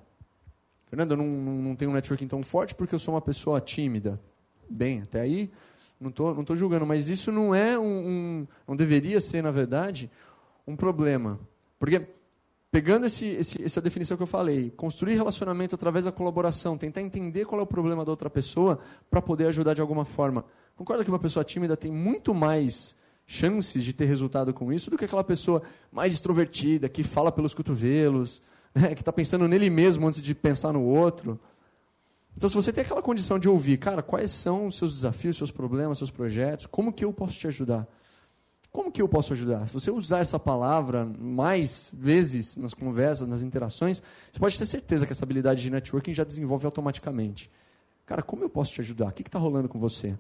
Fernando, 0.88 1.12
eu 1.12 1.18
não, 1.18 1.28
não 1.28 1.76
tenho 1.76 1.92
um 1.92 1.94
networking 1.94 2.28
tão 2.28 2.42
forte 2.42 2.74
porque 2.74 2.96
eu 2.96 3.00
sou 3.00 3.14
uma 3.14 3.22
pessoa 3.22 3.60
tímida. 3.60 4.20
Bem, 4.70 5.02
até 5.02 5.22
aí 5.22 5.52
não 6.00 6.10
estou 6.10 6.34
não 6.34 6.44
tô 6.44 6.56
julgando, 6.56 6.86
mas 6.86 7.10
isso 7.10 7.32
não 7.32 7.54
é 7.54 7.78
um, 7.78 7.84
um, 7.84 8.48
não 8.68 8.76
deveria 8.76 9.20
ser, 9.20 9.42
na 9.42 9.52
verdade, 9.52 10.10
um 10.68 10.76
problema. 10.76 11.40
Porque, 11.80 12.06
pegando 12.72 13.06
esse, 13.06 13.26
esse, 13.28 13.64
essa 13.64 13.82
definição 13.82 14.18
que 14.18 14.24
eu 14.24 14.28
falei, 14.28 14.70
construir 14.72 15.16
relacionamento 15.16 15.76
através 15.76 16.06
da 16.06 16.12
colaboração, 16.12 16.78
tentar 16.78 17.02
entender 17.02 17.46
qual 17.46 17.60
é 17.62 17.64
o 17.64 17.68
problema 17.68 18.04
da 18.04 18.12
outra 18.12 18.30
pessoa 18.30 18.80
para 19.10 19.22
poder 19.22 19.48
ajudar 19.48 19.74
de 19.74 19.82
alguma 19.82 20.06
forma. 20.06 20.46
Concorda 20.76 21.04
que 21.04 21.10
uma 21.10 21.20
pessoa 21.20 21.44
tímida 21.44 21.78
tem 21.78 21.92
muito 21.92 22.34
mais 22.34 22.96
chances 23.26 23.84
de 23.84 23.94
ter 23.94 24.06
resultado 24.06 24.54
com 24.54 24.72
isso 24.72 24.92
do 24.92 24.98
que 24.98 25.06
aquela 25.06 25.24
pessoa 25.24 25.62
mais 25.92 26.14
extrovertida, 26.14 26.90
que 26.90 27.04
fala 27.04 27.32
pelos 27.32 27.54
cotovelos, 27.54 28.42
né, 28.76 28.94
que 28.94 29.02
está 29.02 29.12
pensando 29.12 29.48
nele 29.48 29.70
mesmo 29.70 30.08
antes 30.08 30.22
de 30.22 30.36
pensar 30.36 30.74
no 30.74 30.84
outro. 30.84 31.40
Então, 32.36 32.50
se 32.50 32.56
você 32.56 32.74
tem 32.74 32.84
aquela 32.84 33.02
condição 33.02 33.40
de 33.40 33.48
ouvir, 33.48 33.78
cara, 33.78 34.04
quais 34.04 34.30
são 34.32 34.68
os 34.68 34.76
seus 34.76 34.94
desafios, 34.94 35.38
seus 35.38 35.52
problemas, 35.52 35.98
seus 35.98 36.12
projetos, 36.12 36.66
como 36.66 36.92
que 36.92 37.06
eu 37.06 37.14
posso 37.14 37.40
te 37.40 37.48
ajudar? 37.48 37.88
Como 38.76 38.92
que 38.92 39.02
eu 39.02 39.08
posso 39.08 39.32
ajudar? 39.32 39.66
Se 39.68 39.74
você 39.74 39.90
usar 39.90 40.20
essa 40.20 40.38
palavra 40.38 41.10
mais 41.18 41.90
vezes 41.94 42.58
nas 42.58 42.74
conversas, 42.74 43.26
nas 43.26 43.42
interações, 43.42 44.02
você 44.30 44.38
pode 44.38 44.58
ter 44.58 44.66
certeza 44.66 45.06
que 45.06 45.14
essa 45.14 45.24
habilidade 45.24 45.62
de 45.62 45.70
networking 45.70 46.14
já 46.14 46.26
desenvolve 46.26 46.66
automaticamente. 46.66 47.50
Cara, 48.06 48.22
como 48.22 48.44
eu 48.44 48.50
posso 48.50 48.74
te 48.74 48.82
ajudar? 48.82 49.08
O 49.08 49.12
que 49.14 49.22
está 49.22 49.40
rolando 49.40 49.70
com 49.70 49.80
você? 49.80 50.18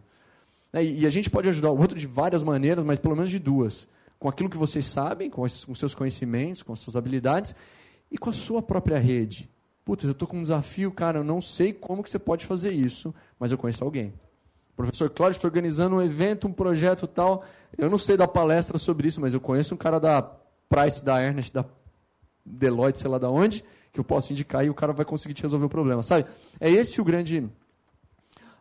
É, 0.71 0.81
e 0.81 1.05
a 1.05 1.09
gente 1.09 1.29
pode 1.29 1.49
ajudar 1.49 1.69
o 1.69 1.77
outro 1.77 1.99
de 1.99 2.07
várias 2.07 2.41
maneiras, 2.41 2.85
mas 2.85 2.97
pelo 2.97 3.13
menos 3.13 3.29
de 3.29 3.39
duas. 3.39 3.89
Com 4.17 4.29
aquilo 4.29 4.49
que 4.49 4.55
vocês 4.55 4.85
sabem, 4.85 5.29
com 5.29 5.41
os 5.41 5.65
seus 5.77 5.93
conhecimentos, 5.93 6.63
com 6.63 6.71
as 6.71 6.79
suas 6.79 6.95
habilidades, 6.95 7.53
e 8.09 8.17
com 8.17 8.29
a 8.29 8.33
sua 8.33 8.61
própria 8.61 8.97
rede. 8.97 9.49
Putz, 9.83 10.05
eu 10.05 10.11
estou 10.11 10.29
com 10.29 10.37
um 10.37 10.41
desafio, 10.41 10.93
cara, 10.93 11.19
eu 11.19 11.25
não 11.25 11.41
sei 11.41 11.73
como 11.73 12.01
que 12.01 12.09
você 12.09 12.17
pode 12.17 12.45
fazer 12.45 12.71
isso, 12.71 13.13
mas 13.37 13.51
eu 13.51 13.57
conheço 13.57 13.83
alguém. 13.83 14.13
Professor 14.75 15.09
Cláudio, 15.09 15.37
estou 15.37 15.47
organizando 15.47 15.95
um 15.95 16.01
evento, 16.01 16.47
um 16.47 16.51
projeto 16.51 17.07
tal. 17.07 17.45
Eu 17.77 17.89
não 17.89 17.97
sei 17.97 18.17
dar 18.17 18.27
palestra 18.27 18.77
sobre 18.77 19.07
isso, 19.07 19.21
mas 19.21 19.33
eu 19.33 19.39
conheço 19.39 19.73
um 19.73 19.77
cara 19.77 19.99
da 19.99 20.21
Price, 20.67 21.03
da 21.03 21.21
Ernest, 21.21 21.53
da 21.53 21.65
Deloitte, 22.45 22.99
sei 22.99 23.09
lá 23.09 23.17
da 23.17 23.29
onde, 23.29 23.63
que 23.91 23.99
eu 23.99 24.03
posso 24.03 24.33
indicar 24.33 24.65
e 24.65 24.69
o 24.69 24.73
cara 24.73 24.93
vai 24.93 25.05
conseguir 25.05 25.33
te 25.33 25.43
resolver 25.43 25.65
o 25.65 25.69
problema, 25.69 26.03
sabe? 26.03 26.25
É 26.59 26.69
esse 26.69 26.99
o 26.99 27.03
grande, 27.03 27.49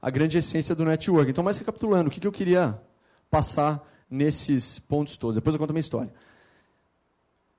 a 0.00 0.10
grande 0.10 0.38
essência 0.38 0.74
do 0.74 0.84
network. 0.84 1.30
Então, 1.30 1.42
mais 1.42 1.56
recapitulando, 1.56 2.08
o 2.08 2.10
que, 2.10 2.20
que 2.20 2.26
eu 2.26 2.32
queria 2.32 2.80
passar 3.28 3.86
nesses 4.08 4.78
pontos 4.78 5.16
todos? 5.16 5.34
Depois 5.34 5.54
eu 5.54 5.58
conto 5.58 5.70
a 5.70 5.72
minha 5.72 5.80
história. 5.80 6.12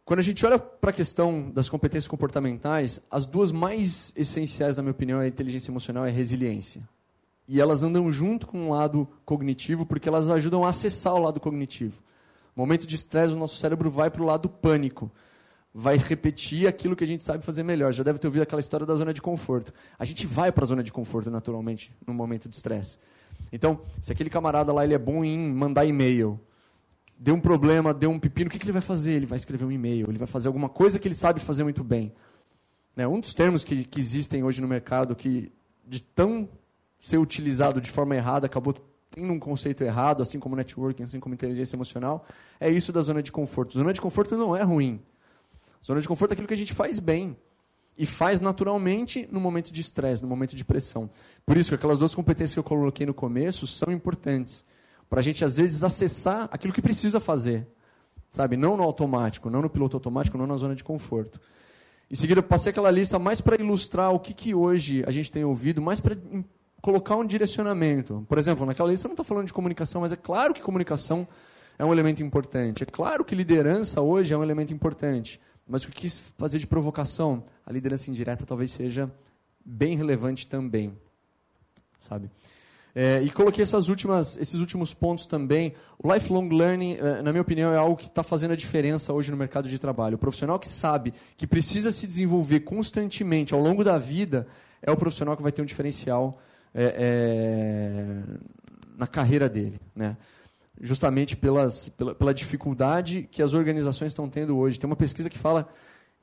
Quando 0.05 0.19
a 0.19 0.23
gente 0.23 0.45
olha 0.45 0.59
para 0.59 0.91
a 0.91 0.93
questão 0.93 1.49
das 1.49 1.67
competências 1.67 2.07
comportamentais, 2.07 3.01
as 3.09 3.25
duas 3.25 3.51
mais 3.51 4.13
essenciais, 4.15 4.77
na 4.77 4.83
minha 4.83 4.91
opinião, 4.91 5.19
é 5.19 5.25
a 5.25 5.27
inteligência 5.27 5.71
emocional 5.71 6.05
e 6.05 6.09
a 6.09 6.13
resiliência. 6.13 6.87
E 7.47 7.61
elas 7.61 7.83
andam 7.83 8.11
junto 8.11 8.47
com 8.47 8.67
o 8.67 8.73
lado 8.73 9.07
cognitivo, 9.23 9.85
porque 9.85 10.09
elas 10.09 10.29
ajudam 10.29 10.63
a 10.63 10.69
acessar 10.69 11.13
o 11.13 11.21
lado 11.21 11.39
cognitivo. 11.39 12.01
Momento 12.55 12.87
de 12.87 12.95
estresse, 12.95 13.33
o 13.33 13.37
nosso 13.37 13.57
cérebro 13.57 13.89
vai 13.89 14.09
para 14.09 14.21
o 14.21 14.25
lado 14.25 14.49
pânico. 14.49 15.11
Vai 15.73 15.97
repetir 15.97 16.67
aquilo 16.67 16.95
que 16.95 17.03
a 17.03 17.07
gente 17.07 17.23
sabe 17.23 17.43
fazer 17.43 17.61
melhor. 17.61 17.91
Já 17.91 18.01
deve 18.01 18.17
ter 18.17 18.27
ouvido 18.27 18.43
aquela 18.43 18.61
história 18.61 18.85
da 18.85 18.95
zona 18.95 19.13
de 19.13 19.21
conforto. 19.21 19.73
A 19.99 20.05
gente 20.05 20.25
vai 20.25 20.51
para 20.51 20.63
a 20.63 20.67
zona 20.67 20.81
de 20.81 20.91
conforto 20.91 21.29
naturalmente 21.29 21.93
no 22.07 22.13
momento 22.13 22.47
de 22.47 22.55
estresse. 22.55 22.97
Então, 23.51 23.81
se 24.01 24.11
aquele 24.11 24.29
camarada 24.29 24.71
lá 24.71 24.83
ele 24.85 24.93
é 24.93 24.97
bom 24.97 25.23
em 25.23 25.37
mandar 25.51 25.85
e-mail, 25.85 26.39
deu 27.17 27.35
um 27.35 27.41
problema, 27.41 27.93
deu 27.93 28.09
um 28.09 28.19
pepino, 28.19 28.47
o 28.47 28.51
que, 28.51 28.57
que 28.57 28.65
ele 28.65 28.71
vai 28.71 28.81
fazer? 28.81 29.11
Ele 29.11 29.25
vai 29.25 29.37
escrever 29.37 29.65
um 29.65 29.71
e-mail, 29.71 30.09
ele 30.09 30.17
vai 30.17 30.27
fazer 30.27 30.47
alguma 30.47 30.69
coisa 30.69 30.97
que 30.97 31.07
ele 31.07 31.15
sabe 31.15 31.41
fazer 31.41 31.63
muito 31.63 31.83
bem. 31.83 32.13
Né? 32.95 33.05
Um 33.05 33.19
dos 33.19 33.33
termos 33.33 33.63
que, 33.63 33.83
que 33.83 33.99
existem 33.99 34.43
hoje 34.43 34.61
no 34.61 34.67
mercado 34.67 35.15
que 35.15 35.51
de 35.85 36.01
tão 36.01 36.47
ser 36.99 37.17
utilizado 37.17 37.81
de 37.81 37.91
forma 37.91 38.15
errada, 38.15 38.45
acabou 38.45 38.73
tendo 39.15 39.31
um 39.31 39.39
conceito 39.39 39.83
errado, 39.83 40.21
assim 40.21 40.39
como 40.39 40.55
networking, 40.55 41.03
assim 41.03 41.19
como 41.19 41.33
inteligência 41.33 41.75
emocional, 41.75 42.25
é 42.59 42.69
isso 42.69 42.91
da 42.91 43.01
zona 43.01 43.23
de 43.23 43.31
conforto. 43.31 43.73
Zona 43.73 43.93
de 43.93 44.01
conforto 44.01 44.35
não 44.35 44.55
é 44.55 44.61
ruim. 44.61 45.01
Zona 45.83 46.01
de 46.01 46.07
conforto 46.07 46.31
é 46.31 46.33
aquilo 46.33 46.47
que 46.47 46.53
a 46.53 46.57
gente 46.57 46.73
faz 46.73 46.99
bem. 46.99 47.37
E 47.97 48.05
faz 48.05 48.41
naturalmente 48.41 49.25
no 49.31 49.39
momento 49.39 49.71
de 49.71 49.79
estresse, 49.79 50.21
no 50.21 50.27
momento 50.27 50.53
de 50.53 50.65
pressão. 50.65 51.09
Por 51.45 51.55
isso 51.55 51.69
que 51.69 51.75
aquelas 51.75 51.97
duas 51.97 52.13
competências 52.13 52.53
que 52.53 52.59
eu 52.59 52.63
coloquei 52.63 53.05
no 53.05 53.13
começo 53.13 53.65
são 53.65 53.93
importantes. 53.93 54.65
Para 55.09 55.21
a 55.21 55.23
gente, 55.23 55.45
às 55.45 55.55
vezes, 55.55 55.81
acessar 55.81 56.49
aquilo 56.51 56.73
que 56.73 56.81
precisa 56.81 57.21
fazer. 57.21 57.65
Sabe? 58.29 58.57
Não 58.57 58.75
no 58.75 58.83
automático, 58.83 59.49
não 59.49 59.61
no 59.61 59.69
piloto 59.69 59.95
automático, 59.95 60.37
não 60.37 60.45
na 60.45 60.57
zona 60.57 60.75
de 60.75 60.83
conforto. 60.83 61.39
Em 62.11 62.15
seguida, 62.15 62.39
eu 62.39 62.43
passei 62.43 62.71
aquela 62.71 62.91
lista 62.91 63.17
mais 63.17 63.39
para 63.39 63.55
ilustrar 63.55 64.11
o 64.11 64.19
que, 64.19 64.33
que 64.33 64.53
hoje 64.53 65.05
a 65.07 65.11
gente 65.11 65.31
tem 65.31 65.45
ouvido, 65.45 65.81
mais 65.81 66.01
para 66.01 66.17
colocar 66.85 67.15
um 67.15 67.25
direcionamento. 67.25 68.23
Por 68.29 68.37
exemplo, 68.37 68.63
naquela 68.63 68.91
lista 68.91 69.07
eu 69.07 69.09
não 69.09 69.13
estou 69.13 69.25
falando 69.25 69.47
de 69.47 69.53
comunicação, 69.53 70.01
mas 70.01 70.11
é 70.11 70.15
claro 70.15 70.53
que 70.53 70.61
comunicação 70.61 71.27
é 71.79 71.83
um 71.83 71.91
elemento 71.91 72.21
importante. 72.21 72.83
É 72.83 72.85
claro 72.85 73.25
que 73.25 73.33
liderança 73.33 74.01
hoje 74.01 74.35
é 74.35 74.37
um 74.37 74.43
elemento 74.43 74.71
importante. 74.71 75.41
Mas 75.67 75.83
o 75.83 75.87
que 75.87 76.01
quis 76.01 76.23
fazer 76.37 76.59
de 76.59 76.67
provocação, 76.67 77.43
a 77.65 77.73
liderança 77.73 78.11
indireta 78.11 78.45
talvez 78.45 78.69
seja 78.69 79.11
bem 79.65 79.97
relevante 79.97 80.45
também. 80.45 80.95
Sabe? 81.97 82.29
É, 82.93 83.19
e 83.23 83.31
coloquei 83.31 83.63
essas 83.63 83.89
últimas, 83.89 84.37
esses 84.37 84.59
últimos 84.59 84.93
pontos 84.93 85.25
também. 85.25 85.73
O 85.97 86.13
lifelong 86.13 86.49
learning, 86.49 86.97
é, 86.97 87.23
na 87.23 87.31
minha 87.31 87.41
opinião, 87.41 87.73
é 87.73 87.77
algo 87.77 87.97
que 87.97 88.05
está 88.05 88.21
fazendo 88.21 88.51
a 88.51 88.55
diferença 88.55 89.11
hoje 89.11 89.31
no 89.31 89.37
mercado 89.37 89.67
de 89.67 89.79
trabalho. 89.79 90.17
O 90.17 90.19
profissional 90.19 90.59
que 90.59 90.67
sabe 90.67 91.15
que 91.35 91.47
precisa 91.47 91.91
se 91.91 92.05
desenvolver 92.05 92.59
constantemente 92.59 93.55
ao 93.55 93.59
longo 93.59 93.83
da 93.83 93.97
vida 93.97 94.45
é 94.83 94.91
o 94.91 94.95
profissional 94.95 95.35
que 95.35 95.41
vai 95.41 95.51
ter 95.51 95.63
um 95.63 95.65
diferencial 95.65 96.39
é, 96.75 96.93
é, 96.97 98.23
na 98.97 99.07
carreira 99.07 99.47
dele, 99.47 99.79
né? 99.95 100.17
justamente 100.81 101.37
pelas, 101.37 101.87
pela, 101.89 102.13
pela 102.13 102.33
dificuldade 102.33 103.27
que 103.31 103.41
as 103.41 103.53
organizações 103.53 104.09
estão 104.09 104.29
tendo 104.29 104.57
hoje. 104.57 104.77
Tem 104.77 104.87
uma 104.87 104.95
pesquisa 104.95 105.29
que 105.29 105.37
fala 105.37 105.69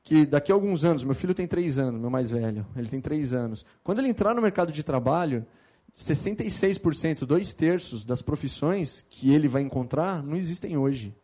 que 0.02 0.26
daqui 0.26 0.52
a 0.52 0.54
alguns 0.54 0.84
anos, 0.84 1.04
meu 1.04 1.14
filho 1.14 1.34
tem 1.34 1.46
três 1.46 1.78
anos, 1.78 1.98
meu 1.98 2.10
mais 2.10 2.30
velho, 2.30 2.66
ele 2.76 2.88
tem 2.88 3.00
três 3.00 3.32
anos. 3.32 3.64
Quando 3.82 4.00
ele 4.00 4.08
entrar 4.08 4.34
no 4.34 4.42
mercado 4.42 4.70
de 4.70 4.82
trabalho, 4.82 5.46
66%, 5.94 7.24
dois 7.24 7.54
terços 7.54 8.04
das 8.04 8.20
profissões 8.20 9.04
que 9.08 9.32
ele 9.32 9.48
vai 9.48 9.62
encontrar 9.62 10.22
não 10.22 10.36
existem 10.36 10.76
hoje. 10.76 11.14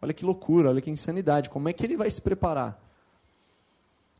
Olha 0.00 0.14
que 0.14 0.24
loucura, 0.24 0.70
olha 0.70 0.80
que 0.80 0.90
insanidade. 0.90 1.50
Como 1.50 1.68
é 1.68 1.72
que 1.72 1.84
ele 1.84 1.96
vai 1.96 2.10
se 2.10 2.22
preparar? 2.22 2.87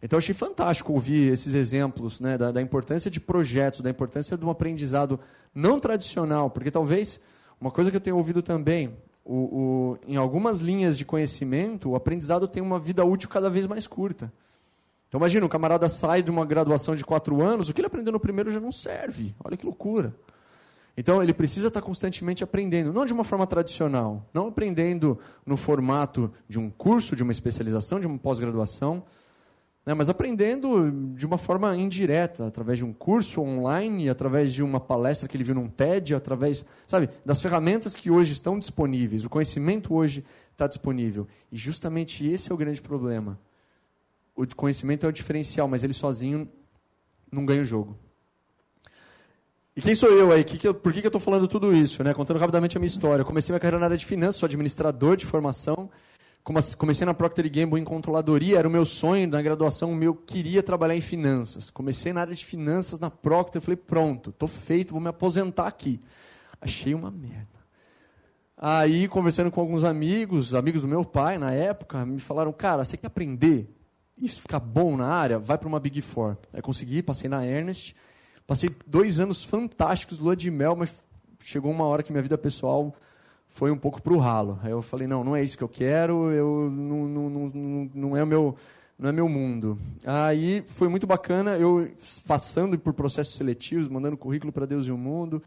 Então, 0.00 0.16
achei 0.16 0.34
fantástico 0.34 0.92
ouvir 0.92 1.32
esses 1.32 1.54
exemplos 1.54 2.20
né, 2.20 2.38
da, 2.38 2.52
da, 2.52 2.62
importância 2.62 3.10
de 3.10 3.18
projetos, 3.18 3.80
da 3.80 3.90
importância 3.90 4.36
de 4.36 4.44
um 4.44 4.50
aprendizado 4.50 5.18
não 5.52 5.80
tradicional, 5.80 6.48
porque 6.50 6.70
talvez 6.70 7.20
uma 7.60 7.70
coisa 7.70 7.90
que 7.90 7.96
eu 7.96 8.00
tenho 8.00 8.16
ouvido 8.16 8.40
também, 8.40 8.96
o, 9.24 9.34
o, 9.34 9.98
em 10.06 10.16
algumas 10.16 10.60
linhas 10.60 10.96
de 10.96 11.04
conhecimento, 11.04 11.90
o 11.90 11.96
aprendizado 11.96 12.46
tem 12.46 12.62
uma 12.62 12.78
vida 12.78 13.04
útil 13.04 13.28
cada 13.28 13.50
vez 13.50 13.66
mais 13.66 13.86
curta. 13.86 14.32
Então, 15.08 15.18
imagina, 15.18 15.44
um 15.44 15.48
camarada 15.48 15.88
sai 15.88 16.22
de 16.22 16.30
uma 16.30 16.46
graduação 16.46 16.94
de 16.94 17.04
quatro 17.04 17.42
anos, 17.42 17.68
o 17.68 17.74
que 17.74 17.80
ele 17.80 17.86
aprendeu 17.86 18.12
no 18.12 18.20
primeiro 18.20 18.50
já 18.50 18.60
não 18.60 18.70
serve. 18.70 19.34
Olha 19.42 19.56
que 19.56 19.66
loucura. 19.66 20.14
Então, 20.96 21.22
ele 21.22 21.32
precisa 21.32 21.68
estar 21.68 21.80
constantemente 21.80 22.44
aprendendo, 22.44 22.92
não 22.92 23.06
de 23.06 23.12
uma 23.12 23.24
forma 23.24 23.46
tradicional, 23.46 24.26
não 24.34 24.48
aprendendo 24.48 25.18
no 25.46 25.56
formato 25.56 26.32
de 26.48 26.58
um 26.58 26.70
curso, 26.70 27.16
de 27.16 27.22
uma 27.22 27.32
especialização, 27.32 28.00
de 28.00 28.06
uma 28.06 28.18
pós-graduação, 28.18 29.02
né, 29.88 29.94
mas 29.94 30.10
aprendendo 30.10 30.92
de 31.14 31.24
uma 31.24 31.38
forma 31.38 31.74
indireta, 31.74 32.46
através 32.46 32.78
de 32.78 32.84
um 32.84 32.92
curso 32.92 33.40
online, 33.40 34.10
através 34.10 34.52
de 34.52 34.62
uma 34.62 34.78
palestra 34.78 35.26
que 35.26 35.34
ele 35.34 35.44
viu 35.44 35.54
num 35.54 35.66
TED, 35.66 36.14
através, 36.14 36.62
sabe, 36.86 37.08
das 37.24 37.40
ferramentas 37.40 37.94
que 37.94 38.10
hoje 38.10 38.34
estão 38.34 38.58
disponíveis. 38.58 39.24
O 39.24 39.30
conhecimento 39.30 39.94
hoje 39.94 40.22
está 40.52 40.66
disponível. 40.66 41.26
E 41.50 41.56
justamente 41.56 42.26
esse 42.26 42.52
é 42.52 42.54
o 42.54 42.58
grande 42.58 42.82
problema. 42.82 43.40
O 44.36 44.46
conhecimento 44.54 45.06
é 45.06 45.08
o 45.08 45.12
diferencial, 45.12 45.66
mas 45.66 45.82
ele 45.82 45.94
sozinho 45.94 46.46
não 47.32 47.46
ganha 47.46 47.62
o 47.62 47.64
jogo. 47.64 47.96
E 49.74 49.80
quem 49.80 49.94
sou 49.94 50.10
eu 50.10 50.30
aí? 50.32 50.44
Que 50.44 50.58
que 50.58 50.68
eu, 50.68 50.74
por 50.74 50.92
que, 50.92 51.00
que 51.00 51.06
eu 51.06 51.08
estou 51.08 51.20
falando 51.20 51.48
tudo 51.48 51.74
isso? 51.74 52.04
Né? 52.04 52.12
Contando 52.12 52.36
rapidamente 52.36 52.76
a 52.76 52.78
minha 52.78 52.88
história. 52.88 53.22
Eu 53.22 53.26
comecei 53.26 53.54
minha 53.54 53.60
carreira 53.60 53.78
na 53.78 53.86
área 53.86 53.96
de 53.96 54.04
finanças, 54.04 54.36
sou 54.36 54.46
administrador 54.46 55.16
de 55.16 55.24
formação. 55.24 55.88
Comecei 56.42 57.04
na 57.04 57.12
Procter 57.12 57.50
Gamble 57.50 57.78
em 57.78 57.84
controladoria, 57.84 58.58
era 58.58 58.66
o 58.66 58.70
meu 58.70 58.86
sonho 58.86 59.28
na 59.28 59.42
graduação, 59.42 60.02
eu 60.02 60.14
queria 60.14 60.62
trabalhar 60.62 60.96
em 60.96 61.00
finanças. 61.00 61.68
Comecei 61.68 62.10
na 62.12 62.22
área 62.22 62.34
de 62.34 62.44
finanças 62.44 62.98
na 62.98 63.10
Procter, 63.10 63.60
falei, 63.60 63.76
pronto, 63.76 64.30
estou 64.30 64.48
feito, 64.48 64.92
vou 64.92 65.00
me 65.00 65.08
aposentar 65.08 65.66
aqui. 65.66 66.00
Achei 66.58 66.94
uma 66.94 67.10
merda. 67.10 67.58
Aí, 68.56 69.06
conversando 69.08 69.50
com 69.50 69.60
alguns 69.60 69.84
amigos, 69.84 70.54
amigos 70.54 70.80
do 70.80 70.88
meu 70.88 71.04
pai 71.04 71.36
na 71.36 71.52
época, 71.52 72.06
me 72.06 72.18
falaram, 72.18 72.52
cara, 72.52 72.84
você 72.84 72.96
quer 72.96 73.08
aprender 73.08 73.70
e 74.16 74.26
ficar 74.26 74.58
bom 74.58 74.96
na 74.96 75.06
área? 75.06 75.38
Vai 75.38 75.58
para 75.58 75.68
uma 75.68 75.78
Big 75.78 76.00
Four. 76.00 76.38
Aí 76.52 76.62
consegui, 76.62 77.02
passei 77.02 77.28
na 77.28 77.46
Ernest, 77.46 77.94
Passei 78.48 78.70
dois 78.86 79.20
anos 79.20 79.44
fantásticos, 79.44 80.18
lua 80.18 80.34
de 80.34 80.50
mel, 80.50 80.74
mas 80.74 80.90
chegou 81.38 81.70
uma 81.70 81.84
hora 81.84 82.02
que 82.02 82.10
minha 82.10 82.22
vida 82.22 82.38
pessoal 82.38 82.94
foi 83.48 83.70
um 83.70 83.76
pouco 83.76 84.00
para 84.00 84.12
o 84.12 84.18
ralo. 84.18 84.58
Aí 84.62 84.70
eu 84.70 84.82
falei, 84.82 85.06
não, 85.06 85.24
não 85.24 85.34
é 85.34 85.42
isso 85.42 85.58
que 85.58 85.64
eu 85.64 85.68
quero, 85.68 86.30
eu, 86.30 86.70
não, 86.70 87.08
não, 87.08 87.30
não, 87.30 87.90
não, 87.94 88.16
é 88.16 88.24
meu, 88.24 88.56
não 88.98 89.08
é 89.08 89.12
meu 89.12 89.28
mundo. 89.28 89.78
Aí 90.04 90.62
foi 90.66 90.88
muito 90.88 91.06
bacana, 91.06 91.56
eu 91.56 91.90
passando 92.26 92.78
por 92.78 92.92
processos 92.92 93.34
seletivos, 93.34 93.88
mandando 93.88 94.16
currículo 94.16 94.52
para 94.52 94.66
Deus 94.66 94.86
e 94.86 94.92
o 94.92 94.98
mundo, 94.98 95.42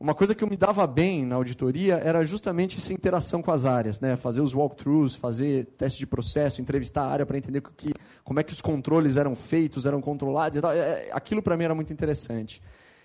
uma 0.00 0.14
coisa 0.14 0.34
que 0.34 0.42
eu 0.42 0.48
me 0.48 0.56
dava 0.56 0.86
bem 0.86 1.26
na 1.26 1.36
auditoria 1.36 1.96
era 1.96 2.24
justamente 2.24 2.78
essa 2.78 2.90
interação 2.90 3.42
com 3.42 3.52
as 3.52 3.66
áreas, 3.66 4.00
né? 4.00 4.16
fazer 4.16 4.40
os 4.40 4.54
walkthroughs, 4.54 5.14
fazer 5.14 5.66
teste 5.76 5.98
de 5.98 6.06
processo, 6.06 6.62
entrevistar 6.62 7.02
a 7.02 7.10
área 7.10 7.26
para 7.26 7.36
entender 7.36 7.60
que, 7.76 7.92
como 8.24 8.40
é 8.40 8.42
que 8.42 8.50
os 8.50 8.62
controles 8.62 9.18
eram 9.18 9.36
feitos, 9.36 9.84
eram 9.84 10.00
controlados 10.00 10.56
e 10.56 10.62
tal. 10.62 10.72
É, 10.72 10.78
é, 10.78 11.10
aquilo 11.12 11.42
para 11.42 11.54
mim 11.54 11.64
era 11.64 11.74
muito 11.74 11.92
interessante. 11.92 12.62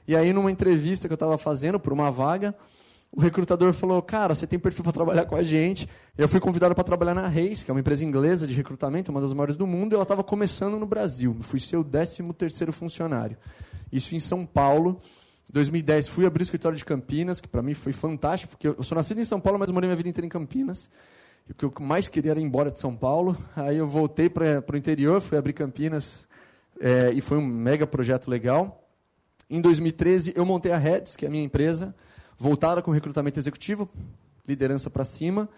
E 0.08 0.16
aí, 0.16 0.32
numa 0.32 0.50
entrevista 0.50 1.10
que 1.10 1.12
eu 1.12 1.16
estava 1.16 1.38
fazendo 1.38 1.78
por 1.82 1.92
uma 1.92 2.10
vaga, 2.10 2.56
o 3.16 3.22
recrutador 3.22 3.72
falou: 3.74 4.02
Cara, 4.02 4.36
você 4.36 4.46
tem 4.46 4.60
perfil 4.60 4.84
para 4.84 4.92
trabalhar 4.92 5.26
com 5.26 5.36
a 5.36 5.44
gente. 5.44 5.88
Eu 6.18 6.28
fui 6.28 6.40
convidado 6.40 6.76
para 6.76 6.84
trabalhar 6.84 7.14
na 7.14 7.28
Reis, 7.28 7.64
que 7.64 7.72
é 7.72 7.74
uma 7.74 7.80
empresa 7.80 8.04
inglesa 8.04 8.46
de 8.46 8.54
recrutamento, 8.54 9.10
uma 9.10 9.22
das 9.22 9.32
maiores 9.32 9.56
do 9.56 9.66
mundo, 9.66 9.94
e 9.94 9.96
ela 9.96 10.04
estava 10.04 10.24
começando 10.24 10.78
no 10.78 10.86
Brasil. 10.86 11.36
Fui 11.42 11.60
seu 11.60 11.84
13 11.84 12.24
terceiro 12.34 12.74
funcionário. 12.74 13.38
Isso 13.92 14.14
em 14.16 14.20
São 14.20 14.46
Paulo. 14.46 15.00
Em 15.50 15.54
2010 15.54 16.08
fui 16.10 16.26
abrir 16.26 16.42
o 16.42 16.44
escritório 16.44 16.78
de 16.78 16.84
Campinas, 16.84 17.40
que 17.40 17.48
para 17.48 17.62
mim 17.62 17.74
foi 17.74 17.94
fantástico, 17.94 18.52
porque 18.52 18.68
eu 18.68 18.84
sou 18.84 18.96
nascido 18.96 19.22
em 19.22 19.26
São 19.26 19.40
Paulo, 19.40 19.58
mas 19.58 19.72
morei 19.72 19.88
minha 19.88 19.96
vida 19.96 20.10
inteira 20.10 20.26
em 20.26 20.30
Campinas. 20.30 20.90
E 21.48 21.52
o 21.52 21.56
que 21.56 21.64
eu 21.64 21.74
mais 21.80 22.10
queria 22.10 22.32
era 22.32 22.40
ir 22.40 22.44
embora 22.44 22.70
de 22.70 22.80
São 22.80 22.96
Paulo. 22.96 23.38
Aí 23.56 23.78
eu 23.78 23.88
voltei 23.88 24.30
para 24.30 24.64
o 24.74 24.76
interior, 24.76 25.22
fui 25.22 25.38
abrir 25.38 25.54
Campinas, 25.54 26.28
é, 26.82 27.12
e 27.14 27.22
foi 27.22 27.38
um 27.38 27.46
mega 27.46 27.88
projeto 27.88 28.28
legal. 28.28 28.82
Em 29.50 29.62
2013, 29.62 30.34
eu 30.36 30.44
montei 30.44 30.72
a 30.72 30.78
Reds, 30.78 31.16
que 31.16 31.24
é 31.24 31.28
a 31.28 31.32
minha 31.32 31.44
empresa, 31.44 31.96
voltada 32.38 32.82
com 32.82 32.92
recrutamento 32.92 33.40
executivo, 33.40 33.90
liderança 34.48 34.90
para 34.90 35.06
cima. 35.06 35.50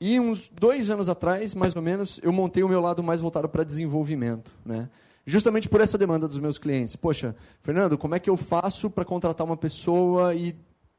E 0.00 0.20
uns 0.20 0.48
dois 0.48 0.90
anos 0.90 1.08
atrás, 1.08 1.54
mais 1.54 1.74
ou 1.74 1.82
menos, 1.82 2.20
eu 2.22 2.32
montei 2.32 2.62
o 2.62 2.68
meu 2.68 2.80
lado 2.80 3.02
mais 3.02 3.20
voltado 3.20 3.48
para 3.48 3.64
desenvolvimento. 3.64 4.50
Né? 4.64 4.88
justamente 5.28 5.68
por 5.68 5.82
essa 5.82 5.98
demanda 5.98 6.26
dos 6.26 6.38
meus 6.38 6.56
clientes. 6.56 6.96
Poxa, 6.96 7.36
Fernando, 7.62 7.98
como 7.98 8.14
é 8.14 8.18
que 8.18 8.30
eu 8.30 8.36
faço 8.36 8.88
para 8.88 9.04
contratar 9.04 9.46
uma 9.46 9.58
pessoa 9.58 10.34
e 10.34 10.56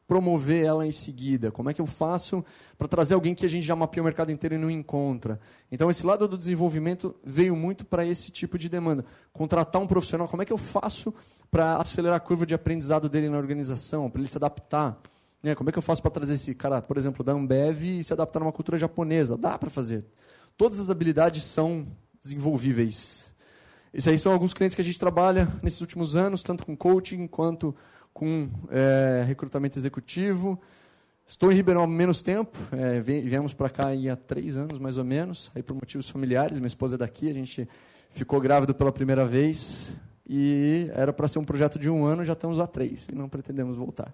promover 0.09 0.65
ela 0.65 0.87
em 0.87 0.91
seguida? 0.91 1.51
Como 1.51 1.69
é 1.69 1.73
que 1.73 1.79
eu 1.79 1.85
faço 1.85 2.43
para 2.79 2.87
trazer 2.87 3.13
alguém 3.13 3.35
que 3.35 3.45
a 3.45 3.49
gente 3.49 3.63
já 3.63 3.75
mapeou 3.75 4.01
o 4.01 4.05
mercado 4.05 4.31
inteiro 4.31 4.55
e 4.55 4.57
não 4.57 4.71
encontra? 4.71 5.39
Então, 5.71 5.87
esse 5.87 6.03
lado 6.03 6.27
do 6.27 6.35
desenvolvimento 6.35 7.15
veio 7.23 7.55
muito 7.55 7.85
para 7.85 8.03
esse 8.03 8.31
tipo 8.31 8.57
de 8.57 8.67
demanda. 8.67 9.05
Contratar 9.31 9.79
um 9.79 9.85
profissional, 9.85 10.27
como 10.27 10.41
é 10.41 10.45
que 10.45 10.51
eu 10.51 10.57
faço 10.57 11.13
para 11.51 11.77
acelerar 11.77 12.17
a 12.17 12.19
curva 12.19 12.43
de 12.43 12.55
aprendizado 12.55 13.07
dele 13.07 13.29
na 13.29 13.37
organização, 13.37 14.09
para 14.09 14.19
ele 14.19 14.27
se 14.27 14.35
adaptar? 14.35 14.99
Né? 15.43 15.53
Como 15.53 15.69
é 15.69 15.71
que 15.71 15.77
eu 15.77 15.83
faço 15.83 16.01
para 16.01 16.09
trazer 16.09 16.33
esse 16.33 16.55
cara, 16.55 16.81
por 16.81 16.97
exemplo, 16.97 17.23
da 17.23 17.33
Ambev 17.33 17.83
e 17.83 18.03
se 18.03 18.11
adaptar 18.11 18.39
numa 18.39 18.51
cultura 18.51 18.79
japonesa? 18.79 19.37
Dá 19.37 19.59
para 19.59 19.69
fazer. 19.69 20.03
Todas 20.57 20.79
as 20.79 20.89
habilidades 20.89 21.43
são 21.43 21.85
desenvolvíveis. 22.19 23.31
Esses 23.93 24.07
aí 24.07 24.17
são 24.17 24.33
alguns 24.33 24.55
clientes 24.55 24.73
que 24.73 24.81
a 24.81 24.83
gente 24.83 24.99
trabalha 24.99 25.47
nesses 25.61 25.81
últimos 25.81 26.15
anos, 26.15 26.41
tanto 26.41 26.65
com 26.65 26.75
coaching 26.75 27.27
quanto 27.27 27.75
com 28.13 28.49
é, 28.69 29.23
recrutamento 29.25 29.77
executivo. 29.77 30.59
Estou 31.25 31.51
em 31.51 31.55
Ribeirão 31.55 31.83
há 31.83 31.87
menos 31.87 32.23
tempo, 32.23 32.57
é, 32.71 32.99
viemos 33.01 33.53
para 33.53 33.69
cá 33.69 33.89
há 33.91 34.15
três 34.15 34.57
anos, 34.57 34.79
mais 34.79 34.97
ou 34.97 35.03
menos, 35.03 35.51
aí 35.53 35.61
por 35.61 35.75
motivos 35.75 36.09
familiares, 36.09 36.57
minha 36.57 36.67
esposa 36.67 36.95
é 36.95 36.97
daqui, 36.97 37.29
a 37.29 37.33
gente 37.33 37.69
ficou 38.09 38.41
grávido 38.41 38.73
pela 38.73 38.91
primeira 38.91 39.25
vez, 39.25 39.95
e 40.27 40.89
era 40.91 41.13
para 41.13 41.27
ser 41.27 41.37
um 41.37 41.45
projeto 41.45 41.77
de 41.77 41.87
um 41.87 42.03
ano, 42.03 42.23
já 42.25 42.33
estamos 42.33 42.59
há 42.59 42.65
três, 42.65 43.07
e 43.11 43.15
não 43.15 43.29
pretendemos 43.29 43.77
voltar. 43.77 44.11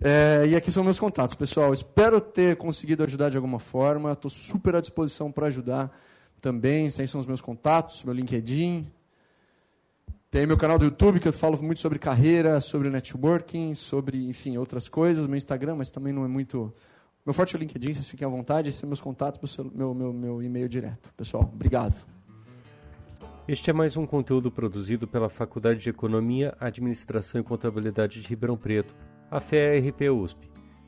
É, 0.00 0.46
e 0.48 0.56
aqui 0.56 0.70
são 0.70 0.84
meus 0.84 0.98
contatos, 0.98 1.34
pessoal. 1.34 1.72
Espero 1.72 2.20
ter 2.20 2.56
conseguido 2.56 3.02
ajudar 3.04 3.30
de 3.30 3.36
alguma 3.36 3.58
forma, 3.58 4.12
estou 4.12 4.30
super 4.30 4.76
à 4.76 4.80
disposição 4.80 5.32
para 5.32 5.46
ajudar 5.46 5.90
também. 6.40 6.86
Esses 6.86 7.10
são 7.10 7.20
os 7.20 7.26
meus 7.26 7.40
contatos, 7.40 8.04
meu 8.04 8.12
LinkedIn. 8.12 8.86
Tem 10.30 10.44
meu 10.44 10.56
canal 10.56 10.78
do 10.78 10.84
YouTube, 10.84 11.20
que 11.20 11.28
eu 11.28 11.32
falo 11.32 11.60
muito 11.62 11.80
sobre 11.80 11.98
carreira, 11.98 12.60
sobre 12.60 12.90
networking, 12.90 13.74
sobre, 13.74 14.28
enfim, 14.28 14.56
outras 14.56 14.88
coisas. 14.88 15.26
Meu 15.26 15.36
Instagram, 15.36 15.76
mas 15.76 15.90
também 15.90 16.12
não 16.12 16.24
é 16.24 16.28
muito... 16.28 16.74
Meu 17.24 17.32
forte 17.32 17.54
é 17.54 17.58
o 17.58 17.60
LinkedIn, 17.60 17.94
vocês 17.94 18.08
fiquem 18.08 18.26
à 18.26 18.30
vontade. 18.30 18.68
Esses 18.68 18.80
são 18.80 18.88
meus 18.88 19.00
contatos, 19.00 19.56
meu, 19.72 19.94
meu, 19.94 20.12
meu 20.12 20.42
e-mail 20.42 20.68
direto. 20.68 21.12
Pessoal, 21.16 21.50
obrigado. 21.52 21.94
Este 23.48 23.70
é 23.70 23.72
mais 23.72 23.96
um 23.96 24.04
conteúdo 24.04 24.50
produzido 24.50 25.06
pela 25.06 25.28
Faculdade 25.28 25.80
de 25.80 25.88
Economia, 25.88 26.56
Administração 26.58 27.40
e 27.40 27.44
Contabilidade 27.44 28.20
de 28.20 28.28
Ribeirão 28.28 28.56
Preto, 28.56 28.94
a 29.30 29.40
FERP 29.40 30.10
USP. 30.10 30.55